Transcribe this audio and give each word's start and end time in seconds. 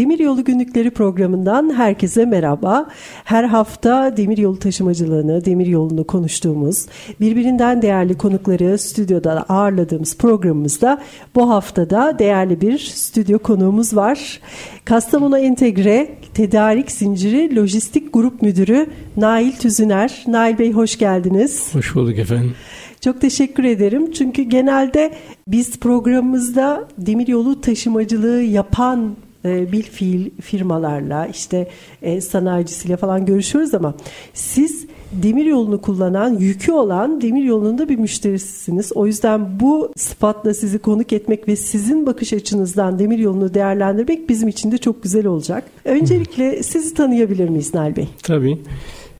Demiryolu 0.00 0.44
Günlükleri 0.44 0.90
programından 0.90 1.74
herkese 1.74 2.24
merhaba. 2.24 2.88
Her 3.24 3.44
hafta 3.44 4.16
demiryolu 4.16 4.58
taşımacılığını, 4.58 5.44
demiryolunu 5.44 6.04
konuştuğumuz, 6.04 6.86
birbirinden 7.20 7.82
değerli 7.82 8.18
konukları 8.18 8.78
stüdyoda 8.78 9.44
ağırladığımız 9.48 10.16
programımızda 10.16 11.02
bu 11.34 11.50
haftada 11.50 12.18
değerli 12.18 12.60
bir 12.60 12.78
stüdyo 12.78 13.38
konuğumuz 13.38 13.96
var. 13.96 14.40
Kastamonu 14.84 15.38
Entegre 15.38 16.08
Tedarik 16.34 16.90
Zinciri 16.90 17.56
Lojistik 17.56 18.12
Grup 18.12 18.42
Müdürü 18.42 18.86
Nail 19.16 19.52
Tüzüner. 19.52 20.24
Nail 20.26 20.58
Bey 20.58 20.72
hoş 20.72 20.98
geldiniz. 20.98 21.74
Hoş 21.74 21.94
bulduk 21.94 22.18
efendim. 22.18 22.54
Çok 23.00 23.20
teşekkür 23.20 23.64
ederim. 23.64 24.12
Çünkü 24.12 24.42
genelde 24.42 25.12
biz 25.48 25.80
programımızda 25.80 26.88
demiryolu 26.98 27.60
taşımacılığı 27.60 28.42
yapan 28.42 29.16
e, 29.44 29.72
bil 29.72 29.82
fiil 29.82 30.30
firmalarla 30.40 31.26
işte 31.26 31.68
e, 32.02 32.20
sanayicisiyle 32.20 32.96
falan 32.96 33.26
görüşüyoruz 33.26 33.74
ama 33.74 33.94
siz 34.34 34.86
demir 35.12 35.44
yolunu 35.44 35.80
kullanan, 35.80 36.38
yükü 36.38 36.72
olan 36.72 37.20
demir 37.20 37.44
yolunda 37.44 37.88
bir 37.88 37.96
müşterisisiniz. 37.96 38.92
O 38.94 39.06
yüzden 39.06 39.60
bu 39.60 39.92
sıfatla 39.96 40.54
sizi 40.54 40.78
konuk 40.78 41.12
etmek 41.12 41.48
ve 41.48 41.56
sizin 41.56 42.06
bakış 42.06 42.32
açınızdan 42.32 42.98
demir 42.98 43.18
yolunu 43.18 43.54
değerlendirmek 43.54 44.28
bizim 44.28 44.48
için 44.48 44.72
de 44.72 44.78
çok 44.78 45.02
güzel 45.02 45.26
olacak. 45.26 45.64
Öncelikle 45.84 46.62
sizi 46.62 46.94
tanıyabilir 46.94 47.48
miyiz 47.48 47.74
Nal 47.74 47.96
Bey? 47.96 48.08
Tabii. 48.22 48.58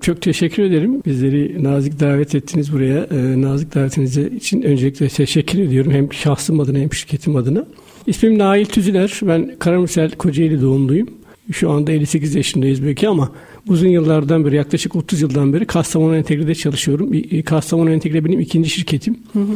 Çok 0.01 0.23
teşekkür 0.23 0.63
ederim. 0.63 1.03
Bizleri 1.07 1.65
nazik 1.65 2.01
davet 2.01 2.35
ettiniz 2.35 2.73
buraya. 2.73 3.07
Ee, 3.11 3.43
nazik 3.43 3.75
davetiniz 3.75 4.17
için 4.17 4.63
öncelikle 4.63 5.09
teşekkür 5.09 5.59
ediyorum. 5.59 5.93
Hem 5.93 6.13
şahsım 6.13 6.61
adına 6.61 6.79
hem 6.79 6.93
şirketim 6.93 7.37
adına. 7.37 7.65
İsmim 8.07 8.39
Nail 8.39 8.65
Tüzüler. 8.65 9.21
Ben 9.23 9.57
Karamürsel 9.59 10.11
Kocaeli 10.11 10.63
doğumluyum. 10.63 11.09
Şu 11.53 11.71
anda 11.71 11.93
58 11.93 12.35
yaşındayız 12.35 12.85
belki 12.85 13.09
ama 13.09 13.33
uzun 13.69 13.89
yıllardan 13.89 14.45
beri 14.45 14.57
yaklaşık 14.57 14.97
30 14.97 15.21
yıldan 15.21 15.53
beri 15.53 15.67
Kastamonu 15.67 16.17
Entegre'de 16.17 16.55
çalışıyorum. 16.55 17.13
Kastamonu 17.43 17.91
Entegre 17.91 18.25
benim 18.25 18.41
ikinci 18.41 18.71
şirketim. 18.71 19.19
Hı 19.33 19.39
hı. 19.39 19.53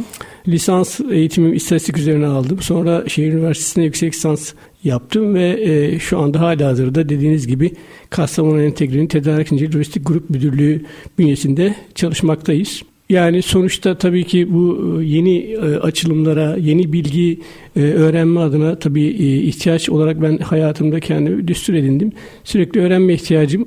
Lisans 0.47 0.99
eğitimimi 1.11 1.55
istatistik 1.55 1.97
üzerine 1.97 2.25
aldım. 2.25 2.61
Sonra 2.61 3.03
şehir 3.07 3.33
üniversitesinde 3.33 3.85
yüksek 3.85 4.13
lisans 4.13 4.53
yaptım 4.83 5.33
ve 5.33 5.59
e, 5.61 5.99
şu 5.99 6.19
anda 6.19 6.39
hala 6.39 6.67
hazırda 6.67 7.09
dediğiniz 7.09 7.47
gibi 7.47 7.71
Kastamonu 8.09 8.61
Entegre'nin 8.61 9.07
tedarik 9.07 9.47
zinciri 9.47 9.75
lojistik 9.75 10.07
grup 10.07 10.29
müdürlüğü 10.29 10.85
bünyesinde 11.17 11.75
çalışmaktayız. 11.95 12.81
Yani 13.09 13.41
sonuçta 13.41 13.97
tabii 13.97 14.23
ki 14.23 14.53
bu 14.53 14.97
e, 15.01 15.05
yeni 15.05 15.37
e, 15.37 15.57
açılımlara, 15.75 16.55
yeni 16.59 16.93
bilgi 16.93 17.39
e, 17.75 17.81
öğrenme 17.81 18.39
adına 18.39 18.79
tabii 18.79 19.07
ihtiyaç 19.47 19.89
olarak 19.89 20.21
ben 20.21 20.37
hayatımda 20.37 20.99
kendimi 20.99 21.47
düstur 21.47 21.73
edindim. 21.73 22.11
Sürekli 22.43 22.81
öğrenme 22.81 23.13
ihtiyacım 23.13 23.61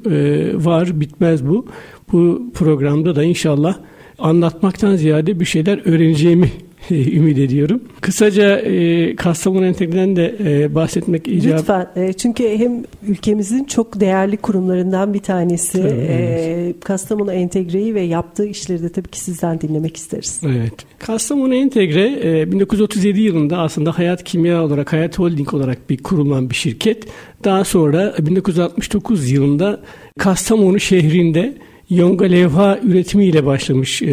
var, 0.64 1.00
bitmez 1.00 1.46
bu. 1.46 1.66
Bu 2.12 2.50
programda 2.54 3.16
da 3.16 3.24
inşallah 3.24 3.78
anlatmaktan 4.18 4.96
ziyade 4.96 5.40
bir 5.40 5.44
şeyler 5.44 5.80
öğreneceğimi 5.84 6.50
ümit 7.16 7.38
ediyorum. 7.38 7.80
Kısaca 8.00 8.56
e, 8.56 9.16
Kastamonu 9.16 9.66
Entegre'den 9.66 10.16
de 10.16 10.36
e, 10.44 10.74
bahsetmek 10.74 11.28
icap. 11.28 11.58
Lütfen. 11.58 11.88
E, 11.96 12.12
çünkü 12.12 12.58
hem 12.58 12.84
ülkemizin 13.08 13.64
çok 13.64 14.00
değerli 14.00 14.36
kurumlarından 14.36 15.14
bir 15.14 15.18
tanesi 15.18 15.82
tabii, 15.82 16.06
e, 16.08 16.74
Kastamonu 16.84 17.32
Entegre'yi 17.32 17.94
ve 17.94 18.00
yaptığı 18.00 18.46
işleri 18.46 18.82
de 18.82 18.88
tabii 18.88 19.08
ki 19.08 19.20
sizden 19.20 19.60
dinlemek 19.60 19.96
isteriz. 19.96 20.40
Evet. 20.46 20.72
Kastamonu 20.98 21.54
Entegre 21.54 22.40
e, 22.40 22.52
1937 22.52 23.20
yılında 23.20 23.58
aslında 23.58 23.98
Hayat 23.98 24.24
Kimya 24.24 24.64
olarak, 24.64 24.92
Hayat 24.92 25.18
Holding 25.18 25.54
olarak 25.54 25.90
bir 25.90 26.02
kurulan 26.02 26.50
bir 26.50 26.54
şirket. 26.54 27.04
Daha 27.44 27.64
sonra 27.64 28.14
1969 28.18 29.30
yılında 29.30 29.80
Kastamonu 30.18 30.80
şehrinde 30.80 31.54
yonga 31.90 32.24
levha 32.24 32.78
üretimiyle 32.82 33.46
başlamış 33.46 34.02
e, 34.02 34.06
e, 34.06 34.10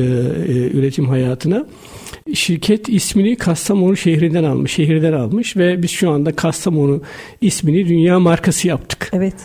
üretim 0.73 1.05
hayatına. 1.05 1.65
Şirket 2.33 2.89
ismini 2.89 3.35
Kastamonu 3.35 3.97
şehrinden 3.97 4.43
almış, 4.43 4.71
şehirden 4.71 5.13
almış 5.13 5.57
ve 5.57 5.83
biz 5.83 5.91
şu 5.91 6.09
anda 6.09 6.35
Kastamonu 6.35 7.01
ismini 7.41 7.87
dünya 7.87 8.19
markası 8.19 8.67
yaptık. 8.67 9.09
Evet. 9.13 9.35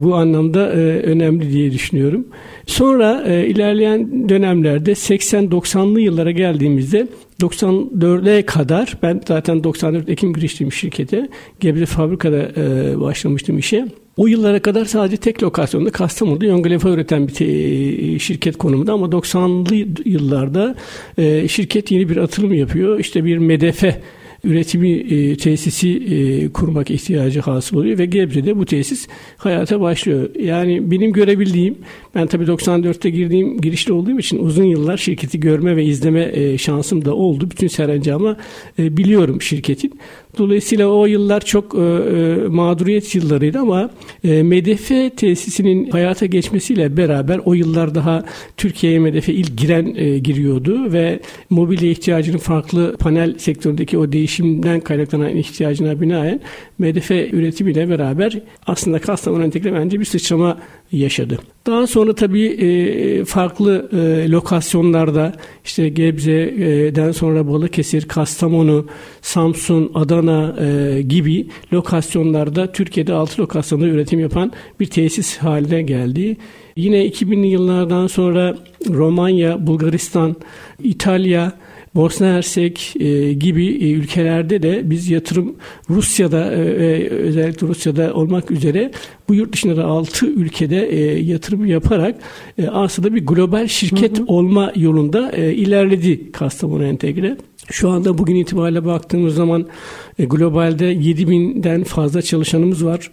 Bu 0.00 0.14
anlamda 0.14 0.72
e, 0.72 0.76
önemli 1.02 1.52
diye 1.52 1.72
düşünüyorum. 1.72 2.26
Sonra 2.66 3.24
e, 3.26 3.46
ilerleyen 3.46 4.28
dönemlerde 4.28 4.92
80-90'lı 4.92 6.00
yıllara 6.00 6.30
geldiğimizde 6.30 7.06
94'e 7.40 8.42
kadar 8.42 8.98
ben 9.02 9.20
zaten 9.28 9.64
94 9.64 10.08
Ekim 10.08 10.32
giriştim 10.32 10.72
şirkete. 10.72 11.28
Gebze 11.60 11.86
fabrikada 11.86 12.48
e, 12.56 13.00
başlamıştım 13.00 13.58
işe. 13.58 13.86
O 14.20 14.26
yıllara 14.26 14.62
kadar 14.62 14.84
sadece 14.84 15.16
tek 15.16 15.42
lokasyonda 15.42 15.90
Kastamonu'da 15.90 16.46
yongalefa 16.46 16.88
üreten 16.88 17.28
bir 17.28 18.18
şirket 18.18 18.58
konumunda 18.58 18.92
ama 18.92 19.06
90'lı 19.06 19.74
yıllarda 20.04 20.74
e, 21.18 21.48
şirket 21.48 21.90
yeni 21.90 22.08
bir 22.08 22.16
atılım 22.16 22.54
yapıyor. 22.54 22.98
İşte 22.98 23.24
bir 23.24 23.38
medefe 23.38 24.00
üretimi 24.44 24.90
e, 24.90 25.36
tesisi 25.36 25.88
e, 25.88 26.48
kurmak 26.52 26.90
ihtiyacı 26.90 27.40
hasıl 27.40 27.76
oluyor 27.76 27.98
ve 27.98 28.06
Gebze'de 28.06 28.58
bu 28.58 28.66
tesis 28.66 29.08
hayata 29.36 29.80
başlıyor. 29.80 30.28
Yani 30.40 30.90
benim 30.90 31.12
görebildiğim, 31.12 31.78
ben 32.14 32.26
tabii 32.26 32.44
94'te 32.44 33.10
girdiğim 33.10 33.60
girişli 33.60 33.92
olduğum 33.92 34.18
için 34.18 34.38
uzun 34.38 34.64
yıllar 34.64 34.96
şirketi 34.96 35.40
görme 35.40 35.76
ve 35.76 35.84
izleme 35.84 36.30
e, 36.32 36.58
şansım 36.58 37.04
da 37.04 37.14
oldu. 37.14 37.50
Bütün 37.50 37.68
serencamı 37.68 38.36
e, 38.78 38.96
biliyorum 38.96 39.42
şirketin. 39.42 40.00
Dolayısıyla 40.38 40.86
o 40.86 41.06
yıllar 41.06 41.40
çok 41.40 41.74
e, 41.74 41.78
e, 41.78 42.34
mağduriyet 42.48 43.14
yıllarıydı 43.14 43.58
ama 43.58 43.90
e, 44.24 44.42
Medefe 44.42 45.10
tesisinin 45.10 45.90
hayata 45.90 46.26
geçmesiyle 46.26 46.96
beraber 46.96 47.40
o 47.44 47.54
yıllar 47.54 47.94
daha 47.94 48.24
Türkiye'ye 48.56 48.98
Medefe 48.98 49.32
ilk 49.32 49.58
giren 49.58 49.94
e, 49.96 50.18
giriyordu 50.18 50.92
ve 50.92 51.20
mobilya 51.50 51.90
ihtiyacının 51.90 52.38
farklı 52.38 52.96
panel 52.96 53.38
sektöründeki 53.38 53.98
o 53.98 54.12
değişimden 54.12 54.80
kaynaklanan 54.80 55.36
ihtiyacına 55.36 56.00
binaen 56.00 56.40
Medefe 56.78 57.30
üretimiyle 57.30 57.88
beraber 57.88 58.38
aslında 58.66 58.98
Kastamonu 58.98 59.44
Entegre 59.44 59.74
bence 59.74 60.00
bir 60.00 60.04
sıçrama 60.04 60.58
yaşadı. 60.92 61.38
Daha 61.66 61.86
sonra 61.86 62.14
tabii 62.14 62.46
e, 62.46 63.24
farklı 63.24 63.88
e, 63.92 64.30
lokasyonlarda 64.30 65.32
işte 65.64 65.88
Gebze'den 65.88 67.12
sonra 67.12 67.48
Balıkesir, 67.48 68.08
Kastamonu, 68.08 68.86
Samsun, 69.22 69.90
Adana 69.94 70.56
e, 70.60 71.02
gibi 71.02 71.48
lokasyonlarda 71.72 72.72
Türkiye'de 72.72 73.12
6 73.12 73.42
lokasyonda 73.42 73.86
üretim 73.86 74.20
yapan 74.20 74.52
bir 74.80 74.86
tesis 74.86 75.38
haline 75.38 75.82
geldi. 75.82 76.36
Yine 76.76 77.06
2000'li 77.06 77.46
yıllardan 77.46 78.06
sonra 78.06 78.56
Romanya, 78.88 79.66
Bulgaristan, 79.66 80.36
İtalya, 80.84 81.52
Bosna 81.94 82.26
Hersek 82.26 82.94
e, 83.00 83.32
gibi 83.32 83.66
e, 83.66 83.90
ülkelerde 83.90 84.62
de 84.62 84.90
biz 84.90 85.10
yatırım 85.10 85.56
Rusya'da 85.90 86.52
e, 86.52 87.08
özellikle 87.08 87.66
Rusya'da 87.66 88.14
olmak 88.14 88.50
üzere 88.50 88.90
bu 89.28 89.34
yurt 89.34 89.52
dışında 89.52 89.76
da 89.76 89.84
6 89.84 90.26
ülkede 90.26 90.86
e, 90.86 91.20
yatırım 91.20 91.66
yaparak 91.66 92.16
e, 92.58 92.68
aslında 92.68 93.14
bir 93.14 93.26
global 93.26 93.66
şirket 93.66 94.18
hı 94.18 94.22
hı. 94.22 94.26
olma 94.26 94.72
yolunda 94.76 95.32
e, 95.32 95.54
ilerledi 95.54 96.32
Kastamonu 96.32 96.84
Entegre. 96.84 97.36
Şu 97.70 97.90
anda 97.90 98.18
bugün 98.18 98.36
itibariyle 98.36 98.84
baktığımız 98.84 99.34
zaman 99.34 99.66
e, 100.18 100.24
globalde 100.24 100.92
7000'den 100.94 101.84
fazla 101.84 102.22
çalışanımız 102.22 102.84
var 102.84 103.10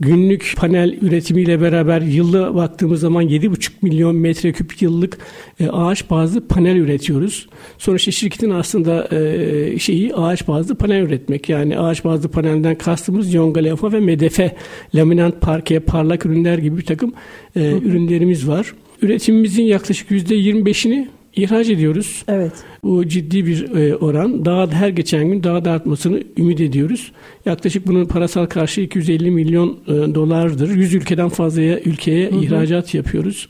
günlük 0.00 0.54
panel 0.56 0.98
üretimiyle 1.02 1.60
beraber 1.60 2.00
yılda 2.00 2.54
baktığımız 2.54 3.00
zaman 3.00 3.28
7,5 3.28 3.70
milyon 3.82 4.16
metreküp 4.16 4.82
yıllık 4.82 5.18
e, 5.60 5.68
ağaç 5.68 6.10
bazlı 6.10 6.48
panel 6.48 6.76
üretiyoruz. 6.76 7.48
Sonuçta 7.78 8.10
şirketin 8.10 8.50
aslında 8.50 9.08
e, 9.16 9.78
şeyi 9.78 10.14
ağaç 10.14 10.48
bazlı 10.48 10.74
panel 10.74 11.02
üretmek. 11.02 11.48
Yani 11.48 11.78
ağaç 11.78 12.04
bazlı 12.04 12.28
panelden 12.28 12.74
kastımız 12.74 13.34
yonga 13.34 13.60
lefa 13.60 13.92
ve 13.92 14.00
medefe, 14.00 14.56
laminant 14.94 15.40
parke, 15.40 15.80
parlak 15.80 16.26
ürünler 16.26 16.58
gibi 16.58 16.76
bir 16.76 16.86
takım 16.86 17.12
e, 17.56 17.72
ürünlerimiz 17.72 18.48
var. 18.48 18.74
Üretimimizin 19.02 19.62
yaklaşık 19.62 20.10
%25'ini 20.10 21.06
ihraç 21.38 21.68
ediyoruz. 21.68 22.24
Evet. 22.28 22.52
Bu 22.82 23.08
ciddi 23.08 23.46
bir 23.46 23.74
e, 23.76 23.96
oran. 23.96 24.44
Daha 24.44 24.70
her 24.70 24.88
geçen 24.88 25.28
gün 25.28 25.42
daha 25.42 25.64
da 25.64 25.70
artmasını 25.70 26.22
ümit 26.38 26.60
ediyoruz. 26.60 27.12
Yaklaşık 27.46 27.86
bunun 27.86 28.04
parasal 28.04 28.46
karşı 28.46 28.80
250 28.80 29.30
milyon 29.30 29.78
e, 29.86 30.14
dolardır. 30.14 30.76
100 30.76 30.94
ülkeden 30.94 31.28
fazlaya 31.28 31.80
ülkeye 31.80 32.30
hı 32.30 32.34
hı. 32.34 32.40
ihracat 32.44 32.94
yapıyoruz. 32.94 33.48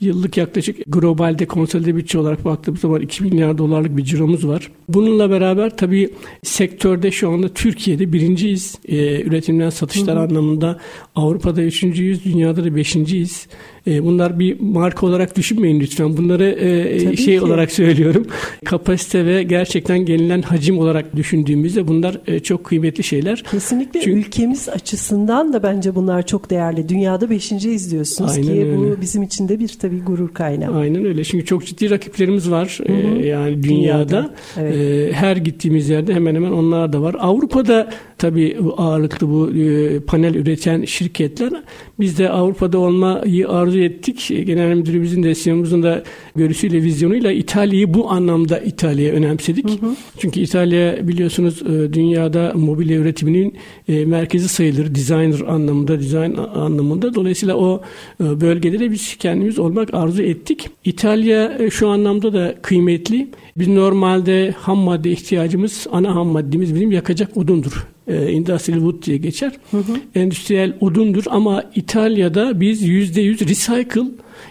Yıllık 0.00 0.36
yaklaşık 0.36 0.76
globalde 0.86 1.46
konsolide 1.46 1.96
bütçe 1.96 2.18
olarak 2.18 2.44
baktığımız 2.44 2.80
zaman 2.80 3.00
2 3.00 3.24
milyar 3.24 3.58
dolarlık 3.58 3.96
bir 3.96 4.04
ciromuz 4.04 4.46
var. 4.46 4.70
Bununla 4.88 5.30
beraber 5.30 5.76
tabii 5.76 6.10
sektörde 6.42 7.10
şu 7.10 7.30
anda 7.30 7.48
Türkiye'de 7.48 8.12
birinciyiz. 8.12 8.78
Ee, 8.88 9.22
üretimden 9.22 9.70
satışlar 9.70 10.16
hı 10.16 10.20
hı. 10.20 10.24
anlamında 10.24 10.78
Avrupa'da 11.14 11.62
üçüncüyüz, 11.62 12.24
dünyada 12.24 12.64
da 12.64 12.76
beşinciyiz. 12.76 13.46
Ee, 13.88 14.04
bunlar 14.04 14.38
bir 14.38 14.60
marka 14.60 15.06
olarak 15.06 15.36
düşünmeyin 15.36 15.80
lütfen. 15.80 16.16
Bunları 16.16 16.44
e, 16.44 17.16
şey 17.16 17.38
ki. 17.38 17.40
olarak 17.40 17.72
söylüyorum. 17.72 18.26
Kapasite 18.64 19.26
ve 19.26 19.42
gerçekten 19.42 19.98
gelinen 19.98 20.42
hacim 20.42 20.78
olarak 20.78 21.16
düşündüğümüzde 21.16 21.88
bunlar 21.88 22.20
e, 22.26 22.40
çok 22.40 22.64
kıymetli 22.64 23.04
şeyler. 23.04 23.42
Kesinlikle 23.50 24.00
Çünkü, 24.00 24.18
ülkemiz 24.18 24.68
açısından 24.68 25.52
da 25.52 25.62
bence 25.62 25.94
bunlar 25.94 26.26
çok 26.26 26.50
değerli. 26.50 26.88
Dünyada 26.88 27.30
beşinciyiz 27.30 27.92
diyorsunuz 27.92 28.30
Aynen 28.30 28.42
ki 28.42 28.52
öyle. 28.52 28.76
bu 28.76 29.00
bizim 29.00 29.22
için 29.22 29.48
de 29.48 29.58
bir 29.58 29.68
tabii 29.68 30.00
gurur 30.00 30.34
kaynağı. 30.34 30.76
Aynen 30.76 31.04
öyle. 31.04 31.24
Çünkü 31.24 31.44
çok 31.44 31.66
ciddi 31.66 31.90
rakiplerimiz 31.90 32.50
var 32.50 32.80
hı 32.86 32.92
hı. 32.92 33.22
E, 33.22 33.26
yani 33.26 33.62
dünyada. 33.62 34.08
dünyada. 34.08 34.34
Evet. 34.58 34.76
E, 34.76 35.12
her 35.12 35.36
gittiğimiz 35.36 35.88
yerde 35.88 36.14
hemen 36.14 36.34
hemen 36.34 36.50
onlar 36.50 36.92
da 36.92 37.02
var. 37.02 37.16
Avrupa'da 37.18 37.90
tabii 38.18 38.58
ağırlıklı 38.76 39.28
bu 39.28 39.50
e, 39.50 40.00
panel 40.00 40.34
üreten 40.34 40.84
şirketler. 40.84 41.52
Biz 42.00 42.18
de 42.18 42.30
Avrupa'da 42.30 42.78
olmayı 42.78 43.48
arzu 43.48 43.77
ettik. 43.84 44.28
Genel 44.46 44.74
müdürümüzün 44.74 45.22
de 45.22 45.34
CEO'muzun 45.34 45.82
da 45.82 46.02
görüşüyle, 46.36 46.82
vizyonuyla 46.82 47.32
İtalya'yı 47.32 47.94
bu 47.94 48.10
anlamda 48.10 48.58
İtalya'ya 48.58 49.14
önemsedik. 49.14 49.70
Hı 49.70 49.86
hı. 49.86 49.96
Çünkü 50.18 50.40
İtalya 50.40 51.08
biliyorsunuz 51.08 51.62
e, 51.62 51.92
dünyada 51.92 52.52
mobilya 52.54 52.98
üretiminin 52.98 53.54
e, 53.88 54.04
merkezi 54.04 54.48
sayılır. 54.48 54.94
Designer 54.94 55.40
anlamında, 55.48 56.00
design 56.00 56.36
anlamında. 56.54 57.14
Dolayısıyla 57.14 57.56
o 57.56 57.82
bölgede 58.20 58.80
de 58.80 58.90
biz 58.90 59.16
kendimiz 59.16 59.58
olmak 59.58 59.94
arzu 59.94 60.22
ettik. 60.22 60.70
İtalya 60.84 61.70
şu 61.70 61.88
anlamda 61.88 62.32
da 62.32 62.54
kıymetli. 62.62 63.28
Biz 63.56 63.68
normalde 63.68 64.54
ham 64.58 64.78
madde 64.78 65.10
ihtiyacımız, 65.10 65.86
ana 65.92 66.14
ham 66.14 66.26
maddemiz 66.26 66.74
bizim 66.74 66.92
yakacak 66.92 67.36
odundur 67.36 67.86
e, 68.08 68.32
industrial 68.32 68.78
wood 68.78 69.02
diye 69.02 69.16
geçer. 69.16 69.52
Hı 69.70 69.76
hı. 69.76 69.82
Endüstriyel 70.14 70.72
odundur 70.80 71.24
ama 71.30 71.64
İtalya'da 71.74 72.60
biz 72.60 72.82
%100 72.82 73.48
recycle 73.48 74.10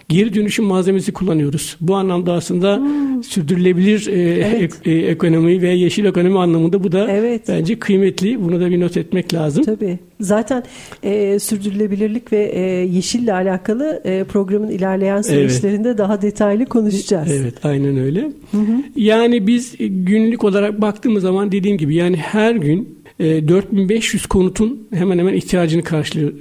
geri 0.09 0.33
dönüşüm 0.33 0.65
malzemesi 0.65 1.13
kullanıyoruz. 1.13 1.77
Bu 1.81 1.95
anlamda 1.95 2.33
aslında 2.33 2.77
hmm. 2.77 3.23
sürdürülebilir 3.23 4.07
e, 4.07 4.47
evet. 4.47 4.73
e, 4.85 4.91
ekonomi 4.91 5.61
ve 5.61 5.69
yeşil 5.69 6.05
ekonomi 6.05 6.39
anlamında 6.39 6.83
bu 6.83 6.91
da 6.91 7.07
evet. 7.11 7.41
bence 7.47 7.79
kıymetli. 7.79 8.43
Bunu 8.43 8.61
da 8.61 8.69
bir 8.69 8.79
not 8.79 8.97
etmek 8.97 9.33
lazım. 9.33 9.63
Tabii. 9.63 9.99
Zaten 10.19 10.63
e, 11.03 11.39
sürdürülebilirlik 11.39 12.31
ve 12.33 12.51
e, 12.53 12.61
yeşille 12.85 13.33
alakalı 13.33 14.01
e, 14.05 14.23
programın 14.23 14.69
ilerleyen 14.69 15.21
süreçlerinde 15.21 15.87
evet. 15.87 15.97
daha 15.97 16.21
detaylı 16.21 16.65
konuşacağız. 16.65 17.31
Evet, 17.31 17.53
aynen 17.65 17.97
öyle. 17.97 18.21
Hı 18.51 18.57
hı. 18.57 18.83
Yani 18.95 19.47
biz 19.47 19.75
günlük 19.79 20.43
olarak 20.43 20.81
baktığımız 20.81 21.23
zaman 21.23 21.51
dediğim 21.51 21.77
gibi 21.77 21.95
yani 21.95 22.17
her 22.17 22.55
gün 22.55 22.96
4500 23.19 24.23
e, 24.23 24.27
konutun 24.27 24.87
hemen 24.93 25.19
hemen 25.19 25.33
ihtiyacını 25.33 25.83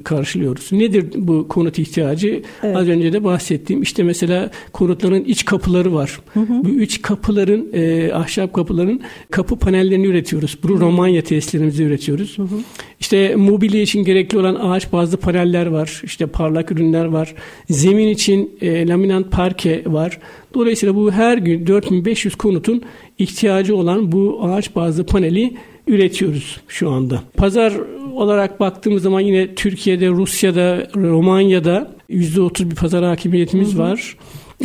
karşılıyoruz. 0.05 0.73
Nedir 0.73 1.07
bu 1.15 1.49
konut 1.49 1.79
ihtiyacı? 1.79 2.43
Evet. 2.63 2.77
Az 2.77 2.89
önce 2.89 3.13
de 3.13 3.25
bahsettiğim 3.25 3.83
işte 3.83 4.03
mesela 4.03 4.51
konutların 4.73 5.25
iç 5.25 5.45
kapıları 5.45 5.95
var. 5.95 6.21
Hı 6.35 6.41
hı. 6.41 6.65
Bu 6.65 6.81
iç 6.81 7.03
kapıların 7.03 7.69
e, 7.73 8.13
ahşap 8.13 8.53
kapıların 8.55 9.01
kapı 9.31 9.59
panellerini 9.59 10.07
üretiyoruz. 10.07 10.59
Bu 10.63 10.81
Romanya 10.81 11.23
tesislerimizde 11.23 11.83
üretiyoruz. 11.83 12.39
Hı 12.39 12.43
hı. 12.43 12.57
İşte 13.01 13.37
mobilya 13.37 13.83
için 13.83 14.05
gerekli 14.05 14.39
olan 14.39 14.55
ağaç 14.55 14.93
bazlı 14.93 15.17
paneller 15.17 15.67
var. 15.67 16.03
İşte 16.05 16.27
parlak 16.27 16.73
ürünler 16.73 17.05
var. 17.05 17.35
Zemin 17.71 18.09
için 18.09 18.51
e, 18.61 18.89
laminant 18.89 19.33
parke 19.33 19.83
var. 19.87 20.19
Dolayısıyla 20.55 20.95
bu 20.95 21.13
her 21.13 21.39
gün 21.39 21.67
4500 21.67 22.35
konutun 22.35 22.83
ihtiyacı 23.19 23.77
olan 23.77 24.13
bu 24.13 24.41
ağaç 24.43 24.77
bazlı 24.77 25.07
paneli 25.07 25.57
üretiyoruz 25.87 26.61
şu 26.69 26.91
anda. 26.91 27.23
Pazar 27.37 27.73
olarak 28.13 28.61
baktığımız 28.61 29.03
zaman 29.03 29.21
yine 29.21 29.55
Türkiye'de, 29.55 30.09
Rusya'da, 30.09 30.89
Romanya'da 30.97 31.97
%30 32.11 32.71
bir 32.71 32.77
pazar 32.77 33.05
hakimiyetimiz 33.05 33.73
hı 33.73 33.77
hı. 33.77 33.79
var. 33.79 34.17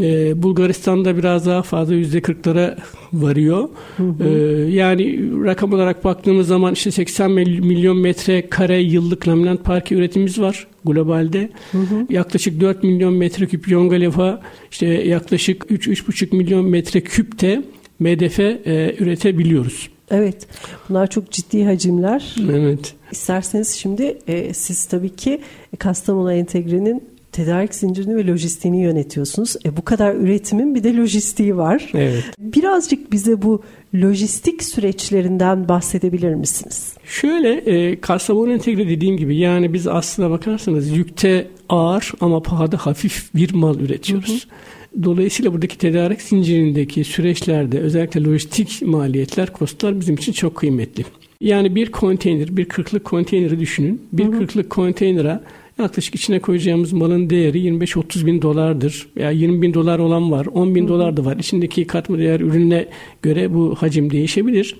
Ee, 0.01 0.43
Bulgaristan'da 0.43 1.17
biraz 1.17 1.45
daha 1.45 1.61
fazla 1.61 1.93
yüzde 1.93 2.21
kırklara 2.21 2.77
varıyor. 3.13 3.69
Hı 3.97 4.03
hı. 4.03 4.23
Ee, 4.23 4.71
yani 4.71 5.19
rakam 5.45 5.73
olarak 5.73 6.03
baktığımız 6.03 6.47
zaman 6.47 6.73
işte 6.73 6.91
80 6.91 7.31
milyon 7.31 7.97
metre 7.97 8.49
kare 8.49 8.77
yıllık 8.77 9.27
laminat 9.27 9.63
parke 9.63 9.95
üretimimiz 9.95 10.41
var 10.41 10.67
globalde. 10.85 11.49
Hı 11.71 11.77
hı. 11.77 12.07
Yaklaşık 12.09 12.61
4 12.61 12.83
milyon 12.83 13.13
metreküp 13.13 13.67
Yongaleva 13.67 14.41
işte 14.71 14.87
yaklaşık 14.87 15.63
3-3,5 15.63 16.35
milyon 16.35 16.65
metreküpte 16.65 17.61
MDF 17.99 18.39
e, 18.39 18.95
üretebiliyoruz. 18.99 19.89
Evet. 20.11 20.47
Bunlar 20.89 21.07
çok 21.07 21.31
ciddi 21.31 21.65
hacimler. 21.65 22.35
Evet. 22.51 22.93
İsterseniz 23.11 23.69
şimdi 23.75 24.17
e, 24.27 24.53
siz 24.53 24.85
tabii 24.85 25.15
ki 25.15 25.41
Kastamonu 25.79 26.33
Entegre'nin 26.33 27.03
tedarik 27.31 27.75
zincirini 27.75 28.15
ve 28.15 28.27
lojistiğini 28.27 28.81
yönetiyorsunuz. 28.81 29.55
E, 29.65 29.77
bu 29.77 29.81
kadar 29.81 30.15
üretimin 30.15 30.75
bir 30.75 30.83
de 30.83 30.95
lojistiği 30.95 31.57
var. 31.57 31.91
Evet. 31.93 32.23
Birazcık 32.39 33.11
bize 33.11 33.41
bu 33.41 33.63
lojistik 33.95 34.63
süreçlerinden 34.63 35.69
bahsedebilir 35.69 36.35
misiniz? 36.35 36.93
Şöyle 37.05 37.53
e, 37.53 38.01
Kastamonu 38.01 38.53
Entegre 38.53 38.89
dediğim 38.89 39.17
gibi 39.17 39.37
yani 39.37 39.73
biz 39.73 39.87
aslına 39.87 40.29
bakarsanız 40.29 40.89
yükte 40.89 41.47
ağır 41.69 42.11
ama 42.21 42.41
pahada 42.41 42.77
hafif 42.77 43.35
bir 43.35 43.53
mal 43.53 43.79
üretiyoruz. 43.79 44.29
Hı 44.29 44.33
hı. 44.33 44.61
Dolayısıyla 45.03 45.53
buradaki 45.53 45.77
tedarik 45.77 46.21
zincirindeki 46.21 47.03
süreçlerde 47.03 47.79
özellikle 47.79 48.23
lojistik 48.23 48.81
maliyetler, 48.81 49.53
kostlar 49.53 49.99
bizim 49.99 50.15
için 50.15 50.31
çok 50.31 50.55
kıymetli. 50.55 51.05
Yani 51.41 51.75
bir 51.75 51.91
konteyner, 51.91 52.57
bir 52.57 52.65
kırklık 52.65 53.05
konteyneri 53.05 53.59
düşünün. 53.59 54.01
Bir 54.13 54.23
hı 54.23 54.27
hı. 54.27 54.37
kırklık 54.37 54.69
konteynera 54.69 55.43
yaklaşık 55.79 56.15
içine 56.15 56.39
koyacağımız 56.39 56.93
malın 56.93 57.29
değeri 57.29 57.57
25-30 57.57 58.25
bin 58.25 58.41
dolardır. 58.41 59.07
Veya 59.17 59.31
20 59.31 59.61
bin 59.61 59.73
dolar 59.73 59.99
olan 59.99 60.31
var, 60.31 60.45
10 60.45 60.75
bin 60.75 60.81
hı 60.81 60.85
hı. 60.85 60.89
dolar 60.89 61.17
da 61.17 61.25
var. 61.25 61.37
İçindeki 61.37 61.87
katma 61.87 62.17
değer 62.17 62.39
ürüne 62.39 62.87
göre 63.21 63.53
bu 63.53 63.75
hacim 63.75 64.11
değişebilir. 64.11 64.75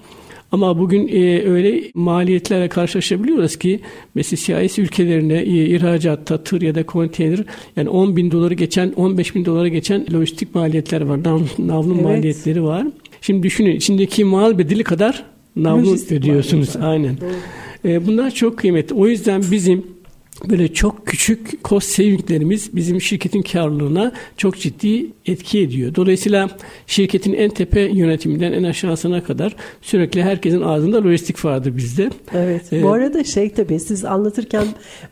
Ama 0.52 0.80
bugün 0.80 1.08
e, 1.08 1.44
öyle 1.44 1.84
maliyetlerle 1.94 2.70
karşılaşabiliyoruz 2.70 3.56
ki 3.56 3.80
mesela 4.16 4.62
CIS 4.62 4.80
ülkelerine 4.80 5.40
e, 5.40 5.66
ihracatta 5.66 6.44
tır 6.44 6.62
ya 6.62 6.76
da 6.76 6.86
konteyner 6.86 7.40
yani 7.76 7.90
10 7.90 8.16
bin 8.16 8.32
doları 8.32 8.54
geçen 8.54 8.92
15 8.96 9.36
bin 9.36 9.46
dolara 9.46 9.68
geçen 9.68 10.06
lojistik 10.14 10.56
maliyetler 10.56 11.02
var. 11.02 11.24
Nav, 11.24 11.40
navlun 11.60 11.94
evet. 11.94 12.04
maliyetleri 12.04 12.64
var. 12.64 12.88
Şimdi 13.22 13.44
düşünün 13.44 13.76
içindeki 13.76 14.26
mal 14.26 14.58
bedeli 14.58 14.84
kadar 14.84 15.24
navlun 15.56 16.00
ödüyorsunuz. 16.12 16.76
Aynen. 16.82 17.18
E, 17.86 18.08
bunlar 18.08 18.32
çok 18.32 18.58
kıymetli. 18.58 18.96
O 18.96 19.08
yüzden 19.08 19.44
bizim 19.52 19.86
böyle 20.50 20.74
çok 20.74 21.08
küçük 21.08 21.64
cost 21.64 21.90
savinglerimiz 21.90 22.76
bizim 22.76 23.02
şirketin 23.02 23.42
karlılığına 23.42 24.12
çok 24.38 24.60
ciddi 24.60 25.08
etki 25.26 25.60
ediyor. 25.60 25.96
Dolayısıyla 25.96 26.50
şirketin 26.88 27.34
en 27.34 27.50
tepe 27.50 27.82
yönetiminden 27.82 28.52
en 28.52 28.64
aşağısına 28.64 29.24
kadar 29.24 29.56
sürekli 29.82 30.24
herkesin 30.24 30.62
ağzında 30.62 31.04
lojistik 31.04 31.46
vardır 31.46 31.78
bizde. 31.78 32.10
Evet. 32.34 32.74
Ee, 32.74 32.84
Bu 32.84 32.92
arada 32.92 33.24
şey 33.24 33.50
tabii 33.50 33.80
siz 33.80 34.06
anlatırken 34.06 34.66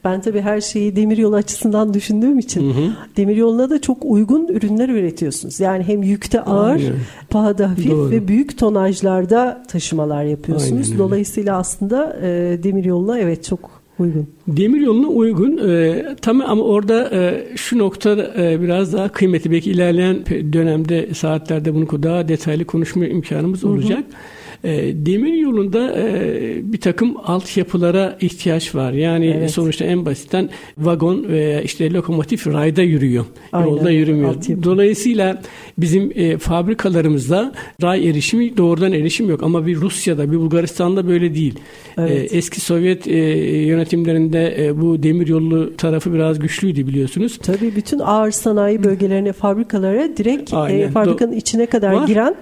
ben 0.03 0.21
tabii 0.21 0.41
her 0.41 0.61
şeyi 0.61 0.95
demiryolu 0.95 1.35
açısından 1.35 1.93
düşündüğüm 1.93 2.39
için 2.39 2.73
hı. 2.73 2.93
demiryoluna 3.17 3.69
da 3.69 3.81
çok 3.81 3.97
uygun 4.05 4.47
ürünler 4.47 4.89
üretiyorsunuz. 4.89 5.59
Yani 5.59 5.83
hem 5.83 6.03
yükte 6.03 6.41
ağır, 6.41 6.75
Aynen. 6.75 6.93
pahada 7.29 7.71
hafif 7.71 7.91
Doğru. 7.91 8.11
ve 8.11 8.27
büyük 8.27 8.57
tonajlarda 8.57 9.63
taşımalar 9.67 10.23
yapıyorsunuz. 10.23 10.87
Aynen. 10.87 10.99
Dolayısıyla 10.99 11.57
aslında 11.57 12.19
e, 12.23 12.59
demiryoluna 12.63 13.19
evet 13.19 13.43
çok 13.43 13.78
uygun. 13.99 14.27
Demir 14.47 14.81
yoluna 14.81 15.07
uygun. 15.07 15.69
E, 15.69 16.05
tamam 16.21 16.47
ama 16.49 16.63
orada 16.63 17.09
e, 17.13 17.47
şu 17.55 17.77
nokta 17.77 18.33
e, 18.37 18.61
biraz 18.61 18.93
daha 18.93 19.09
kıymetli. 19.09 19.51
Belki 19.51 19.71
ilerleyen 19.71 20.25
dönemde 20.53 21.13
saatlerde 21.13 21.73
bunu 21.73 22.03
daha 22.03 22.27
detaylı 22.27 22.65
konuşma 22.65 23.05
imkanımız 23.05 23.63
olacak. 23.63 23.99
Hı 23.99 24.03
hı. 24.03 24.38
E, 24.63 25.05
demir 25.05 25.33
yolunda 25.33 25.97
e, 25.97 26.73
bir 26.73 26.79
takım 26.79 27.17
altyapılara 27.25 28.17
ihtiyaç 28.21 28.75
var. 28.75 28.91
Yani 28.91 29.35
evet. 29.37 29.51
sonuçta 29.51 29.85
en 29.85 30.05
basitten 30.05 30.49
vagon 30.77 31.27
veya 31.27 31.61
işte 31.61 31.93
lokomotif 31.93 32.47
rayda 32.47 32.81
yürüyor. 32.81 33.25
Aynen. 33.51 33.67
Yolda 33.67 33.91
yürümüyor. 33.91 34.29
Altyapı. 34.29 34.63
Dolayısıyla 34.63 35.41
bizim 35.77 36.11
e, 36.15 36.37
fabrikalarımızda 36.37 37.53
ray 37.83 38.09
erişimi 38.09 38.57
doğrudan 38.57 38.93
erişim 38.93 39.29
yok 39.29 39.43
ama 39.43 39.67
bir 39.67 39.75
Rusya'da 39.75 40.31
bir 40.31 40.37
Bulgaristan'da 40.37 41.07
böyle 41.07 41.35
değil. 41.35 41.59
Evet. 41.97 42.33
E, 42.33 42.37
eski 42.37 42.61
Sovyet 42.61 43.07
e, 43.07 43.17
yönetimlerinde 43.65 44.65
e, 44.65 44.81
bu 44.81 45.03
demir 45.03 45.27
yolu 45.27 45.77
tarafı 45.77 46.13
biraz 46.13 46.39
güçlüydü 46.39 46.87
biliyorsunuz. 46.87 47.37
Tabii 47.43 47.75
bütün 47.75 47.99
ağır 47.99 48.31
sanayi 48.31 48.83
bölgelerine, 48.83 49.33
fabrikalara 49.33 50.17
direkt 50.17 50.53
e, 50.53 50.89
fabrikanın 50.89 51.33
Do- 51.33 51.35
içine 51.35 51.65
kadar 51.65 51.93
var. 51.93 52.07
giren 52.07 52.35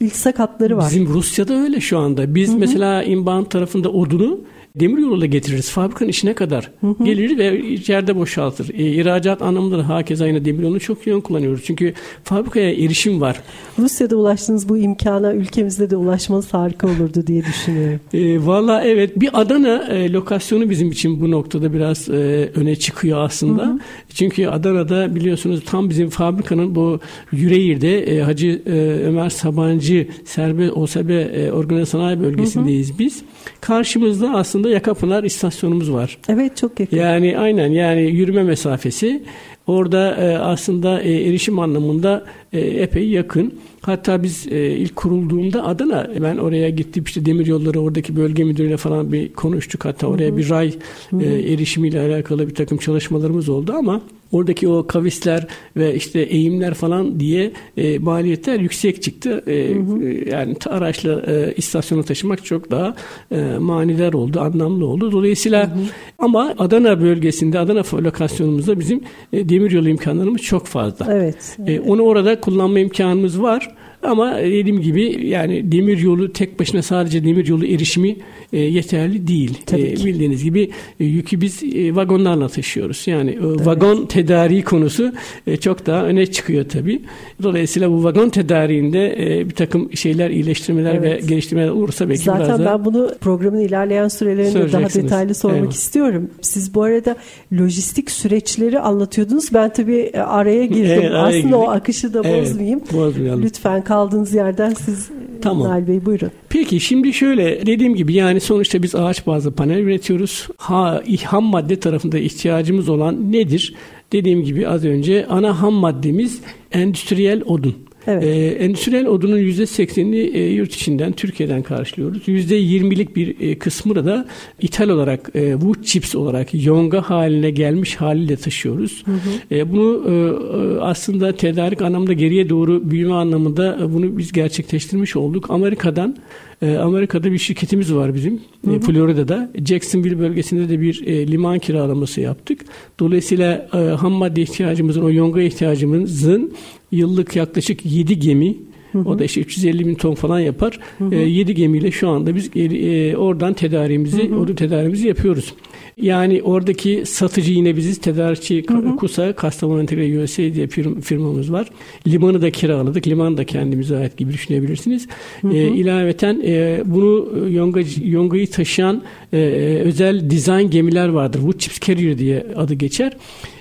ilk 0.00 0.16
sakatları 0.16 0.76
var. 0.76 0.86
Bizim 0.90 1.08
Rusya'da 1.08 1.54
öyle 1.54 1.80
şu 1.80 1.98
anda. 1.98 2.34
Biz 2.34 2.48
Hı-hı. 2.48 2.58
mesela 2.58 3.02
inbound 3.02 3.46
tarafında 3.46 3.88
odunu 3.90 4.40
demir 4.80 5.02
yoluyla 5.02 5.26
getiririz. 5.26 5.70
Fabrikanın 5.70 6.10
içine 6.10 6.34
kadar 6.34 6.70
hı 6.80 6.86
hı. 6.86 7.04
gelir 7.04 7.38
ve 7.38 7.68
içeride 7.68 8.16
boşaltır. 8.16 8.74
E, 8.74 8.92
ihracat 8.92 9.42
anlamında 9.42 9.78
da 9.78 9.88
hakeza 9.88 10.26
yine 10.26 10.44
demir 10.44 10.62
yolunu 10.62 10.80
çok 10.80 11.06
yoğun 11.06 11.20
kullanıyoruz. 11.20 11.62
Çünkü 11.64 11.94
fabrikaya 12.24 12.72
erişim 12.72 13.20
var. 13.20 13.40
Rusya'da 13.78 14.16
ulaştığınız 14.16 14.68
bu 14.68 14.78
imkana 14.78 15.32
ülkemizde 15.32 15.90
de 15.90 15.96
ulaşmanız 15.96 16.54
harika 16.54 16.86
olurdu 16.86 17.26
diye 17.26 17.44
düşünüyorum. 17.44 18.00
E, 18.12 18.46
Valla 18.46 18.84
evet 18.84 19.20
bir 19.20 19.40
Adana 19.40 19.84
e, 19.88 20.12
lokasyonu 20.12 20.70
bizim 20.70 20.90
için 20.90 21.20
bu 21.20 21.30
noktada 21.30 21.72
biraz 21.72 22.08
e, 22.08 22.12
öne 22.54 22.76
çıkıyor 22.76 23.18
aslında. 23.18 23.62
Hı 23.62 23.70
hı. 23.70 23.78
Çünkü 24.14 24.46
Adana'da 24.46 25.14
biliyorsunuz 25.14 25.62
tam 25.66 25.90
bizim 25.90 26.08
fabrikanın 26.08 26.74
bu 26.74 27.00
Yüreğir'de 27.32 28.16
e, 28.16 28.20
Hacı 28.22 28.62
e, 28.66 28.70
Ömer 29.06 29.30
Sabancı 29.30 30.08
Serbe 30.24 30.70
OSB 30.70 31.10
e, 31.10 31.52
Organize 31.52 31.86
Sanayi 31.86 32.20
Bölgesi'ndeyiz 32.20 32.90
hı 32.90 32.94
hı. 32.94 32.98
biz. 32.98 33.22
Karşımızda 33.60 34.30
aslında 34.30 34.67
Yakapınar 34.68 35.24
istasyonumuz 35.24 35.92
var. 35.92 36.18
Evet 36.28 36.56
çok 36.56 36.80
yakın. 36.80 36.96
Yani 36.96 37.38
aynen 37.38 37.70
yani 37.70 38.02
yürüme 38.02 38.42
mesafesi. 38.42 39.22
Orada 39.66 40.16
e, 40.16 40.38
aslında 40.38 41.02
e, 41.02 41.28
erişim 41.28 41.58
anlamında 41.58 42.24
e, 42.52 42.60
epey 42.60 43.08
yakın. 43.08 43.54
Hatta 43.80 44.22
biz 44.22 44.46
e, 44.50 44.70
ilk 44.70 44.96
kurulduğunda 44.96 45.66
Adana 45.66 46.10
ben 46.20 46.36
oraya 46.36 46.70
gittim 46.70 47.04
işte 47.06 47.26
demir 47.26 47.46
yolları 47.46 47.80
oradaki 47.80 48.16
bölge 48.16 48.44
müdürüyle 48.44 48.76
falan 48.76 49.12
bir 49.12 49.32
konuştuk. 49.32 49.84
Hatta 49.84 50.06
oraya 50.06 50.36
bir 50.36 50.50
ray 50.50 50.74
e, 51.20 51.26
erişimiyle 51.26 52.00
alakalı 52.00 52.48
bir 52.48 52.54
takım 52.54 52.78
çalışmalarımız 52.78 53.48
oldu 53.48 53.72
ama 53.72 54.00
Oradaki 54.32 54.68
o 54.68 54.86
kavisler 54.86 55.46
ve 55.76 55.94
işte 55.94 56.20
eğimler 56.20 56.74
falan 56.74 57.20
diye 57.20 57.52
e, 57.76 57.98
maliyetler 57.98 58.60
yüksek 58.60 59.02
çıktı. 59.02 59.42
E, 59.46 59.74
hı 59.74 59.80
hı. 59.80 60.04
E, 60.04 60.30
yani 60.30 60.56
araçla 60.66 61.22
e, 61.26 61.54
istasyona 61.56 62.02
taşımak 62.02 62.44
çok 62.44 62.70
daha 62.70 62.94
e, 63.32 63.42
manidar 63.58 64.12
oldu, 64.12 64.40
anlamlı 64.40 64.86
oldu. 64.86 65.12
Dolayısıyla 65.12 65.66
hı 65.66 65.74
hı. 65.74 65.84
ama 66.18 66.54
Adana 66.58 67.00
bölgesinde, 67.00 67.58
Adana 67.58 67.82
lokasyonumuzda 67.92 68.80
bizim 68.80 69.00
e, 69.32 69.48
demiryolu 69.48 69.88
imkanlarımız 69.88 70.42
çok 70.42 70.66
fazla. 70.66 71.06
Evet. 71.12 71.56
E, 71.66 71.80
onu 71.80 72.02
orada 72.02 72.37
kullanma 72.40 72.78
imkanımız 72.80 73.42
var. 73.42 73.77
Ama 74.02 74.36
dediğim 74.36 74.80
gibi 74.80 75.26
yani 75.26 75.72
demir 75.72 75.98
yolu 75.98 76.32
tek 76.32 76.60
başına 76.60 76.82
sadece 76.82 77.24
demir 77.24 77.46
yolu 77.46 77.66
erişimi 77.66 78.16
e, 78.52 78.58
yeterli 78.58 79.26
değil. 79.26 79.58
Tabii 79.66 79.82
e, 79.82 80.04
bildiğiniz 80.04 80.44
gibi 80.44 80.70
e, 81.00 81.04
yükü 81.04 81.40
biz 81.40 81.62
e, 81.62 81.96
vagonlarla 81.96 82.48
taşıyoruz. 82.48 83.02
Yani 83.06 83.30
e, 83.30 83.64
vagon 83.66 84.06
tedariği 84.06 84.62
konusu 84.62 85.12
e, 85.46 85.56
çok 85.56 85.86
daha 85.86 86.04
öne 86.04 86.26
çıkıyor 86.26 86.64
tabii. 86.68 87.02
Dolayısıyla 87.42 87.90
bu 87.90 88.04
vagon 88.04 88.28
tedariğinde 88.28 89.16
e, 89.18 89.48
bir 89.48 89.54
takım 89.54 89.96
şeyler 89.96 90.30
iyileştirmeler 90.30 90.94
evet. 90.94 91.22
ve 91.22 91.26
geliştirmeler 91.26 91.68
olursa 91.68 92.08
belki 92.08 92.22
Zaten 92.22 92.46
biraz 92.46 92.64
ben 92.64 92.84
bunu 92.84 93.10
programın 93.20 93.60
ilerleyen 93.60 94.08
sürelerinde 94.08 94.72
daha 94.72 94.94
detaylı 94.94 95.34
sormak 95.34 95.58
evet. 95.58 95.72
istiyorum. 95.72 96.30
Siz 96.40 96.74
bu 96.74 96.82
arada 96.82 97.16
lojistik 97.52 98.10
süreçleri 98.10 98.80
anlatıyordunuz. 98.80 99.54
Ben 99.54 99.72
tabii 99.72 100.10
e, 100.14 100.18
araya 100.18 100.66
girdim. 100.66 100.90
Evet, 100.90 101.10
araya 101.10 101.22
Aslında 101.22 101.42
girdik. 101.42 101.54
o 101.54 101.70
akışı 101.70 102.14
da 102.14 102.22
evet, 102.24 102.42
bozmayayım. 102.42 102.80
Bozmayalım. 102.92 103.42
Lütfen 103.42 103.84
kaldığınız 103.88 104.34
yerden 104.34 104.70
siz 104.70 105.10
tamam. 105.42 105.68
Nail 105.68 105.86
Bey 105.88 106.06
buyurun. 106.06 106.30
Peki 106.48 106.80
şimdi 106.80 107.12
şöyle 107.12 107.66
dediğim 107.66 107.94
gibi 107.94 108.14
yani 108.14 108.40
sonuçta 108.40 108.82
biz 108.82 108.94
ağaç 108.94 109.26
bazlı 109.26 109.52
panel 109.52 109.78
üretiyoruz. 109.78 110.48
Ha, 110.56 111.02
ham 111.24 111.44
madde 111.44 111.80
tarafında 111.80 112.18
ihtiyacımız 112.18 112.88
olan 112.88 113.32
nedir? 113.32 113.74
Dediğim 114.12 114.44
gibi 114.44 114.68
az 114.68 114.84
önce 114.84 115.26
ana 115.26 115.62
ham 115.62 115.74
maddemiz 115.74 116.40
endüstriyel 116.72 117.42
odun. 117.46 117.87
Evet. 118.08 118.24
Ee, 118.24 118.64
endüstriyel 118.64 119.06
odunun 119.06 119.38
%80'ini 119.38 120.16
e, 120.16 120.52
yurt 120.52 120.74
içinden, 120.74 121.12
Türkiye'den 121.12 121.62
karşılıyoruz. 121.62 122.28
%20'lik 122.28 123.16
bir 123.16 123.40
e, 123.40 123.58
kısmını 123.58 124.06
da 124.06 124.26
ithal 124.60 124.88
olarak, 124.88 125.30
e, 125.34 125.52
wood 125.52 125.82
chips 125.82 126.14
olarak 126.14 126.48
yonga 126.64 127.02
haline 127.02 127.50
gelmiş 127.50 127.96
haliyle 127.96 128.36
taşıyoruz. 128.36 129.02
Hı 129.06 129.12
hı. 129.12 129.54
E, 129.54 129.72
bunu 129.72 130.04
e, 130.08 130.12
e 130.12 130.80
aslında 130.80 131.36
tedarik 131.36 131.82
anlamında 131.82 132.12
geriye 132.12 132.48
doğru 132.48 132.90
büyüme 132.90 133.14
anlamında 133.14 133.78
e, 133.82 133.94
bunu 133.94 134.18
biz 134.18 134.32
gerçekleştirmiş 134.32 135.16
olduk. 135.16 135.50
Amerika'dan 135.50 136.16
e, 136.62 136.76
Amerika'da 136.76 137.32
bir 137.32 137.38
şirketimiz 137.38 137.94
var 137.94 138.14
bizim. 138.14 138.40
Hı 138.64 138.70
hı. 138.70 138.80
Florida'da. 138.80 139.50
Jacksonville 139.64 140.18
bölgesinde 140.18 140.68
de 140.68 140.80
bir 140.80 141.06
e, 141.06 141.28
liman 141.28 141.58
kiralaması 141.58 142.20
yaptık. 142.20 142.60
Dolayısıyla 143.00 143.68
e, 143.74 143.78
ham 143.78 144.12
madde 144.12 144.42
ihtiyacımızın, 144.42 145.02
o 145.02 145.10
yonga 145.10 145.40
ihtiyacımızın 145.40 146.52
yıllık 146.92 147.36
yaklaşık 147.36 147.86
7 147.86 148.18
gemi 148.18 148.56
Hı 148.92 148.98
hı. 148.98 149.08
O 149.08 149.18
da 149.18 149.24
işte 149.24 149.40
350 149.40 149.86
bin 149.86 149.94
ton 149.94 150.14
falan 150.14 150.40
yapar. 150.40 150.78
Hı 150.98 151.04
hı. 151.04 151.14
E, 151.14 151.18
7 151.18 151.54
gemiyle 151.54 151.90
şu 151.90 152.08
anda 152.08 152.34
biz 152.34 152.50
e, 152.56 153.16
oradan 153.16 153.54
tedarimizi, 153.54 154.34
odun 154.34 154.54
tedarimizi 154.54 155.08
yapıyoruz. 155.08 155.54
Yani 155.96 156.42
oradaki 156.42 157.02
satıcı 157.06 157.52
yine 157.52 157.76
biziz. 157.76 157.98
Tedarikçi 157.98 158.64
hı 158.68 158.74
hı. 158.74 158.96
KUSA, 158.96 159.32
Kastamonu 159.32 159.80
Entegre 159.80 160.22
USA 160.22 160.54
diye 160.54 160.66
firm, 160.66 161.00
firmamız 161.00 161.52
var. 161.52 161.68
Limanı 162.06 162.42
da 162.42 162.50
kiraladık. 162.50 163.06
Liman 163.06 163.36
da 163.36 163.44
kendimize 163.44 163.96
ait 163.96 164.16
gibi 164.16 164.32
düşünebilirsiniz. 164.32 165.08
Hı 165.40 165.48
hı. 165.48 165.52
E, 165.52 165.68
ilaveten 165.68 166.40
e, 166.44 166.82
bunu 166.84 167.28
yonga, 167.50 167.80
yongayı 168.04 168.50
taşıyan 168.50 169.02
e, 169.32 169.38
özel 169.84 170.30
dizayn 170.30 170.70
gemiler 170.70 171.08
vardır. 171.08 171.38
Wood 171.38 171.58
Chips 171.58 171.80
Carrier 171.80 172.18
diye 172.18 172.46
adı 172.56 172.74
geçer 172.74 173.16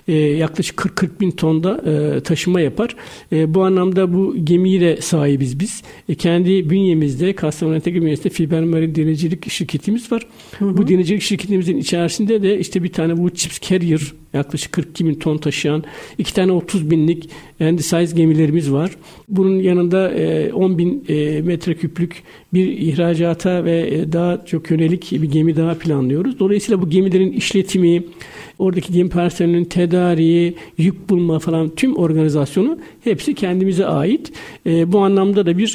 e, 0.07 0.13
yaklaşık 0.13 0.79
40-40 0.79 1.19
bin 1.19 1.31
tonda 1.31 1.81
e, 1.85 2.21
taşıma 2.21 2.61
yapar. 2.61 2.95
E, 3.31 3.53
bu 3.53 3.63
anlamda 3.63 4.13
bu 4.13 4.35
gemiyi 4.43 4.81
de 4.81 5.01
sahibiz 5.01 5.59
biz. 5.59 5.83
E, 6.09 6.15
kendi 6.15 6.69
bünyemizde 6.69 7.33
Kastamonu 7.33 7.75
Entegre 7.75 7.99
Mühendisliği 7.99 8.33
Fiber 8.33 8.63
Marine 8.63 8.95
Denizcilik 8.95 9.49
şirketimiz 9.49 10.11
var. 10.11 10.27
Hı 10.59 10.65
hı. 10.65 10.77
Bu 10.77 10.87
denizcilik 10.87 11.21
şirketimizin 11.21 11.77
içerisinde 11.77 12.41
de 12.41 12.59
işte 12.59 12.83
bir 12.83 12.91
tane 12.91 13.17
bu 13.17 13.29
Chips 13.29 13.59
Carrier 13.69 14.01
yaklaşık 14.37 14.71
42 14.71 15.05
bin 15.05 15.15
ton 15.15 15.37
taşıyan 15.37 15.83
iki 16.17 16.33
tane 16.33 16.51
30 16.51 16.91
binlik 16.91 17.29
size 17.59 18.15
gemilerimiz 18.15 18.71
var. 18.71 18.91
Bunun 19.29 19.59
yanında 19.59 20.11
10 20.53 20.73
e, 20.73 20.77
bin 20.77 21.05
e, 21.09 21.41
metreküplük 21.41 22.23
bir 22.53 22.67
ihracata 22.67 23.65
ve 23.65 23.87
e, 23.87 24.11
daha 24.13 24.45
çok 24.45 24.71
yönelik 24.71 25.11
bir 25.11 25.31
gemi 25.31 25.55
daha 25.55 25.73
planlıyoruz. 25.73 26.39
Dolayısıyla 26.39 26.81
bu 26.81 26.89
gemilerin 26.89 27.31
işletimi, 27.31 28.03
oradaki 28.59 28.93
gemi 28.93 29.09
personelinin 29.09 29.65
tedariği, 29.65 30.55
yük 30.77 31.09
bulma 31.09 31.39
falan 31.39 31.69
tüm 31.75 31.97
organizasyonu 31.97 32.77
hepsi 33.03 33.33
kendimize 33.33 33.85
ait. 33.85 34.31
Bu 34.65 34.99
anlamda 34.99 35.45
da 35.45 35.57
bir 35.57 35.73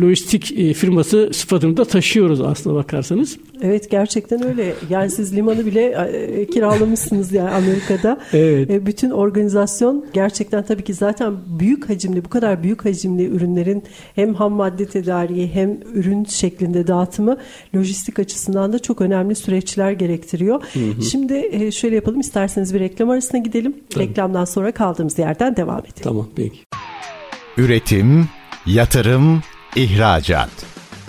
lojistik 0.00 0.74
firması 0.74 1.30
sıfatını 1.32 1.76
da 1.76 1.84
taşıyoruz 1.84 2.40
aslına 2.40 2.74
bakarsanız. 2.74 3.38
Evet 3.64 3.90
gerçekten 3.90 4.44
öyle. 4.44 4.74
Yani 4.90 5.10
siz 5.10 5.36
limanı 5.36 5.66
bile 5.66 5.94
kiralamışsınız 6.52 7.32
yani 7.32 7.50
Amerika'da. 7.50 8.20
Evet. 8.32 8.86
Bütün 8.86 9.10
organizasyon 9.10 10.06
gerçekten 10.12 10.64
tabii 10.64 10.84
ki 10.84 10.94
zaten 10.94 11.34
büyük 11.46 11.88
hacimli 11.88 12.24
bu 12.24 12.28
kadar 12.28 12.62
büyük 12.62 12.84
hacimli 12.84 13.26
ürünlerin 13.26 13.84
hem 14.14 14.34
ham 14.34 14.52
madde 14.52 14.86
tedariği 14.86 15.50
hem 15.54 15.78
ürün 15.94 16.24
şeklinde 16.24 16.86
dağıtımı 16.86 17.36
lojistik 17.76 18.18
açısından 18.18 18.72
da 18.72 18.78
çok 18.78 19.00
önemli 19.00 19.34
süreçler 19.34 19.92
gerektiriyor. 19.92 20.62
Hı 20.72 20.80
hı. 20.80 21.02
Şimdi 21.02 21.48
e, 21.50 21.70
şöyle 21.70 21.94
yapalım 21.94 22.20
isterseniz 22.20 22.74
bir 22.74 22.80
reklam 22.80 23.10
arasına 23.10 23.40
gidelim. 23.40 23.74
Tabii. 23.90 24.04
Reklamdan 24.04 24.44
sonra 24.44 24.72
kaldığımız 24.72 25.18
yerden 25.18 25.56
devam 25.56 25.78
edelim. 25.78 26.02
Tamam 26.02 26.28
peki. 26.36 26.58
Üretim, 27.56 28.28
yatırım, 28.66 29.42
ihracat. 29.76 30.50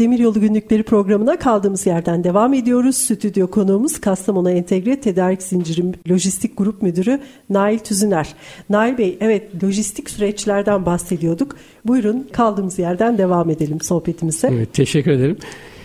Demiryolu 0.00 0.40
Günlükleri 0.40 0.82
programına 0.82 1.38
kaldığımız 1.38 1.86
yerden 1.86 2.24
devam 2.24 2.54
ediyoruz. 2.54 2.96
Stüdyo 2.96 3.46
konuğumuz 3.46 4.00
Kastamonu 4.00 4.50
Entegre 4.50 5.00
Tedarik 5.00 5.42
Zinciri 5.42 5.84
Lojistik 6.10 6.56
Grup 6.56 6.82
Müdürü 6.82 7.20
Nail 7.50 7.78
Tüzüner. 7.78 8.34
Nail 8.70 8.98
Bey, 8.98 9.18
evet 9.20 9.64
lojistik 9.64 10.10
süreçlerden 10.10 10.86
bahsediyorduk. 10.86 11.56
Buyurun 11.84 12.26
kaldığımız 12.32 12.78
yerden 12.78 13.18
devam 13.18 13.50
edelim 13.50 13.80
sohbetimize. 13.80 14.48
Evet, 14.52 14.74
teşekkür 14.74 15.10
ederim. 15.10 15.36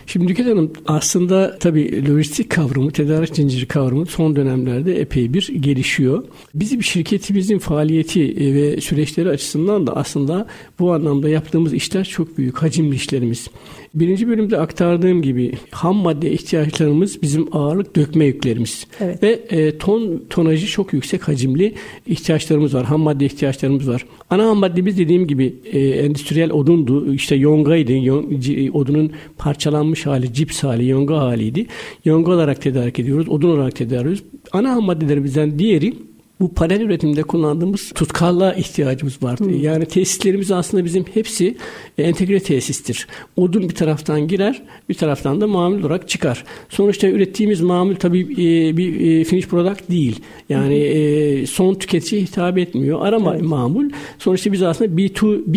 Şimdi 0.08 0.28
Nüket 0.28 0.46
Hanım 0.46 0.74
aslında 0.88 1.58
tabii 1.60 2.10
lojistik 2.10 2.50
kavramı, 2.50 2.92
tedarik 2.92 3.36
zinciri 3.36 3.66
kavramı 3.66 4.06
son 4.06 4.36
dönemlerde 4.36 5.02
epey 5.02 5.34
bir 5.34 5.48
gelişiyor. 5.60 6.24
Bizim 6.56 6.84
şirketimizin 6.84 7.60
faaliyeti 7.60 8.32
e, 8.32 8.54
ve 8.54 8.82
süreçleri 8.82 9.30
açısından 9.30 9.88
da 9.88 9.96
aslında 9.96 10.48
bu 10.80 10.94
anlamda 10.94 11.30
yaptığımız 11.30 11.74
işler 11.74 12.04
çok 12.04 12.38
büyük, 12.38 12.58
hacimli 12.58 12.96
işlerimiz. 12.96 13.48
Birinci 13.96 14.28
bölümde 14.28 14.58
aktardığım 14.58 15.22
gibi 15.22 15.52
ham 15.72 15.96
madde 15.96 16.32
ihtiyaçlarımız 16.32 17.22
bizim 17.22 17.56
ağırlık 17.56 17.96
dökme 17.96 18.26
yüklerimiz. 18.26 18.88
Evet. 19.00 19.24
Ve 19.24 19.30
e, 19.50 19.78
ton 19.78 20.24
tonajı 20.30 20.68
çok 20.68 20.94
yüksek 20.94 21.28
hacimli 21.28 21.74
ihtiyaçlarımız 22.08 22.74
var. 22.74 22.86
Ham 22.86 23.02
madde 23.02 23.26
ihtiyaçlarımız 23.26 23.90
var. 23.90 24.06
Ana 24.30 24.46
ham 24.46 24.58
maddemiz 24.58 24.98
dediğim 24.98 25.28
gibi 25.28 25.56
e, 25.72 25.80
endüstriyel 25.80 26.52
odundu. 26.52 27.14
İşte 27.14 27.36
yongaydı. 27.36 27.92
Yon, 27.92 28.42
odunun 28.74 29.12
parçalanmış 29.38 30.06
hali, 30.06 30.34
cips 30.34 30.64
hali, 30.64 30.88
yonga 30.88 31.18
haliydi. 31.18 31.66
Yonga 32.06 32.32
olarak 32.32 32.62
tedarik 32.62 33.00
ediyoruz. 33.00 33.30
Odun 33.30 33.50
olarak 33.50 33.76
tedarik 33.76 34.02
ediyoruz. 34.02 34.24
Ana 34.52 34.72
ham 34.72 34.84
maddelerimizden 34.84 35.60
diğeri 35.60 35.94
bu 36.40 36.54
panel 36.54 36.82
üretiminde 36.82 37.24
kullandığımız 37.24 37.92
tutkalla 37.96 38.54
ihtiyacımız 38.54 39.24
var. 39.24 39.40
Hmm. 39.40 39.62
Yani 39.62 39.86
tesislerimiz 39.86 40.52
aslında 40.52 40.86
bizim 40.86 41.06
hepsi 41.14 41.58
entegre 41.98 42.40
tesistir. 42.40 43.08
Odun 43.38 43.70
bir 43.70 43.76
taraftan 43.76 44.28
girer, 44.28 44.62
bir 44.90 44.94
taraftan 44.94 45.42
da 45.42 45.48
mamul 45.48 45.80
olarak 45.80 46.10
çıkar. 46.10 46.44
Sonuçta 46.70 47.08
ürettiğimiz 47.08 47.62
mamul 47.62 47.96
tabii 47.96 48.22
e, 48.22 48.78
bir 48.78 49.20
e, 49.20 49.24
finish 49.24 49.48
product 49.48 49.90
değil. 49.90 50.20
Yani 50.50 50.94
hmm. 51.40 51.48
son 51.48 51.76
tüketiciye 51.76 52.22
hitap 52.22 52.58
etmiyor. 52.58 53.00
Ara 53.02 53.20
evet. 53.34 53.42
mamul. 53.42 53.90
Sonuçta 54.20 54.52
biz 54.52 54.64
aslında 54.64 55.02
B2B 55.02 55.54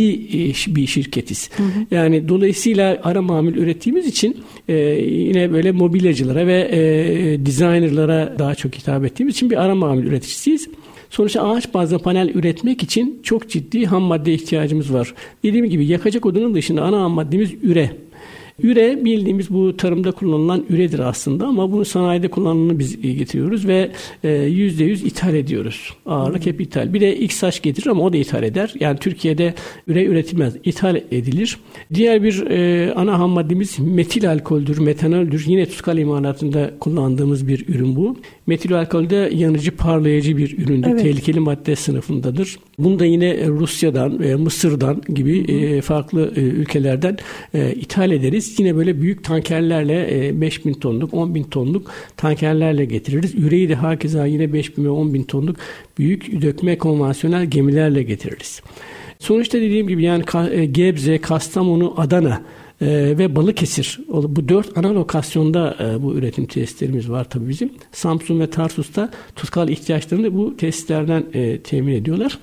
bir 0.77 0.87
şirketiz. 0.87 1.51
Hmm. 1.57 1.67
Yani 1.91 2.29
dolayısıyla 2.29 3.01
ara 3.03 3.23
mamul 3.23 3.55
ürettiğimiz 3.55 4.07
için 4.07 4.37
yine 4.69 5.53
böyle 5.53 5.73
mobilyacılara 5.73 6.47
ve 6.47 6.69
designerlara 7.47 8.35
daha 8.39 8.55
çok 8.55 8.75
hitap 8.75 9.05
ettiğimiz 9.05 9.35
için 9.35 9.51
bir 9.51 9.57
ara 9.57 9.75
mamul 9.75 10.03
üreticisiyiz. 10.03 10.68
Sonuçta 11.11 11.43
ağaç 11.43 11.75
bazlı 11.75 11.99
panel 11.99 12.29
üretmek 12.29 12.83
için 12.83 13.21
çok 13.23 13.49
ciddi 13.49 13.87
ham 13.87 14.03
madde 14.03 14.35
ihtiyacımız 14.35 14.93
var. 14.93 15.15
Dediğim 15.43 15.67
gibi 15.67 15.87
yakacak 15.87 16.27
odunun 16.27 16.55
dışında 16.55 16.83
ana 16.83 17.01
ham 17.01 17.13
maddemiz 17.13 17.55
üre. 17.63 17.91
Üre 18.63 19.05
bildiğimiz 19.05 19.51
bu 19.51 19.77
tarımda 19.77 20.13
kullanılan 20.13 20.65
üredir 20.71 20.99
aslında 20.99 21.47
ama 21.47 21.73
bunu 21.73 21.85
sanayide 21.85 22.29
kullanılanı 22.29 22.79
biz 22.79 23.01
getiriyoruz 23.01 23.67
ve 23.67 23.91
e, 24.25 24.31
yüzde 24.33 24.85
yüz 24.85 25.05
ithal 25.05 25.35
ediyoruz. 25.35 25.95
Ağırlık 26.07 26.47
hep 26.47 26.61
ithal. 26.61 26.95
Bir 26.95 27.01
de 27.01 27.17
X 27.17 27.37
saç 27.37 27.63
getirir 27.63 27.87
ama 27.87 28.03
o 28.03 28.13
da 28.13 28.17
ithal 28.17 28.43
eder. 28.43 28.75
Yani 28.81 28.99
Türkiye'de 28.99 29.55
üre 29.87 30.05
üretilmez. 30.05 30.57
ithal 30.65 30.97
edilir. 30.97 31.59
Diğer 31.95 32.23
bir 32.23 32.47
e, 32.47 32.93
ana 32.95 33.19
ham 33.19 33.31
maddemiz 33.31 33.79
metil 33.79 34.31
alkoldür, 34.31 34.79
metanoldür. 34.79 35.45
Yine 35.47 35.67
tutkal 35.67 35.99
imalatında 35.99 36.71
kullandığımız 36.81 37.49
bir 37.49 37.69
ürün 37.69 37.97
bu. 37.97 38.17
Metil 38.49 38.79
alkol 38.79 39.11
de 39.11 39.31
yanıcı 39.35 39.77
parlayıcı 39.77 40.37
bir 40.37 40.59
üründür. 40.59 40.91
Evet. 40.91 41.03
Tehlikeli 41.03 41.41
madde 41.41 41.77
sınıfındadır. 41.77 42.59
Bunu 42.79 42.99
da 42.99 43.05
yine 43.05 43.47
Rusya'dan 43.47 44.21
ve 44.21 44.35
Mısır'dan 44.35 45.03
gibi 45.09 45.39
e, 45.39 45.81
farklı 45.81 46.33
e, 46.37 46.41
ülkelerden 46.41 47.17
e, 47.55 47.73
ithal 47.73 48.13
ederiz. 48.13 48.55
Yine 48.59 48.77
böyle 48.77 49.01
büyük 49.01 49.25
tankerlerle 49.25 50.27
e, 50.29 50.41
5 50.41 50.67
bin 50.67 50.75
tonluk, 50.75 51.15
10 51.15 51.35
bin 51.35 51.43
tonluk 51.43 51.91
tankerlerle 52.17 52.85
getiririz. 52.85 53.35
Üreyi 53.35 53.69
de 53.69 53.75
hakeza 53.75 54.27
yine 54.27 54.53
5 54.53 54.79
bin 54.79 54.85
ve 54.85 54.91
10 54.91 55.15
bin 55.15 55.23
tonluk 55.23 55.57
büyük 55.99 56.43
dökme 56.43 56.79
konvansiyonel 56.79 57.47
gemilerle 57.47 58.03
getiririz. 58.03 58.63
Sonuçta 59.19 59.59
dediğim 59.59 59.89
gibi 59.89 60.03
yani 60.03 60.25
e, 60.53 60.65
Gebze, 60.65 61.19
Kastamonu, 61.19 61.95
Adana 61.97 62.43
e, 62.81 63.19
ve 63.19 63.37
Balıkesir. 63.37 64.01
Bu 64.09 64.49
dört 64.49 64.79
ana 64.79 64.95
lokasyonda 64.95 65.77
e, 65.81 66.03
bu 66.03 66.15
üretim 66.15 66.47
tesislerimiz 66.47 67.11
var 67.11 67.31
tabii 67.31 67.49
bizim. 67.49 67.73
Samsun 67.93 68.41
ve 68.41 68.51
Tarsus'ta 68.51 69.11
tutkal 69.37 69.69
ihtiyaçlarını 69.69 70.35
bu 70.35 70.57
tesislerden 70.57 71.25
e, 71.33 71.61
temin 71.61 71.93
ediyorlar. 71.93 72.39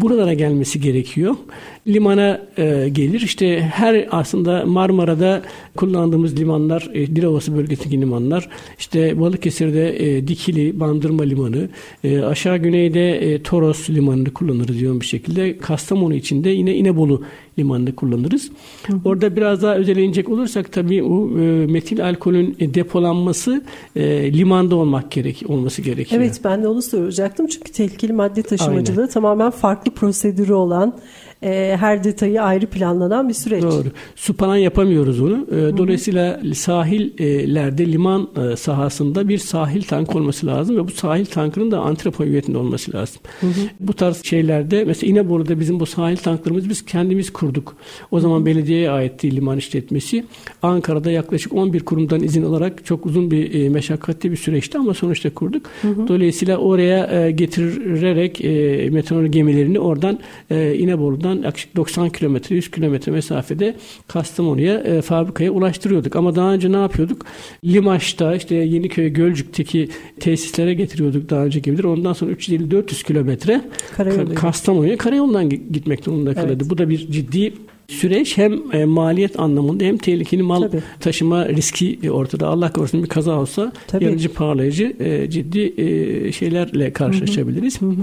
Buralara 0.00 0.34
gelmesi 0.34 0.80
gerekiyor. 0.80 1.34
Limana 1.86 2.40
e, 2.58 2.88
gelir. 2.88 3.20
İşte 3.20 3.60
her 3.60 4.08
aslında 4.10 4.64
Marmara'da 4.66 5.42
kullandığımız 5.76 6.40
limanlar, 6.40 6.90
e, 6.94 7.16
Dilovası 7.16 7.56
bölgesindeki 7.56 8.00
limanlar, 8.00 8.48
işte 8.78 9.20
Balıkesir'de 9.20 10.06
e, 10.06 10.28
Dikili, 10.28 10.80
Bandırma 10.80 11.22
Limanı, 11.22 11.68
e, 12.04 12.20
aşağı 12.20 12.58
güneyde 12.58 13.34
e, 13.34 13.42
Toros 13.42 13.90
Limanı'nı 13.90 14.30
kullanırız 14.30 14.82
yoğun 14.82 15.00
bir 15.00 15.06
şekilde. 15.06 15.58
Kastamonu 15.58 16.14
içinde 16.14 16.50
yine 16.50 16.74
İnebolu 16.74 17.22
Limanı'nı 17.58 17.96
kullanırız. 17.96 18.50
Hı. 18.86 18.92
Orada 19.04 19.36
biraz 19.36 19.62
daha 19.62 19.76
özellenecek 19.76 20.28
olursak 20.28 20.72
tabii 20.72 21.02
o 21.02 21.38
e, 21.38 21.66
metil 21.66 22.04
alkolün 22.04 22.56
depolanması 22.60 23.62
e, 23.96 24.32
limanda 24.32 24.76
olmak 24.76 25.10
gerek 25.10 25.42
olması 25.48 25.82
gerekiyor. 25.82 26.22
Evet 26.22 26.40
ben 26.44 26.62
de 26.62 26.68
onu 26.68 26.82
soracaktım 26.82 27.46
çünkü 27.46 27.72
tehlikeli 27.72 28.12
madde 28.12 28.42
taşımacılığı 28.42 29.00
Aynen. 29.00 29.12
tamamen 29.12 29.50
farklı 29.50 29.87
prosedürü 29.90 30.52
olan 30.52 30.98
e, 31.42 31.76
her 31.80 32.04
detayı 32.04 32.42
ayrı 32.42 32.66
planlanan 32.66 33.28
bir 33.28 33.34
süreç. 33.34 33.62
Doğru. 33.62 33.88
Su 34.16 34.34
panan 34.34 34.56
yapamıyoruz 34.56 35.20
onu. 35.20 35.46
E, 35.50 35.76
dolayısıyla 35.76 36.40
sahillerde 36.54 37.86
liman 37.86 38.28
e, 38.36 38.56
sahasında 38.56 39.28
bir 39.28 39.38
sahil 39.38 39.82
tank 39.82 40.16
olması 40.16 40.46
lazım 40.46 40.76
ve 40.76 40.84
bu 40.86 40.90
sahil 40.90 41.26
tankının 41.26 41.70
da 41.70 41.80
antrepo 41.80 42.24
hüviyetinde 42.24 42.58
olması 42.58 42.94
lazım. 42.94 43.20
Hı 43.40 43.46
hı. 43.46 43.50
Bu 43.80 43.92
tarz 43.92 44.24
şeylerde 44.24 44.84
mesela 44.84 45.10
İnebolu'da 45.10 45.60
bizim 45.60 45.80
bu 45.80 45.86
sahil 45.86 46.16
tanklarımız 46.16 46.68
biz 46.68 46.84
kendimiz 46.84 47.32
kurduk. 47.32 47.76
O 48.10 48.20
zaman 48.20 48.46
belediyeye 48.46 48.90
aitti 48.90 49.36
liman 49.36 49.58
işletmesi. 49.58 50.24
Ankara'da 50.62 51.10
yaklaşık 51.10 51.52
11 51.54 51.80
kurumdan 51.80 52.22
izin 52.22 52.42
alarak 52.42 52.84
çok 52.84 53.06
uzun 53.06 53.30
bir 53.30 53.54
e, 53.54 53.68
meşakkatli 53.68 54.30
bir 54.30 54.36
süreçti 54.36 54.78
ama 54.78 54.94
sonuçta 54.94 55.34
kurduk. 55.34 55.66
Hı 55.82 55.88
hı. 55.88 56.08
Dolayısıyla 56.08 56.56
oraya 56.56 57.06
e, 57.06 57.30
getirerek 57.30 58.44
e, 58.44 58.90
metanol 58.90 59.26
gemilerini 59.26 59.80
oradan 59.80 60.18
e, 60.50 60.74
İnebolu'dan 60.74 61.27
buradan 61.28 61.42
yaklaşık 61.42 61.76
90 61.76 62.10
kilometre 62.10 62.56
100 62.56 62.70
kilometre 62.70 63.12
mesafede 63.12 63.74
Kastamonu'ya 64.08 64.74
e, 64.74 65.02
fabrikaya 65.02 65.50
ulaştırıyorduk. 65.50 66.16
Ama 66.16 66.36
daha 66.36 66.52
önce 66.52 66.72
ne 66.72 66.76
yapıyorduk? 66.76 67.26
Limaş'ta 67.64 68.34
işte 68.34 68.54
Yeniköy 68.54 69.08
Gölcük'teki 69.08 69.88
tesislere 70.20 70.74
getiriyorduk 70.74 71.30
daha 71.30 71.44
önce 71.44 71.60
gibidir. 71.60 71.84
Ondan 71.84 72.12
sonra 72.12 72.32
350-400 72.32 73.06
kilometre 73.06 73.60
Kastamonu'ya 74.34 74.96
karayolundan 74.96 75.50
gitmek 75.50 76.06
durumunda 76.06 76.34
kalırdı. 76.34 76.52
Evet. 76.52 76.70
Bu 76.70 76.78
da 76.78 76.88
bir 76.88 76.98
ciddi 77.12 77.52
süreç 77.88 78.38
hem 78.38 78.72
e, 78.72 78.84
maliyet 78.84 79.40
anlamında 79.40 79.84
hem 79.84 79.98
tehlikeli 79.98 80.42
mal 80.42 80.62
Tabii. 80.62 80.82
taşıma 81.00 81.48
riski 81.48 82.10
ortada. 82.10 82.46
Allah 82.46 82.72
korusun 82.72 83.02
bir 83.02 83.08
kaza 83.08 83.40
olsa 83.40 83.72
Tabii. 83.86 84.04
yanıcı 84.04 84.32
parlayıcı 84.32 84.96
e, 85.00 85.30
ciddi 85.30 85.74
e, 85.76 86.32
şeylerle 86.32 86.92
karşılaşabiliriz. 86.92 87.80
Hı 87.80 87.86
hı. 87.86 87.94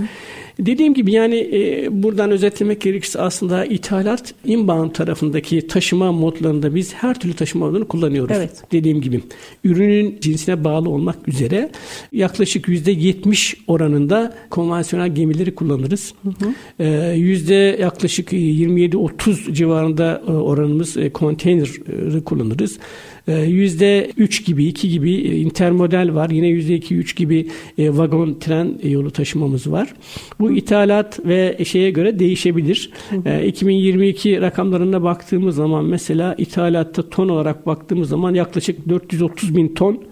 Dediğim 0.60 0.94
gibi 0.94 1.12
yani 1.12 1.50
e, 1.54 1.88
buradan 2.04 2.32
özetlemek 2.32 2.82
gerekirse 2.82 3.22
aslında 3.22 3.66
ithalat 3.66 4.34
inbound 4.46 4.92
tarafındaki 4.92 5.68
taşıma 5.68 6.12
modlarında 6.12 6.76
biz 6.76 6.94
her 6.94 7.20
türlü 7.20 7.34
taşıma 7.34 7.66
modunu 7.66 7.88
kullanıyoruz. 7.88 8.38
Evet. 8.38 8.64
Dediğim 8.72 9.02
gibi 9.02 9.22
ürünün 9.64 10.18
cinsine 10.22 10.64
bağlı 10.64 10.90
olmak 10.90 11.28
üzere 11.28 11.72
yaklaşık 12.12 12.68
%70 12.68 13.56
oranında 13.68 14.36
konvansiyonel 14.50 15.16
gemileri 15.16 15.56
kullanırız. 15.56 16.14
Hı 16.24 16.30
hı. 16.30 16.54
E, 16.84 17.16
yüzde 17.16 17.78
yaklaşık 17.82 18.34
27-30 18.34 19.54
civarında 19.54 20.24
e, 20.28 20.32
oranımız 20.32 20.98
e, 20.98 21.10
konteyneri 21.10 22.24
kullanırız. 22.24 22.80
Ee, 23.28 23.42
yüzde 23.42 24.12
üç 24.18 24.46
gibi, 24.46 24.66
iki 24.66 24.90
gibi 24.90 25.14
e, 25.14 25.38
intermodal 25.38 26.16
var. 26.16 26.30
Yine 26.30 26.48
yüzde 26.48 26.76
iki, 26.76 26.96
üç 26.96 27.16
gibi 27.16 27.48
e, 27.78 27.98
vagon, 27.98 28.34
tren 28.40 28.80
yolu 28.84 29.12
taşımamız 29.12 29.72
var. 29.72 29.94
Bu 30.40 30.52
ithalat 30.52 31.20
ve 31.26 31.58
şeye 31.66 31.92
göre 31.92 32.20
değişebilir. 32.20 32.90
Hı 33.10 33.16
hı. 33.16 33.42
2022 33.46 34.36
ee, 34.36 34.42
rakamlarına 34.42 35.04
baktığımız 35.04 35.56
zaman 35.56 35.86
mesela 35.86 36.36
ithalatta 36.38 37.10
ton 37.10 37.30
olarak 37.30 37.66
baktığımız 37.66 38.10
zaman 38.10 38.34
yaklaşık 38.34 38.90
430 38.90 39.56
bin 39.56 39.68
ton 39.68 40.04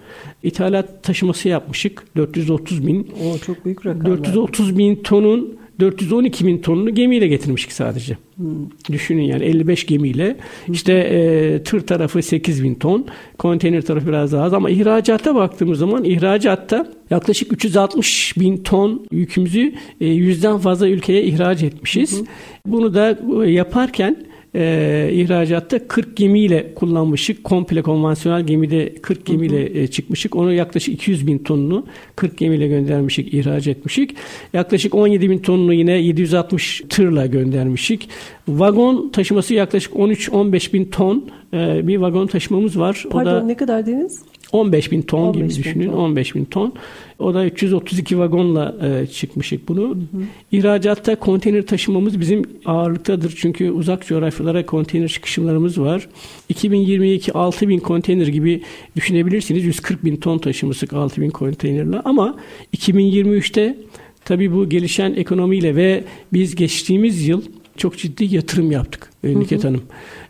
ithalat 0.43 1.03
taşıması 1.03 1.49
yapmışık. 1.49 2.03
430 2.17 2.87
bin. 2.87 3.07
O 3.23 3.37
çok 3.37 3.65
büyük 3.65 3.85
rakam. 3.85 4.05
430 4.05 4.77
bin 4.77 4.95
tonun 4.95 5.62
412 5.79 6.45
bin 6.45 6.57
tonunu 6.57 6.95
gemiyle 6.95 7.27
getirmiştik 7.27 7.71
sadece. 7.71 8.17
Hmm. 8.35 8.45
Düşünün 8.91 9.21
yani 9.21 9.43
55 9.43 9.85
gemiyle. 9.85 10.37
Hmm. 10.65 10.73
İşte 10.73 10.93
e, 10.93 11.63
tır 11.63 11.87
tarafı 11.87 12.21
8 12.21 12.63
bin 12.63 12.75
ton, 12.75 13.05
konteyner 13.37 13.81
tarafı 13.81 14.07
biraz 14.07 14.31
daha 14.31 14.43
az 14.43 14.53
ama 14.53 14.69
ihracata 14.69 15.35
baktığımız 15.35 15.79
zaman 15.79 16.03
ihracatta 16.03 16.91
yaklaşık 17.09 17.53
360 17.53 18.37
bin 18.37 18.57
ton 18.57 19.05
yükümüzü 19.11 19.73
e, 20.01 20.05
yüzden 20.07 20.57
fazla 20.57 20.87
ülkeye 20.87 21.23
ihraç 21.23 21.63
etmişiz. 21.63 22.19
Hmm. 22.19 22.27
Bunu 22.65 22.93
da 22.93 23.19
yaparken 23.45 24.32
e, 24.55 25.09
ihracatta 25.11 25.87
40 25.87 26.17
gemiyle 26.17 26.73
kullanmışık. 26.75 27.43
Komple 27.43 27.81
konvansiyonel 27.81 28.45
gemide 28.45 28.95
40 28.95 29.25
gemiyle 29.25 29.81
e, 29.81 29.87
çıkmışık. 29.87 30.35
Onu 30.35 30.53
yaklaşık 30.53 30.93
200 30.93 31.27
bin 31.27 31.37
tonunu 31.37 31.85
40 32.15 32.37
gemiyle 32.37 32.67
göndermişik, 32.67 33.33
ihraç 33.33 33.67
etmişik. 33.67 34.15
Yaklaşık 34.53 34.95
17 34.95 35.29
bin 35.29 35.39
tonunu 35.39 35.73
yine 35.73 35.91
760 35.91 36.81
tırla 36.89 37.25
göndermişik. 37.25 38.09
Vagon 38.47 39.09
taşıması 39.09 39.53
yaklaşık 39.53 39.93
13-15 39.93 40.73
bin 40.73 40.85
ton 40.85 41.29
e, 41.53 41.87
bir 41.87 41.97
vagon 41.97 42.27
taşımamız 42.27 42.79
var. 42.79 43.05
Pardon 43.09 43.31
o 43.31 43.35
da, 43.35 43.43
ne 43.43 43.55
kadar 43.55 43.85
deniz? 43.85 44.21
15 44.53 44.91
bin 44.91 45.01
ton 45.01 45.19
15 45.19 45.35
gibi 45.35 45.43
bin 45.43 45.63
düşünün. 45.63 45.91
Ton. 45.91 45.97
15 45.97 46.35
bin 46.35 46.45
ton. 46.45 46.73
O 47.19 47.33
da 47.33 47.45
332 47.45 48.19
vagonla 48.19 48.75
e, 48.81 49.07
çıkmışık 49.07 49.67
bunu. 49.67 49.81
Hı 49.81 49.93
hı. 49.93 50.23
İhracatta 50.51 51.15
konteyner 51.15 51.65
taşımamız 51.65 52.19
bizim 52.19 52.41
ağırlıktadır. 52.65 53.33
Çünkü 53.37 53.71
uzak 53.71 54.07
coğrafyalara 54.07 54.65
konteyner 54.65 55.07
çıkışlarımız 55.07 55.81
var. 55.81 56.07
2022 56.49 57.33
6 57.33 57.67
bin 57.67 57.79
konteyner 57.79 58.27
gibi 58.27 58.61
düşünebilirsiniz. 58.95 59.63
140 59.63 60.05
bin 60.05 60.15
ton 60.15 60.37
taşımışık 60.37 60.93
6 60.93 61.21
bin 61.21 61.29
konteynerle. 61.29 61.99
Ama 61.99 62.37
2023'te 62.77 63.77
tabii 64.25 64.53
bu 64.53 64.69
gelişen 64.69 65.13
ekonomiyle 65.13 65.75
ve 65.75 66.03
biz 66.33 66.55
geçtiğimiz 66.55 67.27
yıl 67.27 67.41
çok 67.77 67.97
ciddi 67.97 68.35
yatırım 68.35 68.71
yaptık 68.71 69.12
e, 69.23 69.39
Niket 69.39 69.63
Hanım. 69.63 69.81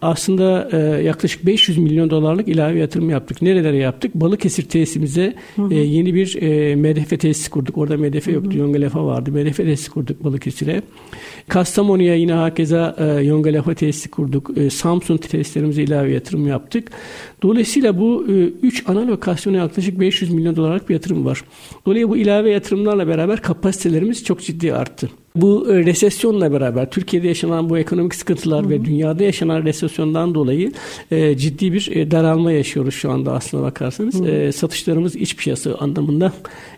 Aslında 0.01 0.69
e, 0.71 1.03
yaklaşık 1.03 1.45
500 1.45 1.77
milyon 1.77 2.09
dolarlık 2.09 2.47
ilave 2.47 2.79
yatırım 2.79 3.09
yaptık. 3.09 3.41
Nerelere 3.41 3.77
yaptık? 3.77 4.15
Balıkesir 4.15 4.63
tesisimize 4.63 5.35
e, 5.71 5.75
yeni 5.75 6.13
bir 6.13 6.41
e, 6.41 6.75
MDF 6.75 7.19
tesisi 7.19 7.49
kurduk. 7.49 7.77
Orada 7.77 7.97
MDF 7.97 8.27
yoktu, 8.27 8.57
Yongalefa 8.57 9.05
vardı. 9.05 9.31
MDF 9.31 9.57
tesisi 9.57 9.91
kurduk 9.91 10.23
Balıkesir'e. 10.23 10.81
Kastamonu'ya 11.47 12.15
yine 12.15 12.33
hakeza 12.33 12.95
e, 12.99 13.23
Yongalefa 13.23 13.73
tesisi 13.73 14.11
kurduk. 14.11 14.57
E, 14.57 14.69
Samsun 14.69 15.17
tesislerimize 15.17 15.83
ilave 15.83 16.11
yatırım 16.11 16.47
yaptık. 16.47 16.91
Dolayısıyla 17.43 17.99
bu 17.99 18.25
3 18.61 18.81
e, 18.81 18.91
ana 18.91 19.07
lokasyona 19.07 19.57
yaklaşık 19.57 19.99
500 19.99 20.31
milyon 20.31 20.55
dolarlık 20.55 20.89
bir 20.89 20.93
yatırım 20.93 21.25
var. 21.25 21.43
Dolayısıyla 21.85 22.09
bu 22.09 22.17
ilave 22.17 22.51
yatırımlarla 22.51 23.07
beraber 23.07 23.41
kapasitelerimiz 23.41 24.23
çok 24.23 24.41
ciddi 24.41 24.73
arttı. 24.73 25.09
Bu 25.35 25.71
e, 25.71 25.85
resesyonla 25.85 26.51
beraber 26.51 26.91
Türkiye'de 26.91 27.27
yaşanan 27.27 27.69
bu 27.69 27.77
ekonomik 27.77 28.15
sıkıntılar 28.15 28.61
hı 28.61 28.65
hı. 28.65 28.69
ve 28.69 28.82
dünyada 28.85 29.23
yaşanan 29.23 29.63
resesyondan 29.63 30.35
dolayı 30.35 30.71
e, 31.11 31.37
ciddi 31.37 31.73
bir 31.73 31.89
e, 31.91 32.11
daralma 32.11 32.51
yaşıyoruz 32.51 32.93
şu 32.93 33.11
anda 33.11 33.33
aslına 33.33 33.63
bakarsanız. 33.63 34.21
E, 34.21 34.51
satışlarımız 34.51 35.15
iç 35.15 35.35
piyasa 35.35 35.75
anlamında 35.75 36.33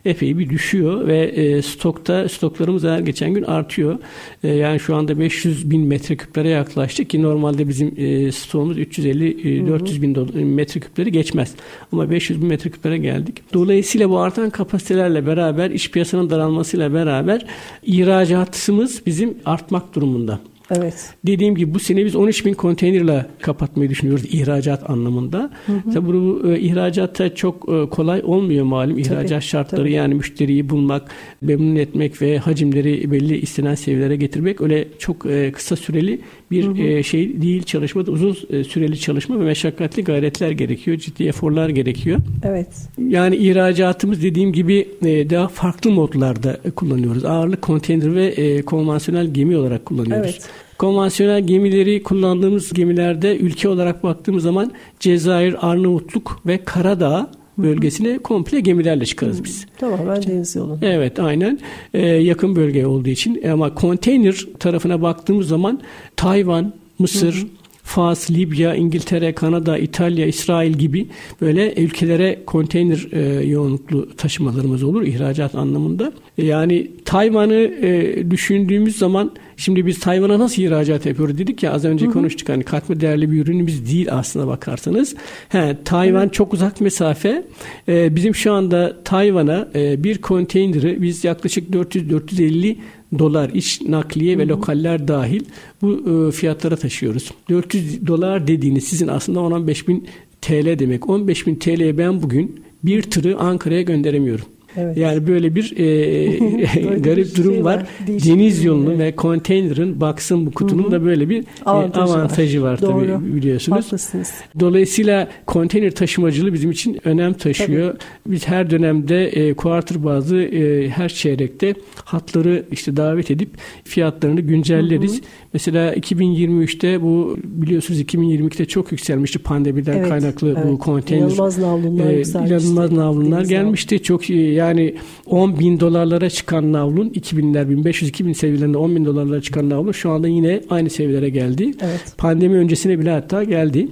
epey 0.05 0.37
bir 0.37 0.49
düşüyor 0.49 1.07
ve 1.07 1.17
e, 1.17 1.61
stokta 1.61 2.29
stoklarımız 2.29 2.83
her 2.83 2.99
geçen 2.99 3.33
gün 3.33 3.43
artıyor. 3.43 3.99
E, 4.43 4.47
yani 4.47 4.79
şu 4.79 4.95
anda 4.95 5.19
500 5.19 5.71
bin 5.71 5.81
metreküplere 5.81 6.49
yaklaştık 6.49 7.09
ki 7.09 7.21
normalde 7.21 7.67
bizim 7.67 7.93
e, 7.97 8.31
stoğumuz 8.31 8.77
350-400 8.77 9.97
e, 9.97 10.01
bin 10.01 10.47
metreküpleri 10.47 11.11
geçmez. 11.11 11.55
Ama 11.91 12.09
500 12.09 12.41
bin 12.41 12.47
metreküplere 12.47 12.97
geldik. 12.97 13.41
Dolayısıyla 13.53 14.09
bu 14.09 14.19
artan 14.19 14.49
kapasitelerle 14.49 15.27
beraber 15.27 15.71
iç 15.71 15.91
piyasanın 15.91 16.29
daralmasıyla 16.29 16.93
beraber 16.93 17.45
ihracatımız 17.83 19.05
bizim 19.05 19.37
artmak 19.45 19.95
durumunda. 19.95 20.39
Evet. 20.71 21.13
Dediğim 21.25 21.55
gibi 21.55 21.73
bu 21.73 21.79
sene 21.79 22.05
biz 22.05 22.15
13 22.15 22.45
bin 22.45 22.53
konteynerle 22.53 23.25
kapatmayı 23.41 23.89
düşünüyoruz 23.89 24.25
ihracat 24.25 24.89
anlamında. 24.89 25.51
Hı 25.65 25.71
hı. 25.71 25.93
Tabii 25.93 26.07
bu 26.07 26.41
e, 26.51 26.59
ihracatta 26.59 27.35
çok 27.35 27.69
e, 27.69 27.89
kolay 27.89 28.21
olmuyor 28.23 28.65
malum 28.65 28.97
ihracat 28.99 29.29
tabii, 29.29 29.41
şartları 29.41 29.81
tabii. 29.81 29.91
yani 29.91 30.13
müşteriyi 30.13 30.69
bulmak, 30.69 31.11
memnun 31.41 31.75
etmek 31.75 32.21
ve 32.21 32.37
hacimleri 32.37 33.11
belli 33.11 33.37
istenen 33.37 33.75
seviyelere 33.75 34.15
getirmek 34.15 34.61
öyle 34.61 34.87
çok 34.99 35.25
e, 35.25 35.51
kısa 35.51 35.75
süreli 35.75 36.21
bir 36.51 36.65
hı 36.65 36.71
hı. 36.71 36.81
E, 36.81 37.03
şey 37.03 37.41
değil 37.41 37.63
çalışma 37.63 38.01
uzun 38.01 38.37
e, 38.49 38.63
süreli 38.63 38.99
çalışma 38.99 39.39
ve 39.39 39.43
meşakkatli 39.43 40.03
gayretler 40.03 40.51
gerekiyor. 40.51 40.97
Ciddi 40.97 41.23
eforlar 41.23 41.69
gerekiyor. 41.69 42.19
Evet. 42.43 42.67
Yani 43.07 43.35
ihracatımız 43.35 44.23
dediğim 44.23 44.53
gibi 44.53 44.87
e, 45.05 45.29
daha 45.29 45.47
farklı 45.47 45.91
modlarda 45.91 46.57
kullanıyoruz. 46.75 47.25
Ağırlık 47.25 47.61
konteyner 47.61 48.15
ve 48.15 48.25
e, 48.25 48.61
konvansiyonel 48.61 49.33
gemi 49.33 49.57
olarak 49.57 49.85
kullanıyoruz. 49.85 50.25
Evet. 50.25 50.49
Konvansiyonel 50.77 51.47
gemileri 51.47 52.03
kullandığımız 52.03 52.73
gemilerde 52.73 53.37
ülke 53.37 53.69
olarak 53.69 54.03
baktığımız 54.03 54.43
zaman 54.43 54.71
Cezayir, 54.99 55.69
Arnavutluk 55.69 56.41
ve 56.45 56.57
Karadağ 56.65 57.31
bölgesine 57.57 58.17
komple 58.17 58.59
gemilerle 58.59 59.05
çıkarız 59.05 59.43
biz. 59.43 59.65
Tamam 59.77 59.99
ben 60.09 60.23
deniz 60.23 60.55
yolu. 60.55 60.77
Evet 60.81 61.19
aynen 61.19 61.59
ee, 61.93 62.07
yakın 62.07 62.55
bölge 62.55 62.85
olduğu 62.85 63.09
için 63.09 63.43
ama 63.51 63.75
konteyner 63.75 64.35
tarafına 64.59 65.01
baktığımız 65.01 65.47
zaman 65.47 65.81
Tayvan, 66.15 66.73
Mısır, 66.99 67.33
hı 67.33 67.41
hı. 67.41 67.47
Fas, 67.85 68.31
Libya, 68.31 68.75
İngiltere, 68.75 69.35
Kanada, 69.35 69.77
İtalya, 69.77 70.25
İsrail 70.25 70.73
gibi 70.73 71.07
böyle 71.41 71.73
ülkelere 71.73 72.39
konteyner 72.45 73.07
e, 73.11 73.45
yoğunluklu 73.45 74.15
taşımalarımız 74.15 74.83
olur 74.83 75.03
ihracat 75.03 75.55
anlamında. 75.55 76.13
Yani 76.37 76.91
Tayvan'ı 77.05 77.53
e, 77.81 78.31
düşündüğümüz 78.31 78.97
zaman 78.97 79.31
Şimdi 79.57 79.85
biz 79.85 79.99
Tayvan'a 79.99 80.39
nasıl 80.39 80.61
ihracat 80.61 81.05
yapıyoruz 81.05 81.37
dedik 81.37 81.63
ya 81.63 81.73
az 81.73 81.85
önce 81.85 82.05
hı 82.05 82.09
hı. 82.09 82.13
konuştuk 82.13 82.49
hani 82.49 82.63
katma 82.63 82.99
değerli 82.99 83.31
bir 83.31 83.41
ürünümüz 83.41 83.91
değil 83.91 84.07
aslında 84.11 84.47
bakarsanız. 84.47 85.15
He, 85.49 85.77
Tayvan 85.85 86.25
hı. 86.25 86.31
çok 86.31 86.53
uzak 86.53 86.81
mesafe. 86.81 87.45
Ee, 87.87 88.15
bizim 88.15 88.35
şu 88.35 88.53
anda 88.53 89.03
Tayvan'a 89.03 89.67
e, 89.75 90.03
bir 90.03 90.21
konteyneri 90.21 91.01
biz 91.01 91.23
yaklaşık 91.23 91.69
400-450 91.69 92.75
dolar 93.19 93.49
iç 93.49 93.81
nakliye 93.81 94.37
ve 94.37 94.47
lokaller 94.47 95.07
dahil 95.07 95.41
bu 95.81 96.03
e, 96.27 96.31
fiyatlara 96.31 96.75
taşıyoruz. 96.75 97.31
400 97.49 98.07
dolar 98.07 98.47
dediğiniz 98.47 98.83
sizin 98.83 99.07
aslında 99.07 99.39
15 99.39 99.87
bin 99.87 100.07
TL 100.41 100.79
demek. 100.79 101.09
15 101.09 101.47
bin 101.47 101.55
TL'ye 101.55 101.97
ben 101.97 102.23
bugün 102.23 102.59
bir 102.83 103.01
tırı 103.01 103.39
Ankara'ya 103.39 103.81
gönderemiyorum. 103.81 104.45
Evet. 104.77 104.97
Yani 104.97 105.27
böyle 105.27 105.55
bir 105.55 105.77
e, 105.77 106.97
garip 106.99 107.25
bir 107.25 107.35
durum 107.35 107.53
şey 107.53 107.63
var. 107.63 107.77
var. 107.77 107.87
Deniz 108.07 108.63
yolunun 108.63 108.89
evet. 108.89 108.99
ve 108.99 109.15
konteynerin 109.15 110.01
baksın 110.01 110.45
bu 110.45 110.51
kutunun 110.51 110.83
Hı-hı. 110.83 110.91
da 110.91 111.05
böyle 111.05 111.29
bir 111.29 111.45
avantajı, 111.65 112.13
e, 112.13 112.15
avantajı 112.15 112.61
var, 112.61 112.71
var 112.71 112.77
tabii 112.77 113.35
biliyorsunuz. 113.35 113.85
Haklısınız. 113.85 114.33
Dolayısıyla 114.59 115.27
konteyner 115.45 115.91
taşımacılığı 115.91 116.53
bizim 116.53 116.71
için 116.71 117.07
önem 117.07 117.33
taşıyor. 117.33 117.91
Tabii. 117.91 118.33
Biz 118.33 118.47
her 118.47 118.69
dönemde 118.69 119.27
e, 119.27 119.53
quarter 119.53 120.03
bazı 120.03 120.37
e, 120.37 120.89
her 120.89 121.09
çeyrekte 121.09 121.73
hatları 122.05 122.65
işte 122.71 122.97
davet 122.97 123.31
edip 123.31 123.49
fiyatlarını 123.83 124.41
güncelleriz. 124.41 125.13
Hı-hı. 125.13 125.21
Mesela 125.53 125.93
2023'te 125.93 127.01
bu 127.01 127.37
biliyorsunuz 127.43 128.01
2022'de 128.01 128.65
çok 128.65 128.91
yükselmişti 128.91 129.39
pandemiden 129.39 129.97
evet, 129.97 130.09
kaynaklı 130.09 130.47
evet. 130.47 130.65
bu 130.71 130.79
konteyner. 130.79 131.25
İnanılmaz 131.25 131.57
navlunlar 131.57 132.09
e, 132.09 132.21
İnanılmaz 132.21 132.91
navlunlar 132.91 133.45
gelmişti. 133.45 134.03
Çok 134.03 134.29
yani 134.67 134.95
10 135.25 135.59
bin 135.59 135.79
dolarlara 135.79 136.29
çıkan 136.29 136.73
navlun 136.73 137.09
2000'ler 137.09 137.83
1500-2000 137.83 138.33
seviyelerinde 138.33 138.77
10 138.77 138.95
bin 138.95 139.05
dolarlara 139.05 139.41
çıkan 139.41 139.69
navlun 139.69 139.91
şu 139.91 140.11
anda 140.11 140.27
yine 140.27 140.61
aynı 140.69 140.89
seviyelere 140.89 141.29
geldi. 141.29 141.71
Evet. 141.81 142.13
Pandemi 142.17 142.57
öncesine 142.57 142.99
bile 142.99 143.11
hatta 143.11 143.43
geldi. 143.43 143.87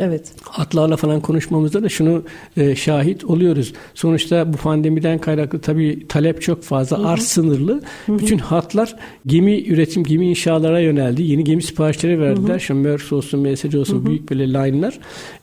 Evet. 0.00 0.32
Hatlarla 0.42 0.96
falan 0.96 1.20
konuşmamızda 1.20 1.82
da 1.82 1.88
şunu 1.88 2.22
e, 2.56 2.76
şahit 2.76 3.24
oluyoruz. 3.24 3.72
Sonuçta 3.94 4.52
bu 4.52 4.56
pandemiden 4.56 5.18
kaynaklı 5.18 5.60
tabii 5.60 6.06
talep 6.08 6.42
çok 6.42 6.62
fazla, 6.62 6.98
hı 6.98 7.02
hı. 7.02 7.08
arz 7.08 7.22
sınırlı. 7.22 7.82
Hı 8.06 8.12
hı. 8.12 8.18
Bütün 8.18 8.38
hatlar 8.38 8.96
gemi 9.26 9.62
üretim, 9.68 10.04
gemi 10.04 10.28
inşalara 10.28 10.80
yöneldi. 10.80 11.22
Yeni 11.22 11.44
gemi 11.44 11.62
siparişleri 11.62 12.20
verdiler. 12.20 12.58
Şömers 12.58 13.12
olsun, 13.12 13.40
MSC 13.40 13.78
olsun 13.78 13.96
hı 13.96 14.00
hı. 14.00 14.06
büyük 14.06 14.30
böyle 14.30 14.48
line'lar. 14.48 14.98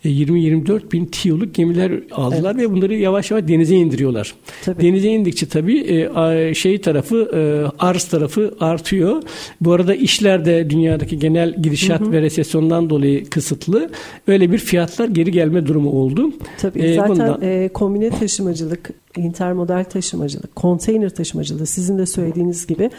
E, 0.05 0.09
20-24 0.09 0.91
bin 0.91 1.05
TİO'luk 1.05 1.55
gemiler 1.55 1.91
aldılar 2.11 2.55
evet. 2.55 2.69
ve 2.69 2.73
bunları 2.73 2.95
yavaş 2.95 3.31
yavaş 3.31 3.47
denize 3.47 3.75
indiriyorlar. 3.75 4.33
Tabii. 4.65 4.83
Denize 4.83 5.09
indikçe 5.09 5.45
tabii 5.45 5.79
e, 5.79 6.53
şey 6.53 6.81
tarafı, 6.81 7.31
e, 7.33 7.39
arz 7.79 8.03
tarafı 8.03 8.55
artıyor. 8.59 9.23
Bu 9.61 9.73
arada 9.73 9.95
işler 9.95 10.45
de 10.45 10.69
dünyadaki 10.69 11.19
genel 11.19 11.55
gidişat 11.61 12.01
hı 12.01 12.05
hı. 12.05 12.11
ve 12.11 12.21
resesyondan 12.21 12.89
dolayı 12.89 13.25
kısıtlı. 13.25 13.89
Öyle 14.27 14.44
böyle 14.45 14.53
bir 14.53 14.65
fiyatlar 14.65 15.07
geri 15.07 15.31
gelme 15.31 15.65
durumu 15.65 15.89
oldu. 15.89 16.31
Tabii 16.57 16.79
ee, 16.79 16.95
zaten 16.95 17.09
bundan... 17.09 17.41
e, 17.41 17.69
kombine 17.73 18.09
taşımacılık, 18.09 18.89
intermodal 19.17 19.83
taşımacılık, 19.83 20.55
konteyner 20.55 21.09
taşımacılığı 21.09 21.65
sizin 21.65 21.97
de 21.97 22.05
söylediğiniz 22.05 22.67
gibi 22.67 22.89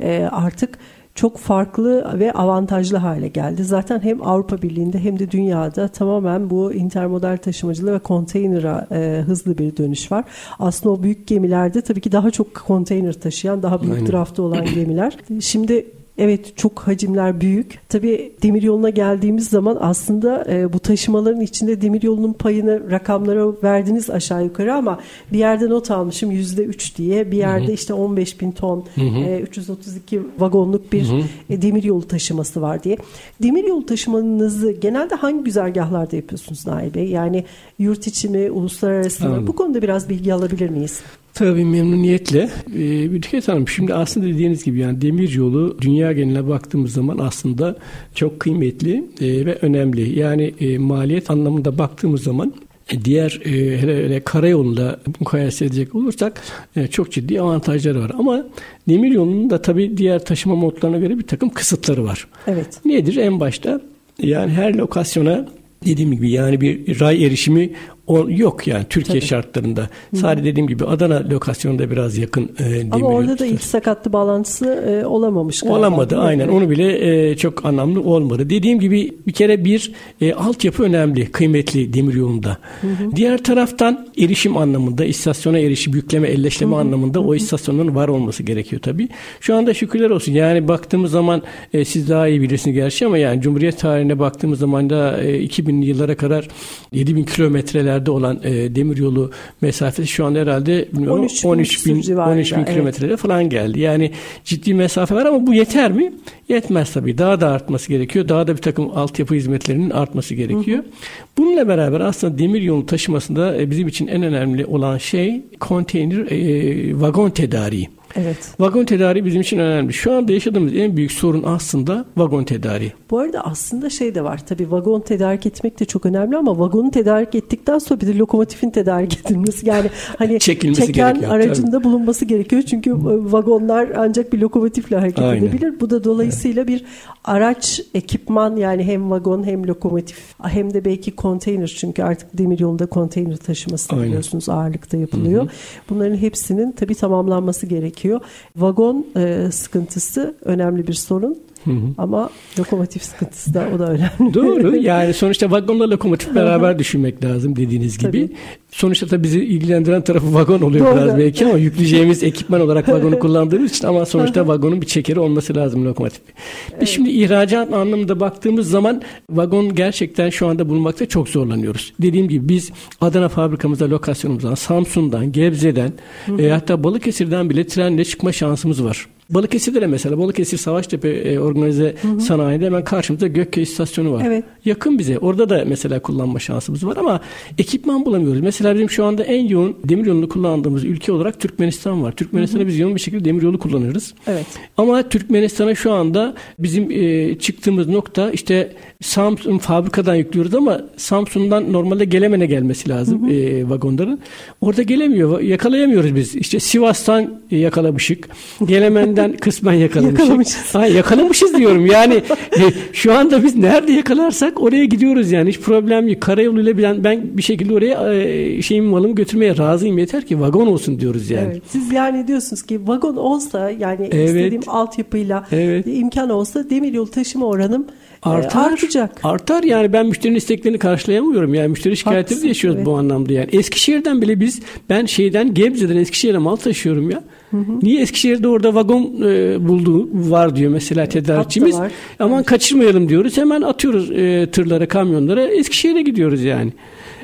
e, 0.00 0.28
artık 0.32 0.78
çok 1.14 1.38
farklı 1.38 2.18
ve 2.18 2.32
avantajlı 2.32 2.96
hale 2.96 3.28
geldi. 3.28 3.64
Zaten 3.64 4.00
hem 4.00 4.26
Avrupa 4.26 4.62
Birliği'nde 4.62 4.98
hem 4.98 5.18
de 5.18 5.30
dünyada 5.30 5.88
tamamen 5.88 6.50
bu 6.50 6.72
intermodal 6.72 7.36
taşımacılığı 7.36 7.94
ve 7.94 7.98
konteynera 7.98 8.86
e, 8.92 9.22
hızlı 9.26 9.58
bir 9.58 9.76
dönüş 9.76 10.12
var. 10.12 10.24
Aslında 10.58 10.94
o 10.94 11.02
büyük 11.02 11.26
gemilerde 11.26 11.80
tabii 11.80 12.00
ki 12.00 12.12
daha 12.12 12.30
çok 12.30 12.54
konteyner 12.54 13.12
taşıyan, 13.12 13.62
daha 13.62 13.82
büyük 13.82 13.94
Aynen. 13.94 14.12
draftı 14.12 14.42
olan 14.42 14.64
gemiler. 14.74 15.16
Şimdi 15.40 15.86
Evet 16.18 16.56
çok 16.56 16.80
hacimler 16.80 17.40
büyük. 17.40 17.78
Tabii 17.88 18.32
demiryoluna 18.42 18.90
geldiğimiz 18.90 19.48
zaman 19.48 19.78
aslında 19.80 20.44
e, 20.48 20.72
bu 20.72 20.78
taşımaların 20.78 21.40
içinde 21.40 21.82
demiryolunun 21.82 22.32
payını 22.32 22.90
rakamlara 22.90 23.62
verdiniz 23.62 24.10
aşağı 24.10 24.44
yukarı 24.44 24.74
ama 24.74 25.00
bir 25.32 25.38
yerde 25.38 25.68
not 25.68 25.90
almışım 25.90 26.30
yüzde 26.30 26.64
üç 26.64 26.98
diye 26.98 27.30
bir 27.30 27.36
yerde 27.36 27.66
hı 27.66 27.68
hı. 27.68 27.72
işte 27.72 27.94
15 27.94 28.40
bin 28.40 28.52
ton 28.52 28.84
hı 28.94 29.00
hı. 29.00 29.18
E, 29.18 29.40
332 29.40 30.20
vagonluk 30.38 30.92
bir 30.92 31.08
hı 31.08 31.16
hı. 31.16 31.22
E, 31.50 31.62
demiryolu 31.62 32.08
taşıması 32.08 32.62
var 32.62 32.82
diye. 32.82 32.96
Demiryolu 33.42 33.86
taşımanızı 33.86 34.72
genelde 34.72 35.14
hangi 35.14 35.44
güzergahlarda 35.44 36.16
yapıyorsunuz 36.16 36.66
Nail 36.66 36.94
Bey? 36.94 37.08
Yani 37.08 37.44
yurt 37.78 38.06
içi 38.06 38.28
mi, 38.28 38.50
uluslararası 38.50 39.28
mı? 39.28 39.46
Bu 39.46 39.56
konuda 39.56 39.82
biraz 39.82 40.08
bilgi 40.08 40.34
alabilir 40.34 40.70
miyiz? 40.70 41.00
Tabii 41.36 41.64
memnuniyetle. 41.64 42.50
Ee, 42.78 43.40
Hanım 43.46 43.68
şimdi 43.68 43.94
aslında 43.94 44.26
dediğiniz 44.26 44.64
gibi 44.64 44.78
yani 44.78 45.00
demir 45.00 45.32
yolu 45.32 45.78
dünya 45.80 46.12
geneline 46.12 46.48
baktığımız 46.48 46.92
zaman 46.92 47.18
aslında 47.18 47.76
çok 48.14 48.40
kıymetli 48.40 49.04
e, 49.20 49.46
ve 49.46 49.58
önemli. 49.62 50.18
Yani 50.18 50.54
e, 50.60 50.78
maliyet 50.78 51.30
anlamında 51.30 51.78
baktığımız 51.78 52.22
zaman 52.22 52.54
e, 52.92 53.04
diğer 53.04 53.40
e, 53.44 53.78
hele 53.78 54.04
hele 54.04 54.20
karayolunda 54.20 55.00
mukayese 55.20 55.64
edecek 55.64 55.94
olursak 55.94 56.42
e, 56.76 56.86
çok 56.86 57.12
ciddi 57.12 57.40
avantajları 57.40 58.00
var. 58.00 58.12
Ama 58.18 58.46
demir 58.88 59.10
yolunun 59.10 59.50
da 59.50 59.62
tabii 59.62 59.96
diğer 59.96 60.24
taşıma 60.24 60.54
modlarına 60.54 60.98
göre 60.98 61.18
bir 61.18 61.26
takım 61.26 61.48
kısıtları 61.50 62.04
var. 62.04 62.26
Evet. 62.46 62.80
Nedir? 62.84 63.16
En 63.16 63.40
başta 63.40 63.80
yani 64.18 64.52
her 64.52 64.74
lokasyona 64.74 65.48
dediğim 65.84 66.12
gibi 66.12 66.30
yani 66.30 66.60
bir 66.60 67.00
ray 67.00 67.26
erişimi 67.26 67.70
o 68.06 68.26
yok 68.28 68.66
yani 68.66 68.84
Türkiye 68.90 69.18
Tabii. 69.18 69.28
şartlarında. 69.28 69.88
Sadece 70.14 70.44
dediğim 70.44 70.66
gibi 70.66 70.84
Adana 70.84 71.22
lokasyonunda 71.30 71.90
biraz 71.90 72.18
yakın 72.18 72.50
e, 72.58 72.90
Ama 72.90 73.06
orada 73.06 73.38
da 73.38 73.46
ilk 73.46 73.62
sakatlı 73.62 74.12
bağlantısı 74.12 74.66
e, 74.66 75.06
olamamış 75.06 75.60
galiba. 75.60 75.78
Olamadı 75.78 76.18
aynen. 76.18 76.48
Onu 76.48 76.70
bile 76.70 77.28
e, 77.30 77.36
çok 77.36 77.64
anlamlı 77.64 78.00
olmadı. 78.00 78.50
Dediğim 78.50 78.80
gibi 78.80 79.14
bir 79.26 79.32
kere 79.32 79.64
bir 79.64 79.92
e, 80.20 80.32
altyapı 80.32 80.82
önemli, 80.82 81.32
kıymetli 81.32 81.92
demir 81.92 82.14
yolunda. 82.14 82.58
Hı 82.80 82.86
hı. 82.86 83.16
Diğer 83.16 83.44
taraftan 83.44 84.08
erişim 84.18 84.56
anlamında, 84.56 85.04
istasyona 85.04 85.58
erişim, 85.58 85.94
yükleme, 85.94 86.28
elleşleme 86.28 86.72
hı 86.72 86.76
hı. 86.76 86.80
anlamında 86.80 87.18
hı 87.18 87.22
hı. 87.22 87.26
o 87.26 87.34
istasyonun 87.34 87.94
var 87.94 88.08
olması 88.08 88.42
gerekiyor 88.42 88.82
tabii. 88.82 89.08
Şu 89.40 89.54
anda 89.54 89.74
şükürler 89.74 90.10
olsun. 90.10 90.32
Yani 90.32 90.68
baktığımız 90.68 91.10
zaman 91.10 91.42
e, 91.72 91.84
siz 91.84 92.08
daha 92.08 92.28
iyi 92.28 92.42
bilirsiniz 92.42 92.74
gerçi 92.74 93.06
ama 93.06 93.18
yani 93.18 93.40
Cumhuriyet 93.40 93.78
tarihine 93.78 94.18
baktığımız 94.18 94.58
zaman 94.58 94.90
da 94.90 95.22
e, 95.22 95.44
2000'li 95.44 95.86
yıllara 95.86 96.16
kadar 96.16 96.48
7000 96.92 97.24
kilometreler 97.24 97.95
kilometrelerde 97.96 98.10
olan 98.10 98.40
e, 98.44 98.74
demiryolu 98.74 99.30
mesafesi 99.60 100.08
şu 100.08 100.24
an 100.24 100.34
herhalde 100.34 100.88
13, 101.10 101.44
13 101.44 101.86
bin, 101.86 102.16
13 102.16 102.56
bin 102.56 102.64
kilometrede 102.64 103.06
evet. 103.06 103.18
falan 103.18 103.48
geldi. 103.48 103.80
Yani 103.80 104.10
ciddi 104.44 104.74
mesafe 104.74 105.14
var 105.14 105.26
ama 105.26 105.46
bu 105.46 105.54
yeter 105.54 105.92
mi? 105.92 106.12
Yetmez 106.48 106.92
tabii. 106.92 107.18
Daha 107.18 107.40
da 107.40 107.48
artması 107.48 107.88
gerekiyor. 107.88 108.28
Daha 108.28 108.46
da 108.46 108.56
bir 108.56 108.62
takım 108.62 108.90
altyapı 108.96 109.34
hizmetlerinin 109.34 109.90
artması 109.90 110.34
gerekiyor. 110.34 110.78
Hı 110.78 110.82
hı. 110.82 110.92
Bununla 111.38 111.68
beraber 111.68 112.00
aslında 112.00 112.38
demiryolu 112.38 112.86
taşımasında 112.86 113.56
e, 113.56 113.70
bizim 113.70 113.88
için 113.88 114.06
en 114.06 114.22
önemli 114.22 114.66
olan 114.66 114.98
şey 114.98 115.42
konteyner 115.60 116.30
e, 116.30 117.00
vagon 117.00 117.30
tedariği. 117.30 117.88
Evet. 118.16 118.36
Vagon 118.60 118.84
tedariği 118.84 119.24
bizim 119.24 119.40
için 119.40 119.58
önemli. 119.58 119.92
Şu 119.92 120.12
anda 120.12 120.32
yaşadığımız 120.32 120.74
en 120.74 120.96
büyük 120.96 121.12
sorun 121.12 121.42
aslında 121.46 122.04
vagon 122.16 122.44
tedariği. 122.44 122.92
Bu 123.10 123.18
arada 123.18 123.40
aslında 123.40 123.90
şey 123.90 124.14
de 124.14 124.24
var. 124.24 124.46
Tabii 124.46 124.70
vagon 124.70 125.00
tedarik 125.00 125.46
etmek 125.46 125.80
de 125.80 125.84
çok 125.84 126.06
önemli 126.06 126.36
ama 126.36 126.58
vagonu 126.58 126.90
tedarik 126.90 127.34
ettikten 127.34 127.78
sonra 127.78 128.00
bir 128.00 128.06
de 128.06 128.18
lokomotifin 128.18 128.70
tedarik 128.70 129.20
edilmesi. 129.26 129.68
Yani 129.68 129.90
hani 130.18 130.38
Çekilmesi 130.38 130.86
çeken 130.86 131.14
gerekiyor, 131.14 131.34
aracında 131.34 131.70
tabii. 131.70 131.84
bulunması 131.84 132.24
gerekiyor. 132.24 132.62
Çünkü 132.62 132.94
vagonlar 133.32 133.88
ancak 133.96 134.32
bir 134.32 134.38
lokomotifle 134.38 134.96
hareket 134.96 135.18
Aynen. 135.18 135.42
edebilir. 135.42 135.80
Bu 135.80 135.90
da 135.90 136.04
dolayısıyla 136.04 136.62
evet. 136.62 136.68
bir 136.68 136.84
araç, 137.24 137.80
ekipman 137.94 138.56
yani 138.56 138.84
hem 138.84 139.10
vagon 139.10 139.44
hem 139.46 139.66
lokomotif 139.66 140.18
hem 140.42 140.74
de 140.74 140.84
belki 140.84 141.16
konteyner 141.16 141.76
çünkü 141.78 142.02
artık 142.02 142.38
demir 142.38 142.58
yolunda 142.58 142.86
konteyner 142.86 143.36
taşıması 143.36 144.02
biliyorsunuz 144.02 144.48
ağırlıkta 144.48 144.96
yapılıyor. 144.96 145.42
Hı 145.42 145.46
hı. 145.46 145.50
Bunların 145.90 146.16
hepsinin 146.16 146.72
tabii 146.72 146.94
tamamlanması 146.94 147.66
gerekiyor 147.66 148.05
gerekiyor. 148.06 148.20
Vagon 148.56 149.06
e, 149.16 149.50
sıkıntısı 149.52 150.34
önemli 150.44 150.86
bir 150.86 150.94
sorun. 150.94 151.38
Hı 151.66 151.70
hı. 151.70 151.94
Ama 151.98 152.30
lokomotif 152.58 153.02
sıkıntısı 153.02 153.54
da 153.54 153.68
o 153.74 153.78
da 153.78 153.86
önemli. 153.90 154.34
Doğru. 154.34 154.76
Yani 154.86 155.14
sonuçta 155.14 155.50
vagonla 155.50 155.90
lokomotif 155.90 156.34
beraber 156.34 156.78
düşünmek 156.78 157.24
lazım 157.24 157.56
dediğiniz 157.56 157.98
gibi. 157.98 158.26
Tabii. 158.26 158.36
Sonuçta 158.70 159.10
da 159.10 159.22
bizi 159.22 159.44
ilgilendiren 159.44 160.02
tarafı 160.02 160.34
vagon 160.34 160.60
oluyor 160.60 160.86
Doğru. 160.86 160.96
biraz 160.96 161.18
belki 161.18 161.46
ama 161.46 161.58
yükleyeceğimiz 161.58 162.22
ekipman 162.22 162.60
olarak 162.60 162.88
vagonu 162.92 163.18
kullandığımız 163.18 163.70
için 163.70 163.86
ama 163.86 164.06
sonuçta 164.06 164.48
vagonun 164.48 164.80
bir 164.80 164.86
çekeri 164.86 165.20
olması 165.20 165.56
lazım 165.56 165.86
lokomotif. 165.86 166.20
Biz 166.26 166.74
evet. 166.76 166.88
şimdi 166.88 167.10
ihracat 167.10 167.72
anlamında 167.72 168.20
baktığımız 168.20 168.70
zaman 168.70 169.02
vagon 169.30 169.74
gerçekten 169.74 170.30
şu 170.30 170.46
anda 170.46 170.68
bulmakta 170.68 171.06
çok 171.06 171.28
zorlanıyoruz. 171.28 171.92
Dediğim 172.02 172.28
gibi 172.28 172.48
biz 172.48 172.70
Adana 173.00 173.28
fabrikamızda 173.28 173.90
lokasyonumuzdan, 173.90 174.54
Samsun'dan, 174.54 175.32
Gebze'den 175.32 175.92
e, 176.38 176.48
hatta 176.48 176.84
Balıkesir'den 176.84 177.50
bile 177.50 177.66
trenle 177.66 178.04
çıkma 178.04 178.32
şansımız 178.32 178.84
var. 178.84 179.06
Balıkesir'de 179.30 179.80
de 179.80 179.86
mesela 179.86 180.18
Balıkesir 180.18 180.58
Savaştepe 180.58 181.08
e, 181.08 181.38
organize 181.38 181.94
hı 182.02 182.08
hı. 182.08 182.20
sanayide 182.20 182.66
hemen 182.66 182.84
karşımızda 182.84 183.26
Gökköy 183.26 183.62
istasyonu 183.62 184.12
var. 184.12 184.22
Evet. 184.26 184.44
Yakın 184.64 184.98
bize. 184.98 185.18
Orada 185.18 185.48
da 185.48 185.64
mesela 185.66 186.00
kullanma 186.00 186.38
şansımız 186.38 186.86
var 186.86 186.96
ama 186.96 187.20
ekipman 187.58 188.06
bulamıyoruz. 188.06 188.40
Mesela 188.40 188.74
bizim 188.74 188.90
şu 188.90 189.04
anda 189.04 189.24
en 189.24 189.48
yoğun 189.48 189.76
demiryolunu 189.84 190.28
kullandığımız 190.28 190.84
ülke 190.84 191.12
olarak 191.12 191.40
Türkmenistan 191.40 192.02
var. 192.02 192.12
Türkmenistan'da 192.12 192.66
biz 192.66 192.78
yoğun 192.78 192.94
bir 192.94 193.00
şekilde 193.00 193.24
demiryolu 193.24 193.58
kullanıyoruz. 193.58 194.14
Evet. 194.26 194.46
Ama 194.76 195.08
Türkmenistan'a 195.08 195.74
şu 195.74 195.92
anda 195.92 196.34
bizim 196.58 196.90
e, 196.90 197.38
çıktığımız 197.38 197.88
nokta 197.88 198.30
işte 198.30 198.72
Samsun 199.02 199.58
fabrikadan 199.58 200.14
yüklüyoruz 200.14 200.54
ama 200.54 200.80
Samsun'dan 200.96 201.72
normalde 201.72 202.04
Gelemen'e 202.04 202.46
gelmesi 202.46 202.88
lazım 202.88 203.22
hı 203.22 203.26
hı. 203.26 203.32
E, 203.32 203.68
vagonların. 203.68 204.20
Orada 204.60 204.82
gelemiyor. 204.82 205.40
Yakalayamıyoruz 205.40 206.14
biz. 206.14 206.36
İşte 206.36 206.60
Sivas'tan 206.60 207.40
yakalamışık. 207.50 208.28
Gelemen 208.66 209.15
Senden 209.16 209.36
kısmen 209.36 209.72
yakalamışız. 209.72 210.20
Yakalamışız. 210.20 210.74
Ha, 210.74 210.86
yakalamışız 210.86 211.54
diyorum. 211.54 211.86
Yani 211.86 212.14
e, 212.58 212.62
şu 212.92 213.14
anda 213.14 213.44
biz 213.44 213.56
nerede 213.56 213.92
yakalarsak 213.92 214.62
oraya 214.62 214.84
gidiyoruz 214.84 215.32
yani. 215.32 215.48
Hiç 215.48 215.60
problem 215.60 216.08
yok. 216.08 216.20
Karayoluyla 216.20 216.78
bilen 216.78 217.04
ben 217.04 217.38
bir 217.38 217.42
şekilde 217.42 217.74
oraya 217.74 218.14
e, 218.14 218.62
şeyin 218.62 218.84
malımı 218.84 219.14
götürmeye 219.14 219.56
razıyım. 219.58 219.98
Yeter 219.98 220.26
ki 220.26 220.40
vagon 220.40 220.66
olsun 220.66 221.00
diyoruz 221.00 221.30
yani. 221.30 221.48
Evet. 221.52 221.62
Siz 221.68 221.92
yani 221.92 222.28
diyorsunuz 222.28 222.62
ki 222.62 222.80
vagon 222.86 223.16
olsa 223.16 223.70
yani 223.70 224.08
evet. 224.12 224.28
istediğim 224.28 224.62
altyapıyla 224.66 225.46
evet. 225.52 225.86
imkan 225.86 226.30
olsa 226.30 226.70
demiryolu 226.70 227.10
taşıma 227.10 227.46
oranım 227.46 227.86
e, 228.26 228.28
artar, 228.28 228.72
artacak. 228.72 229.20
Artar 229.24 229.62
yani 229.62 229.92
ben 229.92 230.06
müşterinin 230.06 230.38
isteklerini 230.38 230.78
karşılayamıyorum. 230.78 231.54
Yani 231.54 231.68
müşteri 231.68 231.96
şikayetleri 231.96 232.48
yaşıyoruz 232.48 232.76
evet. 232.76 232.86
bu 232.86 232.96
anlamda 232.96 233.32
yani. 233.32 233.48
Eskişehir'den 233.52 234.22
bile 234.22 234.40
biz 234.40 234.60
ben 234.90 235.06
şeyden 235.06 235.54
Gebze'den 235.54 235.96
Eskişehir'e 235.96 236.38
mal 236.38 236.56
taşıyorum 236.56 237.10
ya. 237.10 237.22
Hı 237.50 237.56
hı. 237.56 237.80
Niye 237.82 238.00
Eskişehir'de 238.02 238.48
orada 238.48 238.74
vagon 238.74 239.22
e, 239.22 239.68
bulduğu 239.68 240.08
var 240.12 240.56
diyor 240.56 240.70
mesela 240.70 241.06
tedarikçimiz. 241.06 241.76
Aman 242.18 242.36
evet. 242.36 242.46
kaçırmayalım 242.46 243.08
diyoruz. 243.08 243.36
Hemen 243.36 243.62
atıyoruz 243.62 244.10
e, 244.10 244.48
tırlara, 244.52 244.88
kamyonlara. 244.88 245.42
Eskişehir'e 245.42 246.02
gidiyoruz 246.02 246.42
yani. 246.42 246.72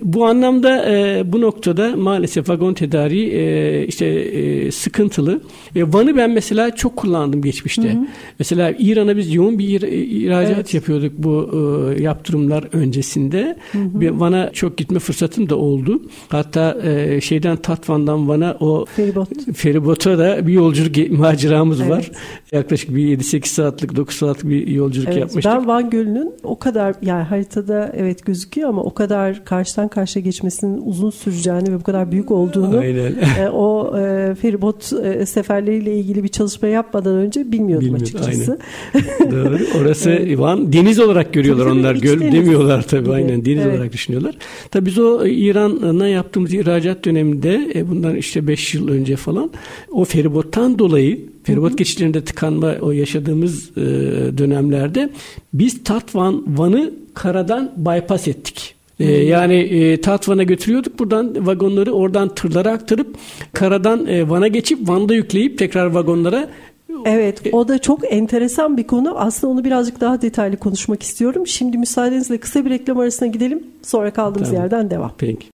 Bu 0.02 0.26
anlamda 0.26 0.90
e, 0.90 1.22
bu 1.32 1.40
noktada 1.40 1.96
maalesef 1.96 2.48
vagon 2.48 2.74
tedariği 2.74 3.32
e, 3.32 3.86
işte 3.86 4.06
e, 4.06 4.70
sıkıntılı. 4.72 5.40
E, 5.76 5.92
Van'ı 5.92 6.16
ben 6.16 6.30
mesela 6.30 6.74
çok 6.74 6.96
kullandım 6.96 7.42
geçmişte. 7.42 7.94
Hı 7.94 7.98
hı. 7.98 8.06
Mesela 8.38 8.74
İran'a 8.78 9.16
biz 9.16 9.34
yoğun 9.34 9.58
bir 9.58 9.82
ihracat 9.82 10.56
evet. 10.56 10.74
yapıyorduk 10.74 11.12
bu 11.18 11.50
e, 11.98 12.02
yaptırımlar 12.02 12.64
öncesinde. 12.72 13.56
Hı 13.72 13.78
hı. 13.78 14.20
Van'a 14.20 14.52
çok 14.52 14.76
gitme 14.78 14.98
fırsatım 14.98 15.48
da 15.48 15.56
oldu. 15.56 16.02
Hatta 16.28 16.78
e, 16.82 17.20
şeyden 17.20 17.56
Tatvan'dan 17.56 18.28
Van'a 18.28 18.56
o 18.60 18.84
feribot 18.84 19.28
feribota 19.54 20.18
da 20.18 20.46
bir 20.46 20.52
yolculuk 20.52 21.10
maceramız 21.10 21.80
evet. 21.80 21.90
var. 21.90 22.10
Yaklaşık 22.52 22.96
bir 22.96 23.18
7-8 23.18 23.46
saatlik 23.46 23.96
9 23.96 24.16
saatlik 24.16 24.50
bir 24.50 24.66
yolculuk 24.66 25.08
evet, 25.08 25.18
yapmıştık. 25.18 25.52
Ben 25.52 25.66
Van 25.66 25.90
Gölü'nün 25.90 26.34
o 26.42 26.58
kadar 26.58 26.94
yani 27.02 27.22
haritada 27.22 27.92
evet 27.96 28.26
gözüküyor 28.26 28.68
ama 28.68 28.82
o 28.82 28.94
kadar 28.94 29.44
karşıdan 29.44 29.88
karşıya 29.92 30.22
geçmesinin 30.22 30.82
uzun 30.84 31.10
süreceğini 31.10 31.72
ve 31.72 31.80
bu 31.80 31.82
kadar 31.82 32.12
büyük 32.12 32.30
olduğunu 32.30 32.84
e, 32.84 33.48
o 33.52 33.98
e, 33.98 34.34
feribot 34.34 34.92
e, 34.92 35.26
seferleriyle 35.26 35.96
ilgili 35.96 36.24
bir 36.24 36.28
çalışma 36.28 36.68
yapmadan 36.68 37.14
önce 37.14 37.52
bilmiyordum 37.52 37.86
Bilmiyorum, 37.86 38.18
açıkçası. 38.18 38.58
Doğru. 39.30 39.58
Orası 39.80 40.10
evet. 40.10 40.38
Van 40.38 40.72
deniz 40.72 41.00
olarak 41.00 41.32
görüyorlar 41.32 41.64
tabii, 41.64 41.78
onlar. 41.78 41.94
Göl 41.94 42.20
deniz. 42.20 42.32
demiyorlar 42.32 42.82
tabii 42.82 43.04
gibi. 43.04 43.12
aynen 43.12 43.44
deniz 43.44 43.66
evet. 43.66 43.76
olarak 43.76 43.92
düşünüyorlar. 43.92 44.34
Tabii 44.70 44.86
biz 44.86 44.98
o 44.98 45.26
İran'a 45.26 46.08
yaptığımız 46.08 46.54
ihracat 46.54 47.04
döneminde 47.04 47.70
e, 47.74 47.88
bundan 47.88 48.16
işte 48.16 48.46
5 48.46 48.74
yıl 48.74 48.88
önce 48.88 49.16
falan 49.16 49.50
o 49.90 50.04
feribottan 50.04 50.78
dolayı 50.78 51.20
feribot 51.44 51.78
geçişlerinde 51.78 52.24
tıkanma 52.24 52.74
o 52.80 52.90
yaşadığımız 52.90 53.70
e, 53.76 53.80
dönemlerde 54.38 55.10
biz 55.54 55.84
Tatvan 55.84 56.58
Van'ı 56.58 56.90
karadan 57.14 57.72
bypass 57.76 58.28
ettik. 58.28 58.74
Ee, 59.02 59.24
yani 59.24 59.54
e, 59.54 60.00
Tatvan'a 60.00 60.42
götürüyorduk 60.42 60.98
buradan 60.98 61.46
vagonları 61.46 61.92
oradan 61.92 62.28
tırlara 62.28 62.72
aktarıp 62.72 63.16
karadan 63.52 64.06
e, 64.06 64.30
Van'a 64.30 64.48
geçip 64.48 64.88
Van'da 64.88 65.14
yükleyip 65.14 65.58
tekrar 65.58 65.86
vagonlara 65.86 66.48
Evet 67.04 67.42
o 67.52 67.68
da 67.68 67.78
çok 67.78 68.12
enteresan 68.12 68.76
bir 68.76 68.86
konu. 68.86 69.14
Aslında 69.18 69.52
onu 69.52 69.64
birazcık 69.64 70.00
daha 70.00 70.22
detaylı 70.22 70.56
konuşmak 70.56 71.02
istiyorum. 71.02 71.46
Şimdi 71.46 71.78
müsaadenizle 71.78 72.38
kısa 72.38 72.64
bir 72.64 72.70
reklam 72.70 72.98
arasına 72.98 73.28
gidelim. 73.28 73.66
Sonra 73.82 74.12
kaldığımız 74.12 74.48
Tamam. 74.48 74.62
yerden 74.62 74.90
devam. 74.90 75.12
Peki. 75.18 75.46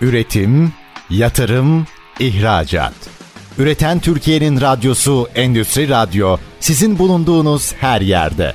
Üretim, 0.00 0.72
yatırım, 1.10 1.86
ihracat. 2.20 2.94
Üreten 3.58 3.98
Türkiye'nin 3.98 4.60
radyosu 4.60 5.26
Endüstri 5.34 5.88
Radyo 5.88 6.36
sizin 6.60 6.98
bulunduğunuz 6.98 7.72
her 7.72 8.00
yerde. 8.00 8.54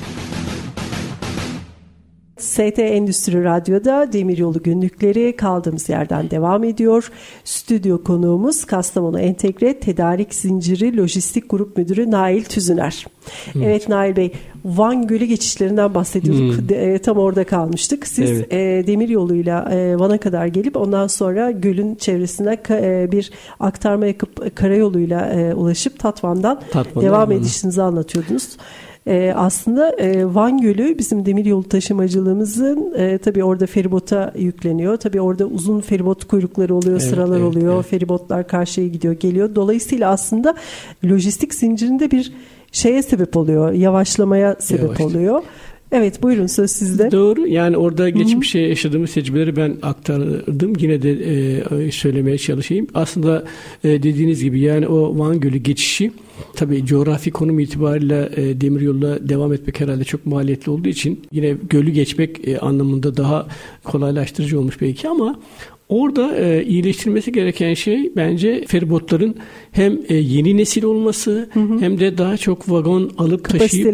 ST 2.41 2.79
Endüstri 2.79 3.43
Radyo'da 3.43 4.13
Demiryolu 4.13 4.63
Günlükleri 4.63 5.35
kaldığımız 5.35 5.89
yerden 5.89 6.29
devam 6.31 6.63
ediyor. 6.63 7.11
Stüdyo 7.43 8.03
konuğumuz 8.03 8.65
Kastamonu 8.65 9.19
Entegre 9.19 9.79
Tedarik 9.79 10.33
Zinciri 10.35 10.97
Lojistik 10.97 11.49
Grup 11.49 11.77
Müdürü 11.77 12.11
Nail 12.11 12.43
Tüzüner. 12.43 13.05
Evet 13.55 13.89
Nail 13.89 14.15
Bey, 14.15 14.31
Van 14.65 15.07
Gölü 15.07 15.25
geçişlerinden 15.25 15.93
bahsediyorduk. 15.93 16.69
De- 16.69 16.93
e, 16.93 16.97
tam 16.99 17.17
orada 17.17 17.43
kalmıştık. 17.43 18.07
Siz 18.07 18.31
Evet. 18.31 18.53
e, 18.53 18.87
demir 18.87 19.09
yoluyla 19.09 19.69
e, 19.71 19.99
Van'a 19.99 20.17
kadar 20.17 20.45
gelip 20.47 20.77
ondan 20.77 21.07
sonra 21.07 21.51
gölün 21.51 21.95
çevresine 21.95 22.53
ka- 22.53 23.03
e, 23.03 23.11
bir 23.11 23.31
aktarma 23.59 24.05
yapıp 24.05 24.55
karayoluyla 24.55 25.25
e, 25.33 25.53
ulaşıp 25.53 25.99
Tatvan'dan 25.99 26.59
Tatvan'dan 26.71 27.01
devam 27.09 27.31
edişinizi 27.31 27.81
anlatıyordunuz. 27.81 28.49
E, 29.07 29.33
aslında 29.35 29.89
e, 29.95 30.35
Van 30.35 30.61
Gölü 30.61 30.97
bizim 30.99 31.25
demiryolu 31.25 31.63
taşımacılığımızın 31.69 32.93
e, 32.97 33.17
tabii 33.17 33.43
orada 33.43 33.65
feribota 33.67 34.33
yükleniyor. 34.37 34.97
Tabii 34.97 35.21
orada 35.21 35.45
uzun 35.45 35.81
feribot 35.81 36.27
kuyrukları 36.27 36.75
oluyor, 36.75 36.91
Evet, 37.01 37.09
sıralar 37.09 37.37
evet, 37.39 37.47
oluyor. 37.47 37.75
evet. 37.75 37.85
Feribotlar 37.85 38.47
karşıya 38.47 38.87
gidiyor, 38.87 39.13
geliyor. 39.13 39.55
Dolayısıyla 39.55 40.09
aslında 40.09 40.55
lojistik 41.05 41.53
zincirinde 41.53 42.11
bir 42.11 42.33
şeye 42.71 43.03
sebep 43.03 43.37
oluyor, 43.37 43.71
yavaşlamaya 43.71 44.55
sebep 44.59 44.83
Yavaşlıyor. 44.83 45.09
oluyor. 45.11 45.41
Evet 45.91 46.23
buyurun 46.23 46.47
söz 46.47 46.71
sizde. 46.71 47.11
Doğru. 47.11 47.47
Yani 47.47 47.77
orada 47.77 48.09
geçmişe 48.09 48.59
yaşadığımız 48.59 49.13
tecrübeleri 49.13 49.55
ben 49.55 49.77
aktardım. 49.81 50.73
Yine 50.79 51.01
de 51.01 51.11
e, 51.85 51.91
söylemeye 51.91 52.37
çalışayım. 52.37 52.87
Aslında 52.93 53.43
e, 53.83 53.89
dediğiniz 53.89 54.43
gibi 54.43 54.59
yani 54.59 54.87
o 54.87 55.19
Van 55.19 55.39
Gölü 55.39 55.57
geçişi 55.57 56.11
tabii 56.55 56.85
coğrafi 56.85 57.31
konum 57.31 57.59
itibariyle 57.59 58.29
e, 58.35 58.61
demiryoluna 58.61 59.29
devam 59.29 59.53
etmek 59.53 59.79
herhalde 59.79 60.03
çok 60.03 60.25
maliyetli 60.25 60.71
olduğu 60.71 60.89
için 60.89 61.21
yine 61.31 61.55
gölü 61.69 61.91
geçmek 61.91 62.47
e, 62.47 62.59
anlamında 62.59 63.17
daha 63.17 63.47
kolaylaştırıcı 63.83 64.59
olmuş 64.59 64.81
belki 64.81 65.09
ama 65.09 65.39
Orada 65.91 66.37
e, 66.37 66.63
iyileştirilmesi 66.63 67.31
gereken 67.31 67.73
şey 67.73 68.11
bence 68.15 68.65
feribotların 68.67 69.35
hem 69.71 69.99
e, 70.09 70.15
yeni 70.15 70.57
nesil 70.57 70.83
olması 70.83 71.49
hem 71.79 71.99
de 71.99 72.17
daha 72.17 72.37
çok 72.37 72.71
vagon 72.71 73.11
alıp 73.17 73.49
taşıyıp 73.49 73.85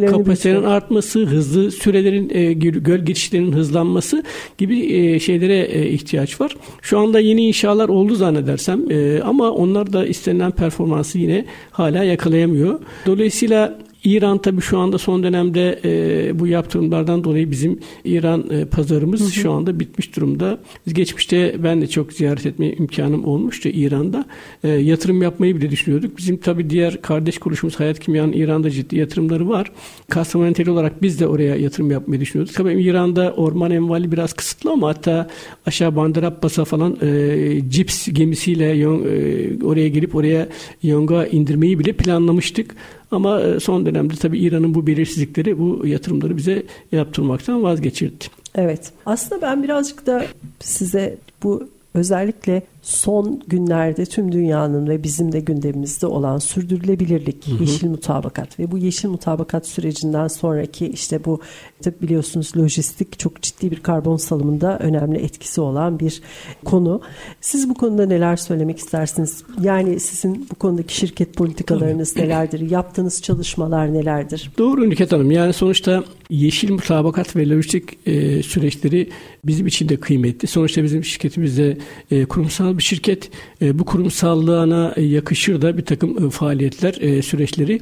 büyütmek. 0.55 0.71
artması, 0.71 1.19
hızlı 1.19 1.71
sürelerin 1.71 2.29
e, 2.33 2.53
göl 2.53 2.73
göl 2.73 2.99
geçişlerinin 2.99 3.51
hızlanması 3.51 4.23
gibi 4.57 4.79
e, 4.79 5.19
şeylere 5.19 5.59
e, 5.59 5.89
ihtiyaç 5.89 6.41
var. 6.41 6.55
Şu 6.81 6.99
anda 6.99 7.19
yeni 7.19 7.47
inşalar 7.47 7.89
oldu 7.89 8.15
zannedersem 8.15 8.91
e, 8.91 9.21
ama 9.21 9.51
onlar 9.51 9.93
da 9.93 10.05
istenilen 10.05 10.51
performansı 10.51 11.19
yine 11.19 11.45
hala 11.71 12.03
yakalayamıyor. 12.03 12.79
Dolayısıyla 13.05 13.79
İran 14.07 14.37
tabii 14.37 14.61
şu 14.61 14.77
anda 14.77 14.97
son 14.97 15.23
dönemde 15.23 15.79
e, 15.85 16.39
bu 16.39 16.47
yaptırımlardan 16.47 17.23
dolayı 17.23 17.51
bizim 17.51 17.79
İran 18.05 18.49
e, 18.49 18.65
pazarımız 18.65 19.33
şu 19.33 19.51
anda 19.51 19.79
bitmiş 19.79 20.15
durumda. 20.15 20.59
Biz 20.85 20.93
geçmişte 20.93 21.55
ben 21.63 21.81
de 21.81 21.87
çok 21.87 22.13
ziyaret 22.13 22.45
etme 22.45 22.71
imkanım 22.71 23.25
olmuştu 23.25 23.69
İran'da. 23.69 24.25
E, 24.63 24.69
yatırım 24.69 25.21
yapmayı 25.21 25.55
bile 25.55 25.71
düşünüyorduk. 25.71 26.17
Bizim 26.17 26.37
tabii 26.37 26.69
diğer 26.69 27.01
kardeş 27.01 27.37
kuruluşumuz 27.37 27.79
Hayat 27.79 27.99
Kimya'nın 27.99 28.33
İran'da 28.33 28.69
ciddi 28.69 28.95
yatırımları 28.97 29.49
var. 29.49 29.71
Kastamonu 30.09 30.47
Entegre 30.47 30.71
olarak 30.71 31.01
biz 31.01 31.19
de 31.19 31.27
oraya 31.27 31.55
yatırım 31.55 31.91
yapmayı 31.91 32.21
düşünüyorduk. 32.21 32.55
Tabii 32.55 32.73
İran'da 32.83 33.33
orman 33.37 33.71
envali 33.71 34.11
biraz 34.11 34.33
kısıtlı 34.33 34.71
ama 34.71 34.87
hatta 34.87 35.27
aşağı 35.65 35.95
Bandar 35.95 36.23
Abbas'a 36.23 36.65
falan 36.65 36.97
e, 37.01 37.69
cips 37.69 38.07
gemisiyle 38.11 38.65
yon- 38.65 39.03
e, 39.05 39.63
oraya 39.63 39.87
gelip 39.87 40.15
oraya 40.15 40.47
yonga 40.83 41.25
indirmeyi 41.25 41.79
bile 41.79 41.93
planlamıştık. 41.93 42.75
Ama 43.11 43.41
e, 43.41 43.59
son 43.59 43.85
dönemde 43.85 44.13
tabii 44.15 44.39
İran'ın 44.39 44.75
bu 44.75 44.87
belirsizlikleri 44.87 45.59
bu 45.59 45.87
yatırımları 45.87 46.37
bize 46.37 46.63
yaptırmaktan 46.91 47.63
vazgeçirdi. 47.63 48.25
Evet. 48.55 48.91
Aslında 49.05 49.41
ben 49.41 49.63
birazcık 49.63 50.05
da 50.05 50.25
size 50.59 51.17
bu 51.43 51.69
özellikle 51.93 52.61
son 52.87 53.41
günlerde 53.47 54.05
tüm 54.05 54.31
dünyanın 54.31 54.87
ve 54.87 55.03
bizim 55.03 55.31
de 55.31 55.39
gündemimizde 55.39 56.07
olan 56.07 56.37
sürdürülebilirlik, 56.37 57.47
yeşil 57.59 57.87
mutabakat 57.87 58.59
ve 58.59 58.71
bu 58.71 58.77
yeşil 58.77 59.09
mutabakat 59.09 59.67
sürecinden 59.67 60.27
sonraki 60.27 60.87
işte 60.87 61.25
bu 61.25 61.41
tabii 61.83 61.95
biliyorsunuz 62.01 62.57
lojistik 62.57 63.19
çok 63.19 63.41
ciddi 63.41 63.71
bir 63.71 63.79
karbon 63.79 64.17
salımında 64.17 64.79
önemli 64.79 65.17
etkisi 65.17 65.61
olan 65.61 65.99
bir 65.99 66.21
konu. 66.65 67.01
Siz 67.41 67.69
bu 67.69 67.73
konuda 67.73 68.05
neler 68.05 68.35
söylemek 68.35 68.79
istersiniz? 68.79 69.43
Yani 69.61 69.99
sizin 69.99 70.47
bu 70.51 70.55
konudaki 70.55 70.95
şirket 70.95 71.33
politikalarınız 71.33 72.15
nelerdir? 72.15 72.69
Yaptığınız 72.69 73.21
çalışmalar 73.21 73.93
nelerdir? 73.93 74.51
Doğru 74.57 74.89
Nüket 74.89 75.11
Hanım. 75.11 75.31
Yani 75.31 75.53
sonuçta 75.53 76.03
yeşil 76.29 76.71
mutabakat 76.71 77.35
ve 77.35 77.49
lojistik 77.49 78.07
e, 78.07 78.43
süreçleri 78.43 79.09
bizim 79.45 79.67
için 79.67 79.89
de 79.89 79.97
kıymetli. 79.97 80.47
Sonuçta 80.47 80.83
bizim 80.83 81.03
şirketimiz 81.03 81.57
de 81.57 81.77
e, 82.11 82.25
kurumsal 82.25 82.76
bir 82.77 82.83
şirket. 82.83 83.29
E, 83.61 83.79
bu 83.79 83.85
kurumsallığına 83.85 84.93
e, 84.95 85.01
yakışır 85.01 85.61
da 85.61 85.77
bir 85.77 85.85
takım 85.85 86.27
e, 86.27 86.29
faaliyetler, 86.29 87.21
süreçleri 87.21 87.79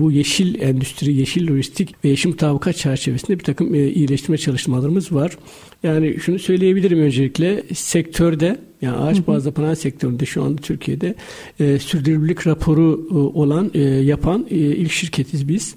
bu 0.00 0.12
yeşil 0.12 0.60
endüstri, 0.60 1.12
yeşil 1.12 1.48
lojistik 1.48 2.04
ve 2.04 2.08
yeşil 2.08 2.28
mutabakat 2.28 2.76
çerçevesinde 2.76 3.38
bir 3.38 3.44
takım 3.44 3.74
iyileştirme 3.74 4.38
çalışmalarımız 4.38 5.12
var. 5.12 5.36
Yani 5.82 6.20
şunu 6.20 6.38
söyleyebilirim 6.38 6.98
öncelikle 7.00 7.62
sektörde 7.74 8.58
yani 8.82 8.96
ağaç 8.96 9.26
bazlı 9.26 9.52
panel 9.52 9.74
sektöründe 9.74 10.26
şu 10.26 10.42
anda 10.42 10.62
Türkiye'de 10.62 11.14
e, 11.60 11.78
sürdürülebilirlik 11.78 12.46
raporu 12.46 13.08
e, 13.10 13.14
olan 13.14 13.70
e, 13.74 13.80
yapan 13.80 14.46
e, 14.50 14.56
ilk 14.56 14.92
şirketiz 14.92 15.48
biz. 15.48 15.74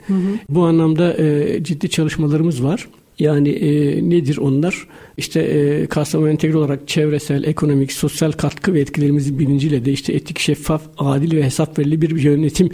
Bu 0.49 0.65
anlamda 0.65 1.17
e, 1.17 1.59
ciddi 1.63 1.89
çalışmalarımız 1.89 2.63
var. 2.63 2.87
Yani 3.19 3.49
e, 3.49 4.09
nedir 4.09 4.37
onlar? 4.37 4.87
İşte 5.17 5.41
e, 5.41 5.85
Kastamonu 5.85 6.29
entegre 6.29 6.57
olarak 6.57 6.87
çevresel, 6.87 7.43
ekonomik, 7.43 7.91
sosyal 7.91 8.31
katkı 8.31 8.73
ve 8.73 8.79
etkilerimizin 8.79 9.39
bilinciyle 9.39 9.85
de 9.85 9.91
işte 9.91 10.13
etik, 10.13 10.39
şeffaf, 10.39 10.81
adil 10.97 11.37
ve 11.37 11.43
hesap 11.43 11.79
verili 11.79 12.01
bir 12.01 12.21
yönetim 12.21 12.69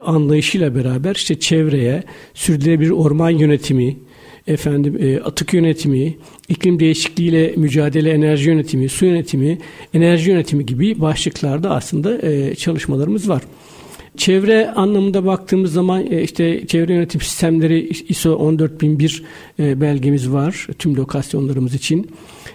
anlayışıyla 0.00 0.74
beraber 0.74 1.14
işte 1.14 1.40
çevreye, 1.40 2.02
sürdürülebilir 2.34 2.90
orman 2.90 3.30
yönetimi, 3.30 3.96
efendim 4.46 4.98
e, 5.00 5.20
atık 5.20 5.54
yönetimi, 5.54 6.16
iklim 6.48 6.80
değişikliğiyle 6.80 7.54
mücadele 7.56 8.10
enerji 8.10 8.48
yönetimi, 8.48 8.88
su 8.88 9.06
yönetimi, 9.06 9.58
enerji 9.94 10.30
yönetimi 10.30 10.66
gibi 10.66 11.00
başlıklarda 11.00 11.70
aslında 11.70 12.18
e, 12.22 12.54
çalışmalarımız 12.54 13.28
var. 13.28 13.42
Çevre 14.20 14.70
anlamında 14.70 15.26
baktığımız 15.26 15.72
zaman 15.72 16.12
e, 16.12 16.22
işte 16.22 16.66
çevre 16.66 16.94
yönetim 16.94 17.20
sistemleri 17.20 17.88
ISO 18.08 18.36
14001 18.38 19.22
e, 19.58 19.80
belgemiz 19.80 20.32
var 20.32 20.66
tüm 20.78 20.96
lokasyonlarımız 20.96 21.74
için. 21.74 22.10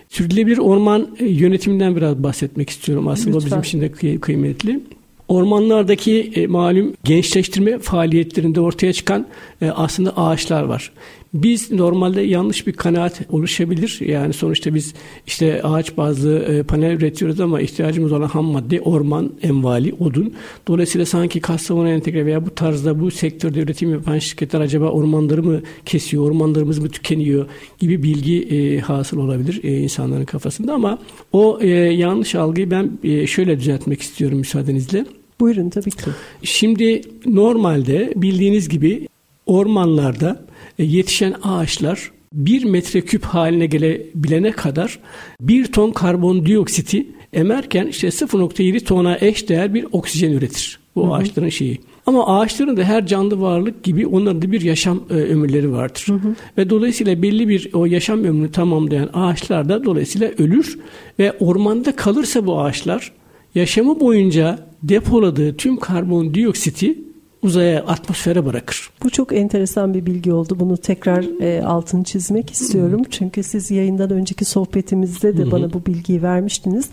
Sürdürülebilir 0.09 0.57
orman 0.57 1.15
e, 1.19 1.25
yönetiminden 1.25 1.95
biraz 1.95 2.23
bahsetmek 2.23 2.69
istiyorum. 2.69 3.07
Aslında 3.07 3.37
o 3.37 3.39
Lütfen. 3.41 3.45
bizim 3.45 3.61
için 3.61 3.81
de 3.81 3.87
kıy- 3.87 4.19
kıymetli. 4.19 4.79
Ormanlardaki 5.27 6.31
e, 6.35 6.47
malum 6.47 6.93
gençleştirme 7.03 7.79
faaliyetlerinde 7.79 8.59
ortaya 8.61 8.93
çıkan 8.93 9.27
e, 9.61 9.69
aslında 9.69 10.17
ağaçlar 10.17 10.63
var. 10.63 10.91
Biz 11.35 11.71
normalde 11.71 12.21
yanlış 12.21 12.67
bir 12.67 12.73
kanaat 12.73 13.21
oluşabilir. 13.29 13.99
Yani 14.05 14.33
sonuçta 14.33 14.75
biz 14.75 14.93
işte 15.27 15.63
ağaç 15.63 15.97
bazlı 15.97 16.39
e, 16.39 16.63
panel 16.63 16.91
üretiyoruz 16.91 17.39
ama 17.39 17.61
ihtiyacımız 17.61 18.11
olan 18.11 18.27
ham 18.27 18.45
madde 18.45 18.81
orman, 18.81 19.31
envali, 19.41 19.93
odun. 19.99 20.33
Dolayısıyla 20.67 21.05
sanki 21.05 21.39
Kastamonu 21.39 21.89
Entegre 21.89 22.25
veya 22.25 22.45
bu 22.45 22.55
tarzda 22.55 22.99
bu 22.99 23.11
sektörde 23.11 23.59
üretim 23.59 23.91
yapan 23.91 24.19
şirketler 24.19 24.59
acaba 24.59 24.85
ormanları 24.85 25.43
mı 25.43 25.61
kesiyor, 25.85 26.23
ormanlarımız 26.23 26.79
mı 26.79 26.89
tükeniyor 26.89 27.45
gibi 27.79 28.03
bilgi 28.03 28.41
e, 28.41 28.79
hasıl 28.79 29.17
olabilir 29.17 29.63
e, 29.63 29.77
insanların 29.77 30.25
kafasında 30.25 30.73
ama 30.73 30.99
o 31.33 31.59
e, 31.61 31.67
yanlış 31.77 32.35
algıyı 32.35 32.71
ben 32.71 32.91
e, 33.03 33.27
şöyle 33.27 33.59
düzeltmek 33.59 34.01
istiyorum 34.01 34.37
müsaadenizle. 34.37 35.05
Buyurun 35.39 35.69
tabii 35.69 35.91
ki. 35.91 36.09
Şimdi 36.43 37.01
normalde 37.25 38.13
bildiğiniz 38.15 38.69
gibi 38.69 39.07
ormanlarda 39.45 40.45
yetişen 40.77 41.35
ağaçlar 41.43 42.11
bir 42.33 42.63
metreküp 42.63 43.25
haline 43.25 43.65
gelebilene 43.65 44.51
kadar 44.51 44.99
bir 45.41 45.65
ton 45.65 45.91
karbondioksiti 45.91 47.07
emerken 47.33 47.87
işte 47.87 48.07
0.7 48.07 48.79
tona 48.79 49.17
eş 49.21 49.49
değer 49.49 49.73
bir 49.73 49.85
oksijen 49.91 50.31
üretir. 50.31 50.79
Bu 50.95 51.15
ağaçların 51.15 51.49
şeyi. 51.49 51.79
Ama 52.05 52.39
ağaçların 52.39 52.77
da 52.77 52.83
her 52.83 53.07
canlı 53.07 53.41
varlık 53.41 53.83
gibi 53.83 54.07
onların 54.07 54.41
da 54.41 54.51
bir 54.51 54.61
yaşam 54.61 55.03
e, 55.09 55.13
ömürleri 55.13 55.71
vardır. 55.71 56.05
Hı 56.07 56.13
hı. 56.13 56.35
Ve 56.57 56.69
dolayısıyla 56.69 57.21
belli 57.21 57.47
bir 57.47 57.69
o 57.73 57.85
yaşam 57.85 58.23
ömrünü 58.23 58.51
tamamlayan 58.51 59.09
ağaçlar 59.13 59.69
da 59.69 59.85
dolayısıyla 59.85 60.31
ölür 60.37 60.79
ve 61.19 61.33
ormanda 61.39 61.95
kalırsa 61.95 62.45
bu 62.45 62.61
ağaçlar 62.61 63.11
yaşamı 63.55 63.99
boyunca 63.99 64.67
depoladığı 64.83 65.57
tüm 65.57 65.77
karbondioksiti 65.77 67.04
uzaya, 67.45 67.83
atmosfere 67.83 68.45
bırakır. 68.45 68.89
Bu 69.03 69.09
çok 69.09 69.33
enteresan 69.33 69.93
bir 69.93 70.05
bilgi 70.05 70.33
oldu. 70.33 70.59
Bunu 70.59 70.77
tekrar 70.77 71.41
e, 71.41 71.65
altını 71.65 72.03
çizmek 72.03 72.51
istiyorum. 72.51 73.01
Çünkü 73.09 73.43
siz 73.43 73.71
yayından 73.71 74.09
önceki 74.09 74.45
sohbetimizde 74.45 75.37
de 75.37 75.41
Hı-hı. 75.41 75.51
bana 75.51 75.73
bu 75.73 75.85
bilgiyi 75.85 76.21
vermiştiniz. 76.21 76.89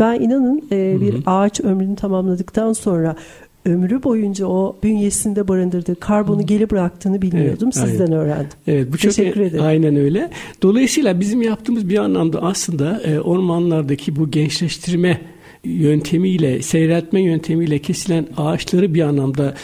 Ben 0.00 0.20
inanın 0.20 0.68
e, 0.72 1.00
bir 1.00 1.14
ağaç 1.26 1.60
ömrünü 1.60 1.96
tamamladıktan 1.96 2.72
sonra 2.72 3.16
ömrü 3.64 4.02
boyunca 4.02 4.46
o 4.46 4.76
bünyesinde 4.82 5.48
barındırdığı 5.48 5.94
karbonu 5.94 6.46
geri 6.46 6.70
bıraktığını 6.70 7.22
bilmiyordum. 7.22 7.70
Evet, 7.76 7.88
Sizden 7.88 8.04
aynen. 8.04 8.18
öğrendim. 8.18 8.58
Evet, 8.66 8.92
bu 8.92 8.96
Teşekkür 8.96 9.34
çok, 9.34 9.42
ederim. 9.42 9.64
Aynen 9.64 9.96
öyle. 9.96 10.30
Dolayısıyla 10.62 11.20
bizim 11.20 11.42
yaptığımız 11.42 11.88
bir 11.88 11.98
anlamda 11.98 12.42
aslında 12.42 13.00
e, 13.00 13.20
ormanlardaki 13.20 14.16
bu 14.16 14.30
gençleştirme 14.30 15.20
yöntemiyle, 15.64 16.62
seyreltme 16.62 17.22
yöntemiyle 17.22 17.78
kesilen 17.78 18.26
ağaçları 18.36 18.94
bir 18.94 19.02
anlamda 19.02 19.54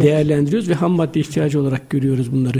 değerlendiriyoruz 0.00 0.68
ve 0.68 0.74
ham 0.74 0.92
madde 0.92 1.20
ihtiyacı 1.20 1.60
olarak 1.60 1.90
görüyoruz 1.90 2.32
bunları. 2.32 2.58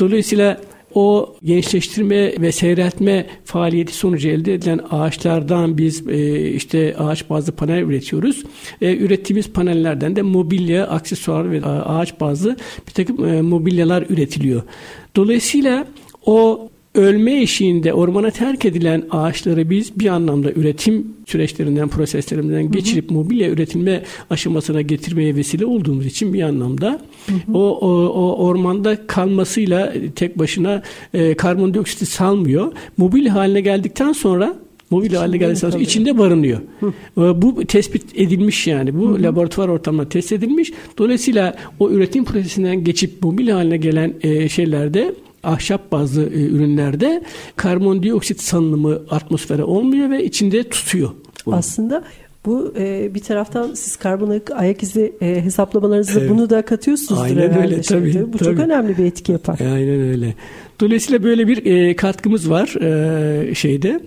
Dolayısıyla 0.00 0.60
o 0.94 1.36
gençleştirme 1.44 2.40
ve 2.40 2.52
seyreltme 2.52 3.26
faaliyeti 3.44 3.94
sonucu 3.94 4.28
elde 4.28 4.54
edilen 4.54 4.80
ağaçlardan 4.90 5.78
biz 5.78 6.08
e, 6.08 6.50
işte 6.50 6.96
ağaç 6.98 7.30
bazlı 7.30 7.52
panel 7.52 7.82
üretiyoruz. 7.82 8.44
E, 8.80 8.96
ürettiğimiz 8.96 9.52
panellerden 9.52 10.16
de 10.16 10.22
mobilya, 10.22 10.86
aksesuar 10.86 11.50
ve 11.50 11.64
ağaç 11.64 12.20
bazlı 12.20 12.56
bir 12.88 12.92
takım 12.92 13.28
e, 13.28 13.42
mobilyalar 13.42 14.06
üretiliyor. 14.08 14.62
Dolayısıyla 15.16 15.86
o 16.26 16.68
ölme 16.94 17.42
eşiğinde 17.42 17.92
ormana 17.92 18.30
terk 18.30 18.64
edilen 18.64 19.02
ağaçları 19.10 19.70
biz 19.70 19.98
bir 19.98 20.06
anlamda 20.06 20.52
üretim 20.52 21.06
süreçlerinden, 21.26 21.88
proseslerinden 21.88 22.72
geçirip 22.72 23.10
hı 23.10 23.14
hı. 23.14 23.18
mobilya 23.18 23.50
üretilme 23.50 24.02
aşamasına 24.30 24.82
getirmeye 24.82 25.36
vesile 25.36 25.66
olduğumuz 25.66 26.06
için 26.06 26.32
bir 26.32 26.42
anlamda 26.42 27.00
hı 27.26 27.32
hı. 27.32 27.58
O, 27.58 27.78
o, 27.80 27.88
o 28.06 28.46
ormanda 28.46 29.06
kalmasıyla 29.06 29.92
tek 30.16 30.38
başına 30.38 30.82
e, 31.14 31.34
karbondioksiti 31.34 32.06
salmıyor. 32.06 32.72
Mobil 32.96 33.26
haline 33.26 33.60
geldikten 33.60 34.12
sonra 34.12 34.56
mobil 34.90 35.14
haline 35.14 35.36
geldikten 35.36 35.70
sonra 35.70 35.82
içinde 35.82 36.18
barınıyor. 36.18 36.60
Hı. 36.80 36.92
E, 37.18 37.42
bu 37.42 37.64
tespit 37.64 38.04
edilmiş 38.14 38.66
yani. 38.66 38.98
Bu 38.98 39.08
hı 39.08 39.14
hı. 39.14 39.22
laboratuvar 39.22 39.68
ortamında 39.68 40.08
test 40.08 40.32
edilmiş. 40.32 40.72
Dolayısıyla 40.98 41.56
o 41.80 41.90
üretim 41.90 42.24
prosesinden 42.24 42.84
geçip 42.84 43.22
mobil 43.22 43.48
haline 43.48 43.76
gelen 43.76 44.14
e, 44.22 44.48
şeylerde 44.48 45.14
ahşap 45.44 45.92
bazlı 45.92 46.22
e, 46.22 46.46
ürünlerde 46.46 47.22
karbondioksit 47.56 48.40
salınımı 48.40 49.00
atmosfere 49.10 49.64
olmuyor 49.64 50.10
ve 50.10 50.24
içinde 50.24 50.68
tutuyor. 50.68 51.10
Bunu. 51.46 51.54
Aslında 51.54 52.04
bu 52.46 52.74
e, 52.78 53.14
bir 53.14 53.20
taraftan 53.20 53.74
siz 53.74 53.96
karbon 53.96 54.40
ayak 54.54 54.82
izi 54.82 55.12
e, 55.20 55.44
hesaplamalarınızda 55.44 56.20
evet. 56.20 56.30
bunu 56.30 56.50
da 56.50 56.62
katıyorsunuz 56.62 57.20
Aynen 57.20 57.62
öyle 57.62 57.80
tabii. 57.80 58.12
Şimdi. 58.12 58.32
Bu 58.32 58.38
tabii. 58.38 58.56
çok 58.56 58.64
önemli 58.64 58.98
bir 58.98 59.04
etki 59.04 59.32
yapar. 59.32 59.58
Aynen 59.60 60.00
öyle. 60.00 60.34
Dolayısıyla 60.80 61.22
böyle 61.22 61.48
bir 61.48 61.66
e, 61.66 61.96
katkımız 61.96 62.50
var 62.50 62.74
e, 62.82 63.54
şeyde. 63.54 64.00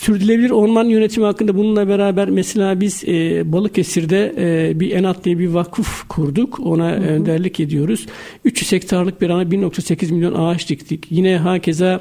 Sürdürülebilir 0.00 0.50
orman 0.50 0.84
yönetimi 0.84 1.26
hakkında 1.26 1.56
bununla 1.56 1.88
beraber 1.88 2.30
mesela 2.30 2.80
biz 2.80 3.04
e, 3.04 3.42
Balıkesir'de 3.52 4.34
e, 4.38 4.80
bir 4.80 4.90
ENAT 4.90 5.24
diye 5.24 5.38
bir 5.38 5.48
vakıf 5.48 6.08
kurduk. 6.08 6.60
Ona 6.60 6.90
hı 6.90 6.96
hı. 6.96 7.00
önderlik 7.00 7.60
ediyoruz. 7.60 8.06
300 8.44 8.72
hektarlık 8.72 9.20
bir 9.20 9.30
ana 9.30 9.42
1.8 9.42 10.12
milyon 10.12 10.34
ağaç 10.34 10.68
diktik. 10.68 11.06
Yine 11.10 11.36
hakeza 11.36 12.00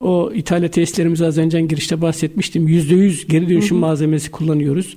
o 0.00 0.32
İtalya 0.34 0.70
tesislerimizi 0.70 1.26
az 1.26 1.38
önce 1.38 1.60
girişte 1.60 2.02
bahsetmiştim. 2.02 2.68
%100 2.68 3.26
geri 3.26 3.48
dönüşüm 3.48 3.76
hı 3.76 3.80
hı. 3.80 3.86
malzemesi 3.86 4.30
kullanıyoruz. 4.30 4.96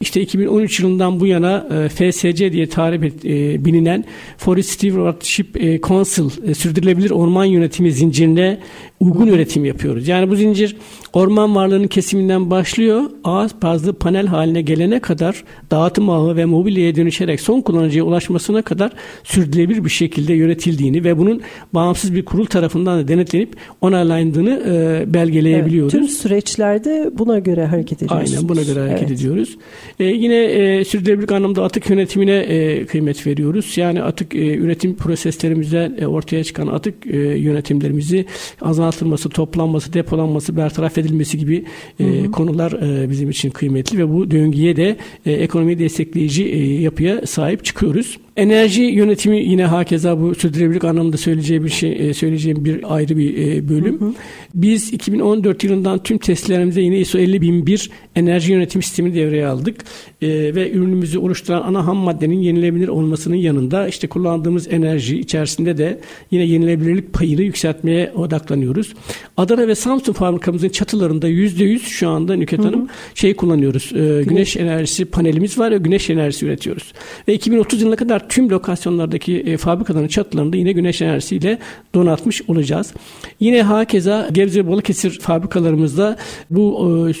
İşte 0.00 0.20
2013 0.20 0.80
yılından 0.80 1.20
bu 1.20 1.26
yana 1.26 1.68
e, 1.70 1.88
FSC 1.88 2.52
diye 2.52 2.68
tarif 2.68 3.02
et, 3.02 3.24
e, 3.24 3.64
bilinen 3.64 4.04
Forest 4.36 4.70
Stewardship 4.70 5.62
e, 5.62 5.80
Council 5.80 6.50
e, 6.50 6.54
sürdürülebilir 6.54 7.10
orman 7.10 7.44
yönetimi 7.44 7.92
zincirine 7.92 8.58
uygun 9.00 9.26
üretim 9.26 9.64
yapıyoruz. 9.64 10.08
Yani 10.08 10.30
bu 10.30 10.36
zincir 10.36 10.76
orman 11.14 11.54
varlığının 11.54 11.86
kesiminden 11.86 12.50
başlıyor. 12.50 13.02
Ağaç 13.24 13.52
bazlı 13.62 13.92
panel 13.92 14.26
haline 14.26 14.62
gelene 14.62 15.00
kadar 15.00 15.44
dağıtım 15.70 16.10
ağı 16.10 16.36
ve 16.36 16.44
mobilyaya 16.44 16.96
dönüşerek 16.96 17.40
son 17.40 17.60
kullanıcıya 17.60 18.04
ulaşmasına 18.04 18.62
kadar 18.62 18.92
sürdürülebilir 19.24 19.84
bir 19.84 19.90
şekilde 19.90 20.34
yönetildiğini 20.34 21.04
ve 21.04 21.18
bunun 21.18 21.42
bağımsız 21.72 22.14
bir 22.14 22.24
kurul 22.24 22.46
tarafından 22.46 22.98
da 22.98 23.08
denetlenip 23.08 23.56
onaylandığını 23.80 24.62
e, 24.66 25.14
belgeleyebiliyoruz. 25.14 25.94
Evet, 25.94 26.06
tüm 26.06 26.16
süreçlerde 26.16 27.10
buna 27.12 27.38
göre 27.38 27.66
hareket 27.66 28.02
ediyoruz. 28.02 28.32
Aynen 28.32 28.48
buna 28.48 28.62
göre 28.62 28.80
hareket 28.80 29.08
evet. 29.08 29.20
ediyoruz. 29.20 29.58
E, 30.00 30.04
yine 30.04 30.44
e, 30.44 30.84
sürdürülebilirlik 30.84 31.32
anlamda 31.32 31.64
atık 31.64 31.90
yönetimine 31.90 32.36
e, 32.36 32.86
kıymet 32.86 33.26
veriyoruz. 33.26 33.76
Yani 33.76 34.02
atık 34.02 34.34
e, 34.34 34.54
üretim 34.56 34.96
proseslerimizden 34.96 35.96
e, 36.00 36.06
ortaya 36.06 36.44
çıkan 36.44 36.66
atık 36.66 37.06
e, 37.06 37.16
yönetimlerimizi 37.18 38.26
azaltılması, 38.60 39.28
toplanması, 39.28 39.92
depolanması, 39.92 40.56
bertaraf 40.56 40.98
edilmesi 40.98 41.03
gibi 41.12 41.64
e, 42.00 42.30
konular 42.30 42.72
e, 42.72 43.10
bizim 43.10 43.30
için 43.30 43.50
kıymetli 43.50 43.98
ve 43.98 44.12
bu 44.12 44.30
döngüye 44.30 44.76
de 44.76 44.96
e, 45.26 45.32
ekonomiyi 45.32 45.78
destekleyici 45.78 46.44
e, 46.44 46.80
yapıya 46.80 47.26
sahip 47.26 47.64
çıkıyoruz. 47.64 48.18
Enerji 48.36 48.82
yönetimi 48.82 49.44
yine 49.44 49.64
hakeza 49.64 50.20
bu 50.20 50.34
sürdürülebilirlik 50.34 50.84
anlamında 50.84 51.16
söyleyeceğim 51.16 51.64
bir 51.64 51.70
şey 51.70 52.08
e, 52.08 52.14
söyleyeceğim 52.14 52.64
bir 52.64 52.94
ayrı 52.94 53.16
bir 53.16 53.38
e, 53.38 53.68
bölüm. 53.68 54.00
Hı 54.00 54.04
hı. 54.04 54.14
Biz 54.54 54.92
2014 54.92 55.64
yılından 55.64 56.02
tüm 56.02 56.18
testlerimizde 56.18 56.80
yine 56.80 56.98
ISO 56.98 57.18
50001 57.18 57.90
enerji 58.16 58.52
yönetim 58.52 58.82
sistemini 58.82 59.14
devreye 59.14 59.46
aldık. 59.46 59.84
E, 60.22 60.28
ve 60.28 60.70
ürünümüzü 60.70 61.18
oluşturan 61.18 61.62
ana 61.62 61.86
ham 61.86 61.96
maddenin 61.96 62.38
yenilebilir 62.38 62.88
olmasının 62.88 63.36
yanında 63.36 63.88
işte 63.88 64.06
kullandığımız 64.06 64.72
enerji 64.72 65.18
içerisinde 65.18 65.78
de 65.78 66.00
yine 66.30 66.44
yenilebilirlik 66.44 67.12
payını 67.12 67.42
yükseltmeye 67.42 68.12
odaklanıyoruz. 68.12 68.94
Adana 69.36 69.68
ve 69.68 69.74
Samsun 69.74 70.12
fabrikamızın 70.12 70.68
çatılarında 70.94 71.28
%100 71.28 71.78
şu 71.78 72.08
anda 72.08 72.36
Nüket 72.36 72.64
Hanım 72.64 72.88
şey 73.14 73.34
kullanıyoruz. 73.34 73.92
E, 73.94 74.22
güneş 74.22 74.56
enerjisi 74.56 75.04
panelimiz 75.04 75.58
var 75.58 75.70
ve 75.70 75.78
güneş 75.78 76.10
enerjisi 76.10 76.46
üretiyoruz. 76.46 76.92
Ve 77.28 77.34
2030 77.34 77.82
yılına 77.82 77.96
kadar 77.96 78.28
tüm 78.28 78.50
lokasyonlardaki 78.50 79.40
e, 79.40 79.56
fabrikaların 79.56 80.08
çatılarında 80.08 80.56
yine 80.56 80.72
güneş 80.72 81.02
enerjisiyle 81.02 81.58
donatmış 81.94 82.42
olacağız. 82.48 82.94
Yine 83.40 83.62
hakeza 83.62 84.28
Gebze 84.32 84.68
Balıkesir 84.68 85.20
fabrikalarımızda 85.20 86.16
bu 86.50 86.88
e, 87.08 87.12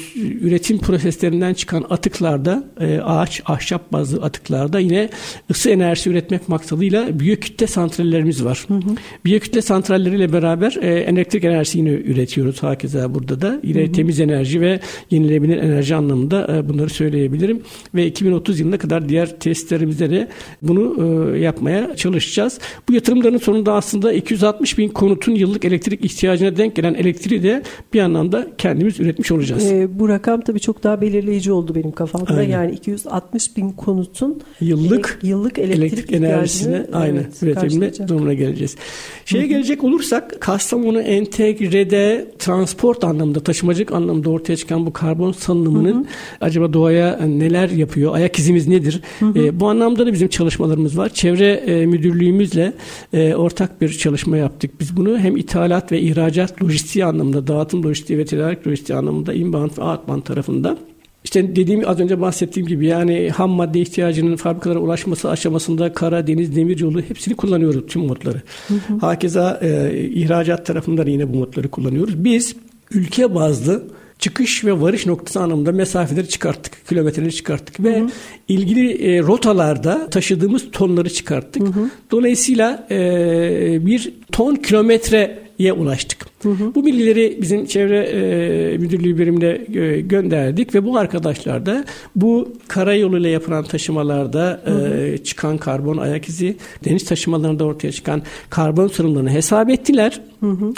üretim 0.46 0.78
proseslerinden 0.78 1.54
çıkan 1.54 1.84
atıklarda 1.90 2.64
e, 2.80 2.98
ağaç, 2.98 3.42
ahşap 3.46 3.92
bazlı 3.92 4.22
atıklarda 4.22 4.80
yine 4.80 5.08
ısı 5.50 5.70
enerjisi 5.70 6.10
üretmek 6.10 6.48
maksadıyla 6.48 7.20
biyokütle 7.20 7.66
santrallerimiz 7.66 8.44
var. 8.44 8.64
Hı 8.68 8.74
hı. 8.74 8.80
Biyokütle 9.24 9.62
santralleriyle 9.62 10.32
beraber 10.32 10.76
e, 10.82 11.00
elektrik 11.00 11.44
enerjisi 11.44 11.78
yine 11.78 11.90
üretiyoruz 11.90 12.62
hakeza 12.62 13.14
burada 13.14 13.40
da. 13.40 13.60
Yine 13.64 13.82
hı 13.82 13.88
hı. 13.88 13.92
temiz 13.92 14.20
enerji 14.20 14.60
ve 14.60 14.80
yenilenebilir 15.10 15.56
enerji 15.56 15.94
anlamında 15.94 16.56
e, 16.56 16.68
bunları 16.68 16.90
söyleyebilirim. 16.90 17.62
Ve 17.94 18.06
2030 18.06 18.60
yılına 18.60 18.78
kadar 18.78 19.08
diğer 19.08 19.40
testlerimizde 19.40 20.10
de 20.10 20.28
bunu 20.62 20.96
e, 21.34 21.38
yapmaya 21.38 21.96
çalışacağız. 21.96 22.58
Bu 22.88 22.92
yatırımların 22.92 23.38
sonunda 23.38 23.72
aslında 23.72 24.12
260 24.12 24.78
bin 24.78 24.88
konutun 24.88 25.34
yıllık 25.34 25.64
elektrik 25.64 26.04
ihtiyacına 26.04 26.56
denk 26.56 26.76
gelen 26.76 26.94
elektriği 26.94 27.42
de 27.42 27.62
bir 27.94 28.00
anlamda 28.00 28.48
kendimiz 28.58 29.00
üretmiş 29.00 29.32
olacağız. 29.32 29.72
E, 29.72 29.98
bu 29.98 30.08
rakam 30.08 30.40
tabii 30.40 30.60
çok 30.60 30.82
daha 30.82 31.00
belirleyici 31.00 31.52
oldu 31.52 31.74
benim 31.74 31.92
kafamda. 31.92 32.34
Aynen. 32.34 32.50
Yani 32.50 32.72
260 32.72 33.56
bin 33.56 33.70
konutun 33.70 34.42
yıllık, 34.60 35.18
ele, 35.22 35.30
yıllık 35.30 35.58
elektrik, 35.58 35.92
elektrik 35.92 36.12
enerjisine 36.12 36.86
aynı 36.92 37.18
evet, 37.18 37.42
üretimine 37.42 38.08
durumuna 38.08 38.34
geleceğiz. 38.34 38.76
Şeye 39.24 39.46
gelecek 39.46 39.84
olursak 39.84 40.40
Kastamonu 40.40 41.00
entegrede 41.00 42.30
transport 42.38 43.04
anlamında, 43.04 43.40
taşımacılık 43.54 43.92
anlamında 43.92 44.30
ortaya 44.30 44.56
çıkan 44.56 44.86
bu 44.86 44.92
karbon 44.92 45.32
salınımının 45.32 45.94
hı 45.94 45.98
hı. 45.98 46.04
acaba 46.40 46.72
doğaya 46.72 47.20
neler 47.26 47.68
yapıyor? 47.68 48.14
Ayak 48.14 48.38
izimiz 48.38 48.68
nedir? 48.68 49.00
Hı 49.20 49.26
hı. 49.26 49.38
E, 49.38 49.60
bu 49.60 49.68
anlamda 49.68 50.06
da 50.06 50.12
bizim 50.12 50.28
çalışmalarımız 50.28 50.64
çalışmalarımız 50.64 50.98
var. 50.98 51.08
Çevre 51.08 51.52
e, 51.52 51.86
müdürlüğümüzle 51.86 52.72
e, 53.12 53.34
ortak 53.34 53.80
bir 53.80 53.88
çalışma 53.88 54.36
yaptık. 54.36 54.80
Biz 54.80 54.96
bunu 54.96 55.18
hem 55.18 55.36
ithalat 55.36 55.92
ve 55.92 56.00
ihracat 56.00 56.62
lojistiği 56.62 57.04
anlamında, 57.04 57.46
dağıtım 57.46 57.82
lojistiği 57.82 58.18
ve 58.18 58.24
tedarik 58.24 58.66
lojistiği 58.66 58.98
anlamında 58.98 59.34
inbound 59.34 59.78
ve 59.78 59.82
outbound 59.82 60.22
tarafında 60.22 60.76
işte 61.24 61.56
dediğim 61.56 61.88
az 61.88 62.00
önce 62.00 62.20
bahsettiğim 62.20 62.68
gibi 62.68 62.86
yani 62.86 63.30
ham 63.30 63.50
madde 63.50 63.80
ihtiyacının 63.80 64.36
fabrikalara 64.36 64.78
ulaşması 64.78 65.30
aşamasında 65.30 65.92
kara, 65.92 66.26
deniz, 66.26 66.56
demir 66.56 66.78
yolu 66.78 67.00
hepsini 67.00 67.36
kullanıyoruz 67.36 67.86
tüm 67.88 68.02
modları. 68.06 68.42
Hı 68.68 68.74
hı. 68.74 68.98
Hakeza 69.00 69.60
e, 69.62 70.00
ihracat 70.08 70.66
tarafından 70.66 71.06
yine 71.06 71.32
bu 71.32 71.38
modları 71.38 71.68
kullanıyoruz. 71.68 72.24
Biz 72.24 72.56
ülke 72.90 73.34
bazlı 73.34 73.82
çıkış 74.18 74.64
ve 74.64 74.80
varış 74.80 75.06
noktası 75.06 75.40
anlamında 75.40 75.72
mesafeleri 75.72 76.28
çıkarttık, 76.28 76.88
kilometreleri 76.88 77.34
çıkarttık 77.34 77.84
ve 77.84 78.00
hı 78.00 78.04
hı. 78.04 78.08
ilgili 78.48 78.92
e, 78.92 79.22
rotalarda 79.22 80.10
taşıdığımız 80.10 80.70
tonları 80.72 81.10
çıkarttık. 81.10 81.62
Hı 81.62 81.66
hı. 81.66 81.90
Dolayısıyla 82.10 82.86
e, 82.90 83.86
bir 83.86 84.12
ton 84.32 84.56
kilometreye 84.56 85.72
ulaştık. 85.72 86.26
Hı 86.42 86.48
hı. 86.48 86.74
Bu 86.74 86.86
bilgileri 86.86 87.38
bizim 87.42 87.66
çevre 87.66 87.98
e, 87.98 88.78
müdürlüğü 88.78 89.18
birimine 89.18 89.80
e, 89.80 90.00
gönderdik 90.00 90.74
ve 90.74 90.84
bu 90.84 90.98
arkadaşlar 90.98 91.66
da 91.66 91.84
bu 92.16 92.52
karayoluyla 92.68 93.28
yapılan 93.28 93.64
taşımalarda 93.64 94.62
hı 94.64 94.70
hı. 94.70 94.96
E, 94.96 95.18
çıkan 95.18 95.58
karbon 95.58 95.96
ayak 95.96 96.28
izi, 96.28 96.56
deniz 96.84 97.04
taşımalarında 97.04 97.64
ortaya 97.64 97.92
çıkan 97.92 98.22
karbon 98.50 98.88
sorunlarını 98.88 99.30
hesap 99.30 99.70
ettiler. 99.70 100.20
Hı 100.40 100.50
hı. 100.50 100.72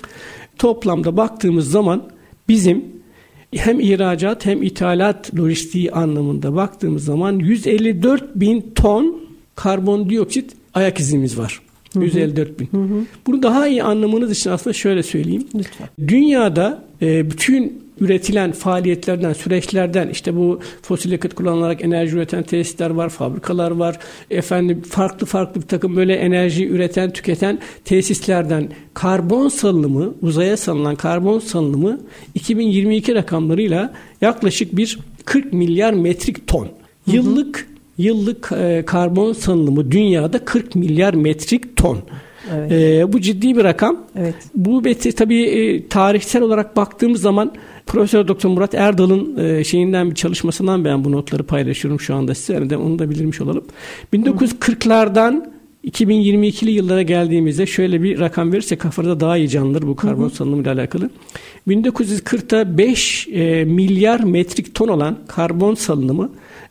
Toplamda 0.58 1.16
baktığımız 1.16 1.70
zaman 1.70 2.02
bizim 2.48 2.84
hem 3.52 3.80
ihracat 3.80 4.46
hem 4.46 4.62
ithalat 4.62 5.34
lojistiği 5.34 5.92
anlamında 5.92 6.54
baktığımız 6.54 7.04
zaman 7.04 7.38
154 7.38 8.24
bin 8.34 8.72
ton 8.74 9.20
karbondioksit 9.54 10.52
ayak 10.74 11.00
izimiz 11.00 11.38
var. 11.38 11.60
Hı 11.92 12.00
hı. 12.00 12.04
154 12.04 12.60
bin. 12.60 12.66
Hı 12.66 12.76
hı. 12.76 13.04
Bunu 13.26 13.42
daha 13.42 13.68
iyi 13.68 13.82
anlamanız 13.82 14.30
için 14.30 14.50
aslında 14.50 14.74
şöyle 14.74 15.02
söyleyeyim. 15.02 15.46
Lütfen. 15.54 15.88
Dünyada 16.08 16.84
e, 17.02 17.30
bütün 17.30 17.85
üretilen 18.00 18.52
faaliyetlerden, 18.52 19.32
süreçlerden 19.32 20.08
işte 20.08 20.36
bu 20.36 20.60
fosil 20.82 21.12
yakıt 21.12 21.34
kullanılarak 21.34 21.84
enerji 21.84 22.16
üreten 22.16 22.42
tesisler 22.42 22.90
var, 22.90 23.08
fabrikalar 23.08 23.70
var. 23.70 23.98
Efendim 24.30 24.82
farklı 24.82 25.26
farklı 25.26 25.62
bir 25.62 25.66
takım 25.66 25.96
böyle 25.96 26.14
enerji 26.14 26.68
üreten, 26.68 27.10
tüketen 27.10 27.58
tesislerden 27.84 28.68
karbon 28.94 29.48
salınımı, 29.48 30.14
uzaya 30.22 30.56
salınan 30.56 30.96
karbon 30.96 31.38
salınımı 31.38 32.00
2022 32.34 33.14
rakamlarıyla 33.14 33.94
yaklaşık 34.20 34.76
bir 34.76 34.98
40 35.24 35.52
milyar 35.52 35.92
metrik 35.92 36.46
ton. 36.46 36.68
Yıllık 37.06 37.58
hı 37.58 37.62
hı. 37.62 37.66
yıllık 37.98 38.52
e, 38.52 38.82
karbon 38.86 39.32
salınımı 39.32 39.90
dünyada 39.90 40.44
40 40.44 40.74
milyar 40.74 41.14
metrik 41.14 41.76
ton. 41.76 41.98
Evet. 42.54 42.72
E, 42.72 43.12
bu 43.12 43.20
ciddi 43.20 43.56
bir 43.56 43.64
rakam. 43.64 43.96
Evet. 44.16 44.34
Bu 44.54 44.82
tabii 45.16 45.42
e, 45.42 45.88
tarihsel 45.88 46.42
olarak 46.42 46.76
baktığımız 46.76 47.20
zaman 47.20 47.52
Profesör 47.86 48.28
Doktor 48.28 48.50
Murat 48.50 48.74
Erdal'ın 48.74 49.36
e, 49.38 49.64
şeyinden 49.64 50.10
bir 50.10 50.14
çalışmasından 50.14 50.84
ben 50.84 51.04
bu 51.04 51.12
notları 51.12 51.42
paylaşıyorum 51.42 52.00
şu 52.00 52.14
anda 52.14 52.34
size. 52.34 52.54
Yani 52.54 52.70
de 52.70 52.76
onu 52.76 52.98
da 52.98 53.10
bildirmiş 53.10 53.40
olalım. 53.40 53.64
1940'lardan 54.14 55.56
2022'li 55.86 56.70
yıllara 56.70 57.02
geldiğimizde 57.02 57.66
şöyle 57.66 58.02
bir 58.02 58.20
rakam 58.20 58.52
verirse 58.52 58.76
kafada 58.76 59.20
daha 59.20 59.36
iyi 59.36 59.48
canlanır 59.48 59.82
bu 59.82 59.96
karbon 59.96 60.28
salınımı 60.28 60.62
ile 60.62 60.70
alakalı. 60.70 61.10
1940'ta 61.68 62.78
5 62.78 63.28
e, 63.28 63.64
milyar 63.64 64.20
metrik 64.20 64.74
ton 64.74 64.88
olan 64.88 65.18
karbon 65.28 65.74
salınımı 65.74 66.30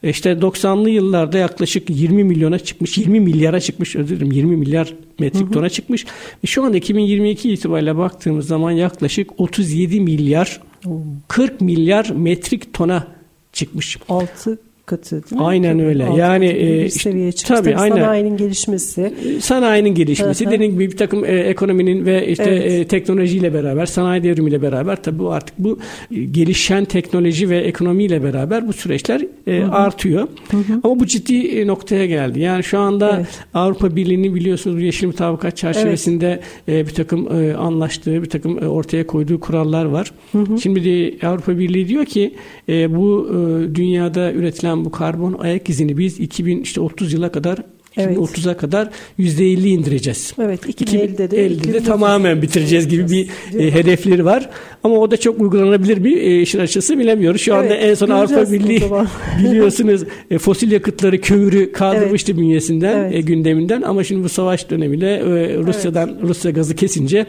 işte 0.09 0.31
90'lı 0.31 0.89
yıllarda 0.89 1.37
yaklaşık 1.37 1.89
20 1.89 2.23
milyona 2.23 2.59
çıkmış, 2.59 2.97
20 2.97 3.19
milyara 3.19 3.59
çıkmış 3.59 3.95
özür 3.95 4.15
dilerim 4.15 4.31
20 4.31 4.57
milyar 4.57 4.93
metrik 5.19 5.53
tona 5.53 5.69
çıkmış. 5.69 6.05
Şu 6.45 6.63
anda 6.63 6.77
2022 6.77 7.53
itibariyle 7.53 7.97
baktığımız 7.97 8.47
zaman 8.47 8.71
yaklaşık 8.71 9.39
37 9.39 10.01
milyar 10.01 10.61
40 11.27 11.61
milyar 11.61 12.09
metrik 12.09 12.73
tona 12.73 13.07
çıkmış. 13.53 13.97
6 14.09 14.59
katı 14.85 15.11
değil 15.11 15.41
mi? 15.41 15.47
Aynen 15.47 15.79
öyle. 15.79 16.05
Altı 16.05 16.19
yani 16.19 16.45
e, 16.45 16.89
seviyeye 16.89 17.31
çıkmış. 17.31 17.59
Tabii, 17.59 17.75
aynen. 17.75 17.95
Sanayinin 17.95 18.37
gelişmesi. 18.37 19.13
Sanayinin 19.39 19.95
gelişmesi. 19.95 20.45
Dediğim 20.45 20.73
gibi 20.73 20.91
bir 20.91 20.97
takım 20.97 21.25
e, 21.25 21.27
ekonominin 21.27 22.05
ve 22.05 22.27
işte 22.27 22.43
evet. 22.43 22.71
e, 22.71 22.87
teknolojiyle 22.87 23.53
beraber, 23.53 23.85
sanayi 23.85 24.23
devrimiyle 24.23 24.61
beraber 24.61 25.03
tabii 25.03 25.19
bu 25.19 25.31
artık 25.31 25.59
bu 25.59 25.79
e, 26.11 26.23
gelişen 26.23 26.85
teknoloji 26.85 27.49
ve 27.49 27.57
ekonomiyle 27.57 28.23
beraber 28.23 28.67
bu 28.67 28.73
süreçler 28.73 29.21
e, 29.47 29.59
hı 29.59 29.65
hı. 29.65 29.71
artıyor. 29.71 30.27
Hı 30.51 30.57
hı. 30.57 30.79
Ama 30.83 30.99
bu 30.99 31.05
ciddi 31.05 31.47
e, 31.47 31.67
noktaya 31.67 32.05
geldi. 32.05 32.39
Yani 32.39 32.63
şu 32.63 32.79
anda 32.79 33.15
evet. 33.17 33.27
Avrupa 33.53 33.95
Birliği'nin 33.95 34.35
biliyorsunuz 34.35 34.81
Yeşil 34.81 35.07
Mutabakat 35.07 35.57
çerçevesinde 35.57 36.39
evet. 36.67 36.85
e, 36.85 36.89
bir 36.89 36.93
takım 36.93 37.27
e, 37.35 37.55
anlaştığı, 37.55 38.23
bir 38.23 38.29
takım 38.29 38.63
e, 38.63 38.67
ortaya 38.67 39.07
koyduğu 39.07 39.39
kurallar 39.39 39.85
var. 39.85 40.11
Hı 40.31 40.37
hı. 40.37 40.61
Şimdi 40.61 40.83
de 40.83 41.27
Avrupa 41.27 41.57
Birliği 41.59 41.87
diyor 41.87 42.05
ki 42.05 42.33
e, 42.69 42.95
bu 42.95 43.29
e, 43.29 43.75
dünyada 43.75 44.33
üretilen 44.33 44.74
oluşan 44.75 44.85
bu 44.85 44.91
karbon 44.91 45.33
ayak 45.39 45.69
izini 45.69 45.97
biz 45.97 46.19
2000 46.19 46.61
işte 46.61 46.81
30 46.81 47.13
yıla 47.13 47.31
kadar 47.31 47.59
Evet. 47.97 48.17
30'a 48.17 48.57
kadar 48.57 48.89
%50 49.19 49.67
indireceğiz. 49.67 50.33
Evet. 50.39 50.65
2050'de 50.65 51.31
de, 51.31 51.47
50'de 51.47 51.73
de 51.73 51.83
tamamen 51.83 52.41
bitireceğiz 52.41 52.87
gibi 52.87 53.09
bir 53.09 53.29
e, 53.59 53.73
hedefleri 53.73 54.25
var. 54.25 54.49
Ama 54.83 54.95
o 54.95 55.11
da 55.11 55.17
çok 55.17 55.41
uygulanabilir 55.41 56.03
bir 56.03 56.17
e, 56.17 56.41
işin 56.41 56.59
açısı 56.59 56.99
bilemiyoruz. 56.99 57.41
Şu 57.41 57.55
anda 57.55 57.73
en 57.75 57.93
son 57.93 58.09
Avrupa 58.09 58.51
Birliği 58.51 58.81
biliyorsunuz 59.43 60.03
e, 60.31 60.37
fosil 60.37 60.71
yakıtları 60.71 61.21
kömürü 61.21 61.71
kaldırmıştı 61.71 62.31
evet. 62.31 62.41
bünyesinden, 62.41 62.97
evet. 62.97 63.15
e, 63.15 63.21
gündeminden 63.21 63.81
ama 63.81 64.03
şimdi 64.03 64.23
bu 64.23 64.29
savaş 64.29 64.69
döneminde 64.69 65.15
e, 65.15 65.57
Rusya'dan 65.57 66.09
evet. 66.09 66.23
Rusya 66.23 66.51
gazı 66.51 66.75
kesince 66.75 67.25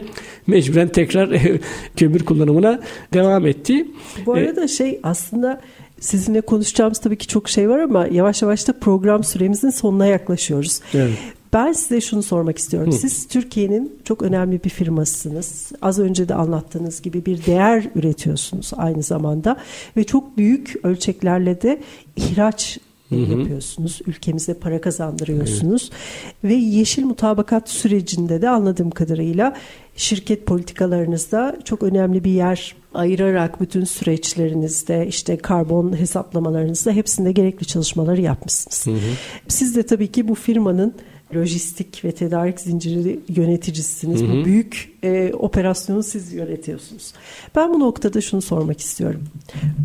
mecburen 0.47 0.87
tekrar 0.87 1.31
e, 1.31 1.59
kömür 1.95 2.19
kullanımına 2.19 2.79
devam 3.13 3.45
etti. 3.45 3.87
Bu 4.25 4.37
e, 4.37 4.41
arada 4.41 4.63
e, 4.63 4.67
şey 4.67 4.99
aslında 5.03 5.61
Sizinle 5.99 6.41
konuşacağımız 6.41 6.99
tabii 6.99 7.17
ki 7.17 7.27
çok 7.27 7.49
şey 7.49 7.69
var 7.69 7.79
ama 7.79 8.07
yavaş 8.07 8.41
yavaş 8.41 8.67
da 8.67 8.73
program 8.73 9.23
süremizin 9.23 9.69
sonuna 9.69 10.05
yaklaşıyoruz. 10.05 10.79
Evet. 10.93 11.17
Ben 11.53 11.71
size 11.71 12.01
şunu 12.01 12.23
sormak 12.23 12.57
istiyorum. 12.57 12.91
Hı. 12.91 12.95
Siz 12.95 13.27
Türkiye'nin 13.27 13.99
çok 14.03 14.21
önemli 14.21 14.63
bir 14.63 14.69
firmasısınız. 14.69 15.71
Az 15.81 15.99
önce 15.99 16.29
de 16.29 16.35
anlattığınız 16.35 17.01
gibi 17.01 17.25
bir 17.25 17.45
değer 17.45 17.89
üretiyorsunuz 17.95 18.71
aynı 18.77 19.03
zamanda 19.03 19.57
ve 19.97 20.03
çok 20.03 20.37
büyük 20.37 20.75
ölçeklerle 20.83 21.61
de 21.61 21.81
ihraç 22.15 22.79
Hı 23.09 23.15
hı. 23.15 23.19
yapıyorsunuz. 23.19 24.01
Ülkemize 24.07 24.53
para 24.53 24.81
kazandırıyorsunuz. 24.81 25.89
Evet. 25.91 26.43
Ve 26.43 26.53
yeşil 26.53 27.05
mutabakat 27.05 27.69
sürecinde 27.69 28.41
de 28.41 28.49
anladığım 28.49 28.91
kadarıyla 28.91 29.55
şirket 29.95 30.45
politikalarınızda 30.45 31.57
çok 31.63 31.83
önemli 31.83 32.23
bir 32.23 32.31
yer 32.31 32.75
ayırarak 32.97 33.61
bütün 33.61 33.83
süreçlerinizde 33.83 35.07
işte 35.07 35.37
karbon 35.37 35.99
hesaplamalarınızda 35.99 36.91
hepsinde 36.91 37.31
gerekli 37.31 37.65
çalışmaları 37.65 38.21
yapmışsınız. 38.21 38.87
Hı 38.87 38.91
hı. 38.91 39.13
Siz 39.47 39.75
de 39.75 39.83
tabii 39.83 40.07
ki 40.07 40.27
bu 40.27 40.35
firmanın 40.35 40.93
lojistik 41.35 42.05
ve 42.05 42.11
tedarik 42.11 42.59
zinciri 42.59 43.19
yöneticisiniz. 43.29 44.21
Hı 44.21 44.25
hı. 44.25 44.29
Bu 44.31 44.45
büyük 44.45 44.97
e, 45.03 45.33
operasyonu 45.33 46.03
siz 46.03 46.33
yönetiyorsunuz. 46.33 47.13
Ben 47.55 47.73
bu 47.73 47.79
noktada 47.79 48.21
şunu 48.21 48.41
sormak 48.41 48.79
istiyorum. 48.79 49.23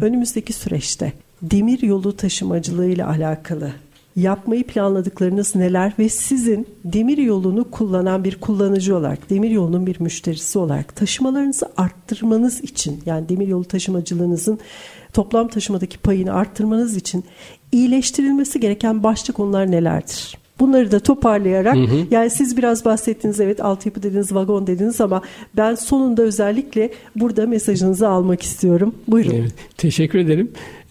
Önümüzdeki 0.03 0.53
süreçte 0.53 1.13
demir 1.43 1.83
yolu 1.83 2.17
taşımacılığı 2.17 2.89
ile 2.89 3.05
alakalı 3.05 3.73
yapmayı 4.17 4.65
planladıklarınız 4.65 5.55
neler 5.55 5.93
ve 5.99 6.09
sizin 6.09 6.67
demir 6.85 7.19
yolunu 7.19 7.71
kullanan 7.71 8.25
bir 8.25 8.41
kullanıcı 8.41 8.97
olarak, 8.97 9.31
demir 9.31 9.51
yolunun 9.51 9.87
bir 9.87 10.01
müşterisi 10.01 10.59
olarak 10.59 10.97
taşımalarınızı 10.97 11.67
arttırmanız 11.77 12.61
için 12.61 13.01
yani 13.07 13.29
demir 13.29 13.49
yolu 13.49 13.65
taşımacılığınızın 13.65 14.59
toplam 15.13 15.49
taşımadaki 15.49 15.99
payını 15.99 16.33
arttırmanız 16.33 16.97
için 16.97 17.25
iyileştirilmesi 17.73 18.61
gereken 18.61 19.03
başlık 19.03 19.37
konular 19.37 19.71
nelerdir? 19.71 20.43
Bunları 20.61 20.91
da 20.91 21.01
toparlayarak 21.01 21.77
hı 21.77 21.81
hı. 21.81 22.07
yani 22.11 22.31
siz 22.31 22.57
biraz 22.57 22.85
bahsettiniz 22.85 23.41
evet 23.41 23.61
altyapı 23.61 24.03
dediniz 24.03 24.35
vagon 24.35 24.67
dediniz 24.67 25.01
ama 25.01 25.23
ben 25.57 25.75
sonunda 25.75 26.23
özellikle 26.23 26.91
burada 27.17 27.47
mesajınızı 27.47 28.09
almak 28.09 28.43
istiyorum. 28.43 28.95
Buyurun. 29.09 29.31
Evet, 29.31 29.53
teşekkür 29.77 30.19
ederim. 30.19 30.51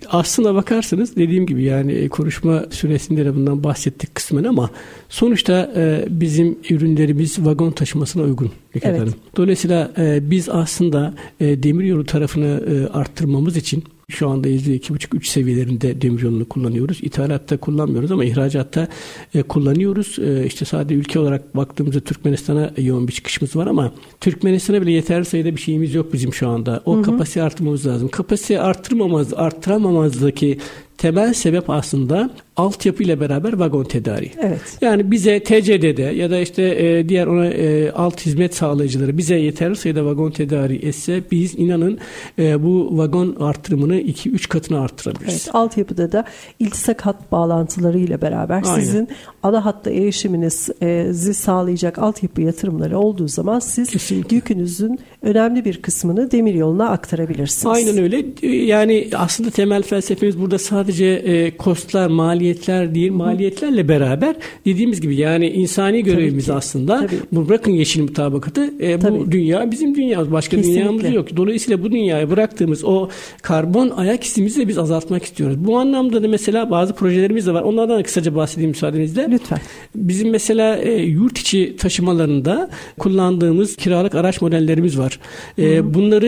Aslına 0.09 0.55
bakarsanız 0.55 1.15
dediğim 1.15 1.45
gibi 1.45 1.63
yani 1.63 1.91
e, 1.91 2.09
konuşma 2.09 2.65
süresinde 2.69 3.25
de 3.25 3.35
bundan 3.35 3.63
bahsettik 3.63 4.15
kısmen 4.15 4.43
ama 4.43 4.69
sonuçta 5.09 5.71
e, 5.75 6.05
bizim 6.09 6.57
ürünlerimiz 6.69 7.45
vagon 7.45 7.71
taşımasına 7.71 8.23
uygun. 8.23 8.51
Evet. 8.81 9.01
Dolayısıyla 9.37 9.91
e, 9.97 10.31
biz 10.31 10.49
aslında 10.49 11.13
e, 11.39 11.63
demiryolu 11.63 12.05
tarafını 12.05 12.63
e, 12.71 12.87
arttırmamız 12.97 13.57
için 13.57 13.83
şu 14.09 14.29
anda 14.29 14.49
%2,5-3 14.49 15.23
seviyelerinde 15.23 16.01
demir 16.01 16.21
yolunu 16.21 16.49
kullanıyoruz. 16.49 16.99
İthalatta 17.01 17.57
kullanmıyoruz 17.57 18.11
ama 18.11 18.25
ihracatta 18.25 18.87
e, 19.35 19.41
kullanıyoruz. 19.41 20.19
E, 20.19 20.45
işte 20.45 20.65
sadece 20.65 20.95
ülke 20.95 21.19
olarak 21.19 21.55
baktığımızda 21.55 21.99
Türkmenistan'a 21.99 22.71
yoğun 22.77 23.07
bir 23.07 23.13
çıkışımız 23.13 23.55
var 23.55 23.67
ama 23.67 23.93
Türkmenistan'a 24.21 24.81
bile 24.81 24.91
yeterli 24.91 25.25
sayıda 25.25 25.55
bir 25.55 25.61
şeyimiz 25.61 25.93
yok 25.93 26.13
bizim 26.13 26.33
şu 26.33 26.49
anda. 26.49 26.81
O 26.85 26.95
hı 26.95 26.99
hı. 26.99 27.03
kapasite 27.03 27.43
arttırmamız 27.43 27.87
lazım. 27.87 28.07
Kapasite 28.07 28.61
arttırmamamız, 28.61 29.33
arttıramamazdaki 29.33 30.59
temel 31.01 31.33
sebep 31.33 31.69
aslında 31.69 32.29
altyapı 32.57 33.03
ile 33.03 33.19
beraber 33.19 33.53
vagon 33.53 33.83
tedariği. 33.83 34.31
Evet. 34.41 34.61
Yani 34.81 35.11
bize 35.11 35.43
TCD'de 35.43 36.01
ya 36.01 36.31
da 36.31 36.39
işte 36.39 36.63
e, 36.63 37.09
diğer 37.09 37.27
ona 37.27 37.45
e, 37.45 37.91
alt 37.91 38.25
hizmet 38.25 38.55
sağlayıcıları 38.55 39.17
bize 39.17 39.35
yeterli 39.35 39.75
sayıda 39.75 40.05
vagon 40.05 40.31
tedariği 40.31 40.79
etse 40.79 41.21
biz 41.31 41.59
inanın 41.59 41.97
e, 42.39 42.63
bu 42.63 42.97
vagon 42.97 43.35
artırımını 43.39 43.95
2-3 44.01 44.47
katına 44.47 44.81
arttırabiliriz. 44.81 45.33
Evet, 45.33 45.55
altyapıda 45.55 46.11
da 46.11 46.25
iltisak 46.59 47.05
hat 47.05 47.31
bağlantıları 47.31 47.97
ile 47.97 48.21
beraber 48.21 48.63
Aynen. 48.65 48.79
sizin 48.79 49.09
ana 49.43 49.65
hatta 49.65 49.91
erişiminizi 49.91 51.33
sağlayacak 51.33 51.99
altyapı 51.99 52.41
yatırımları 52.41 52.99
olduğu 52.99 53.27
zaman 53.27 53.59
siz 53.59 53.89
Kesinlikle. 53.89 54.35
yükünüzün 54.35 54.99
önemli 55.21 55.65
bir 55.65 55.81
kısmını 55.81 56.31
demir 56.31 56.53
yoluna 56.53 56.89
aktarabilirsiniz. 56.89 57.75
Aynen 57.75 57.97
öyle. 58.03 58.25
Ee, 58.41 58.47
Yani 58.47 59.07
aslında 59.15 59.49
temel 59.49 59.83
felsefemiz 59.83 60.39
burada 60.39 60.59
sadece 60.59 60.90
e, 60.99 61.57
kostlar, 61.57 62.07
maliyetler 62.07 62.95
değil, 62.95 63.11
maliyetlerle 63.11 63.87
beraber 63.87 64.35
dediğimiz 64.65 65.01
gibi 65.01 65.15
yani 65.15 65.49
insani 65.49 66.03
görevimiz 66.03 66.45
ki. 66.45 66.53
aslında. 66.53 66.97
Tabii. 66.99 67.15
Bu 67.31 67.49
bırakın 67.49 67.71
yeşil 67.71 68.01
mutabakatı. 68.01 68.73
e, 68.81 68.97
bu 68.97 69.01
Tabii. 69.01 69.31
dünya 69.31 69.71
bizim 69.71 69.95
dünyamız. 69.95 70.31
Başka 70.31 70.57
Kesinlikle. 70.57 70.81
dünyamız 70.81 71.13
yok. 71.13 71.37
Dolayısıyla 71.37 71.83
bu 71.83 71.91
dünyaya 71.91 72.29
bıraktığımız 72.29 72.83
o 72.85 73.09
karbon 73.41 73.89
ayak 73.89 74.23
izimizi 74.23 74.61
de 74.61 74.67
biz 74.67 74.77
azaltmak 74.77 75.23
istiyoruz. 75.23 75.57
Bu 75.59 75.77
anlamda 75.77 76.23
da 76.23 76.27
mesela 76.27 76.71
bazı 76.71 76.95
projelerimiz 76.95 77.47
de 77.47 77.53
var. 77.53 77.61
Onlardan 77.61 77.99
da 77.99 78.03
kısaca 78.03 78.35
bahsedeyim 78.35 78.69
müsaadenizle. 78.69 79.27
Lütfen. 79.31 79.59
Bizim 79.95 80.29
mesela 80.29 80.77
e, 80.77 80.91
yurt 81.01 81.37
içi 81.39 81.75
taşımalarında 81.79 82.69
kullandığımız 82.99 83.75
kiralık 83.75 84.15
araç 84.15 84.41
modellerimiz 84.41 84.99
var. 84.99 85.19
E, 85.59 85.93
bunları 85.93 86.27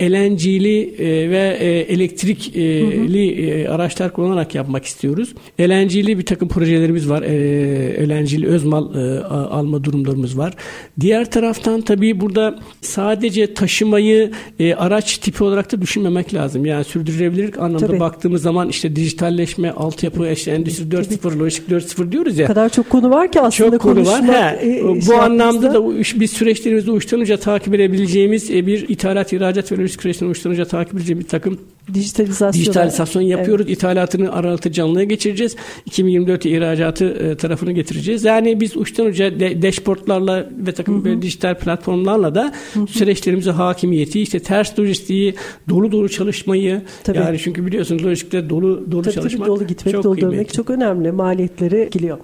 e, 0.00 0.12
LNG'li 0.12 0.94
e, 0.98 1.30
ve 1.30 1.56
e, 1.60 1.66
elektrikli 1.68 3.30
e, 3.50 3.68
araçlar 3.68 3.99
kullanarak 4.08 4.54
yapmak 4.54 4.84
istiyoruz. 4.84 5.34
LNG'li 5.60 6.18
bir 6.18 6.26
takım 6.26 6.48
projelerimiz 6.48 7.10
var. 7.10 7.22
E, 7.22 8.08
LNG'li 8.08 8.46
öz 8.46 8.64
mal 8.64 8.94
e, 8.94 9.24
alma 9.24 9.84
durumlarımız 9.84 10.38
var. 10.38 10.54
Diğer 11.00 11.30
taraftan 11.30 11.80
tabii 11.80 12.20
burada 12.20 12.58
sadece 12.80 13.54
taşımayı 13.54 14.30
e, 14.58 14.74
araç 14.74 15.18
tipi 15.18 15.44
olarak 15.44 15.72
da 15.72 15.82
düşünmemek 15.82 16.34
lazım. 16.34 16.66
Yani 16.66 16.84
sürdürülebilirlik 16.84 17.58
anlamda 17.58 17.86
Tabii. 17.86 18.00
baktığımız 18.00 18.42
zaman 18.42 18.68
işte 18.68 18.96
dijitalleşme, 18.96 19.70
altyapı, 19.70 20.28
işte 20.28 20.50
endüstri 20.50 20.84
4.0, 20.84 21.38
lojistik 21.38 21.68
4.0 21.68 22.12
diyoruz 22.12 22.38
ya. 22.38 22.44
O 22.44 22.48
kadar 22.48 22.68
çok 22.68 22.90
konu 22.90 23.10
var 23.10 23.32
ki 23.32 23.40
aslında 23.40 23.70
Çok 23.70 23.80
konu 23.80 24.06
var. 24.06 24.24
He, 24.24 24.78
e, 24.78 24.84
bu 24.84 25.02
şey 25.02 25.16
anlamda 25.16 25.74
da 25.74 25.90
biz 26.20 26.30
süreçlerimizi 26.30 26.90
uçtan 26.90 27.20
takip 27.36 27.74
edebileceğimiz 27.74 28.50
bir 28.50 28.88
ithalat, 28.88 29.32
ihracat 29.32 29.72
ve 29.72 29.76
lojistik 29.76 30.02
süreçlerini 30.02 30.52
uca 30.52 30.64
takip 30.64 30.94
edeceğimiz 30.94 31.24
bir 31.24 31.30
takım 31.30 31.58
dijitalizasyon 31.94 32.62
dijitalizasyon 32.62 33.22
yapıyoruz. 33.22 33.70
İthalatını 33.90 34.32
aralıklı 34.32 34.72
canlıya 34.72 35.04
geçireceğiz. 35.04 35.56
2024'te 35.90 36.50
ihracatı 36.50 37.04
e, 37.04 37.36
tarafını 37.36 37.72
getireceğiz. 37.72 38.24
Yani 38.24 38.60
biz 38.60 38.76
uçtan 38.76 39.06
uca 39.06 39.40
de, 39.40 39.62
dashboardlarla 39.62 40.50
ve 40.66 40.72
takım 40.72 41.04
böyle 41.04 41.22
dijital 41.22 41.54
platformlarla 41.54 42.34
da 42.34 42.52
süreçlerimize 42.88 43.50
hakimiyeti, 43.50 44.20
işte 44.20 44.40
ters 44.40 44.78
lojistiği, 44.78 45.34
dolu 45.68 45.92
dolu 45.92 46.08
çalışmayı 46.08 46.82
Tabii. 47.04 47.18
yani 47.18 47.38
çünkü 47.38 47.66
biliyorsunuz 47.66 48.04
lojistikte 48.04 48.50
dolu 48.50 48.92
dolu 48.92 49.02
Tabii 49.02 49.14
tabii 49.14 49.22
çalışmak 49.22 49.48
dolu 49.48 49.66
gitmek, 49.66 49.94
çok 49.94 50.04
dolu 50.04 50.14
kıymetli. 50.14 50.36
dönmek 50.36 50.54
çok 50.54 50.70
önemli. 50.70 51.12
Maliyetleri 51.12 51.76
etkiliyor. 51.76 52.18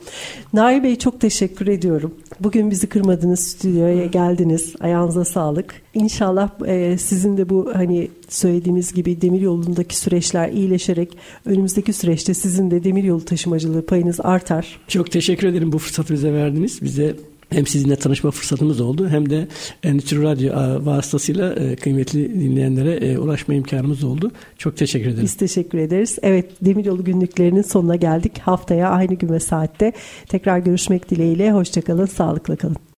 Nail 0.52 0.82
Bey 0.82 0.96
çok 0.96 1.20
teşekkür 1.20 1.66
ediyorum. 1.66 2.14
Bugün 2.40 2.70
bizi 2.70 2.86
kırmadınız, 2.86 3.40
stüdyoya 3.40 4.06
geldiniz. 4.06 4.74
Ayağınıza 4.80 5.24
sağlık. 5.24 5.74
İnşallah 5.94 6.50
e, 6.66 6.98
sizin 6.98 7.36
de 7.36 7.48
bu 7.48 7.70
hani 7.74 8.08
söylediğiniz 8.28 8.92
gibi 8.92 9.20
demir 9.20 9.40
yolundaki 9.40 9.96
süreçler 9.96 10.48
iyileşerek 10.48 11.16
önümüzdeki 11.44 11.92
süreçte 11.92 12.34
sizin 12.34 12.70
de 12.70 12.84
demir 12.84 13.04
yolu 13.04 13.24
taşımacılığı 13.24 13.86
payınız 13.86 14.20
artar. 14.20 14.80
Çok 14.88 15.10
teşekkür 15.10 15.48
ederim 15.48 15.72
bu 15.72 15.78
fırsatı 15.78 16.14
bize 16.14 16.32
verdiniz. 16.32 16.82
Bize 16.82 17.16
hem 17.50 17.66
sizinle 17.66 17.96
tanışma 17.96 18.30
fırsatımız 18.30 18.80
oldu 18.80 19.08
hem 19.08 19.30
de 19.30 19.48
Endüstri 19.82 20.22
Radyo 20.22 20.52
e, 20.52 20.86
vasıtasıyla 20.86 21.54
e, 21.54 21.76
kıymetli 21.76 22.40
dinleyenlere 22.40 22.92
e, 22.94 23.18
ulaşma 23.18 23.54
imkanımız 23.54 24.04
oldu. 24.04 24.32
Çok 24.58 24.76
teşekkür 24.76 25.06
ederim. 25.06 25.22
Biz 25.22 25.34
teşekkür 25.34 25.78
ederiz. 25.78 26.18
Evet 26.22 26.50
Demiryolu 26.60 27.04
günlüklerinin 27.04 27.62
sonuna 27.62 27.96
geldik. 27.96 28.38
Haftaya 28.38 28.90
aynı 28.90 29.14
gün 29.14 29.28
ve 29.28 29.40
saatte 29.40 29.92
tekrar 30.28 30.58
görüşmek 30.58 31.10
dileğiyle. 31.10 31.52
Hoşçakalın, 31.52 32.06
sağlıkla 32.06 32.56
kalın. 32.56 32.86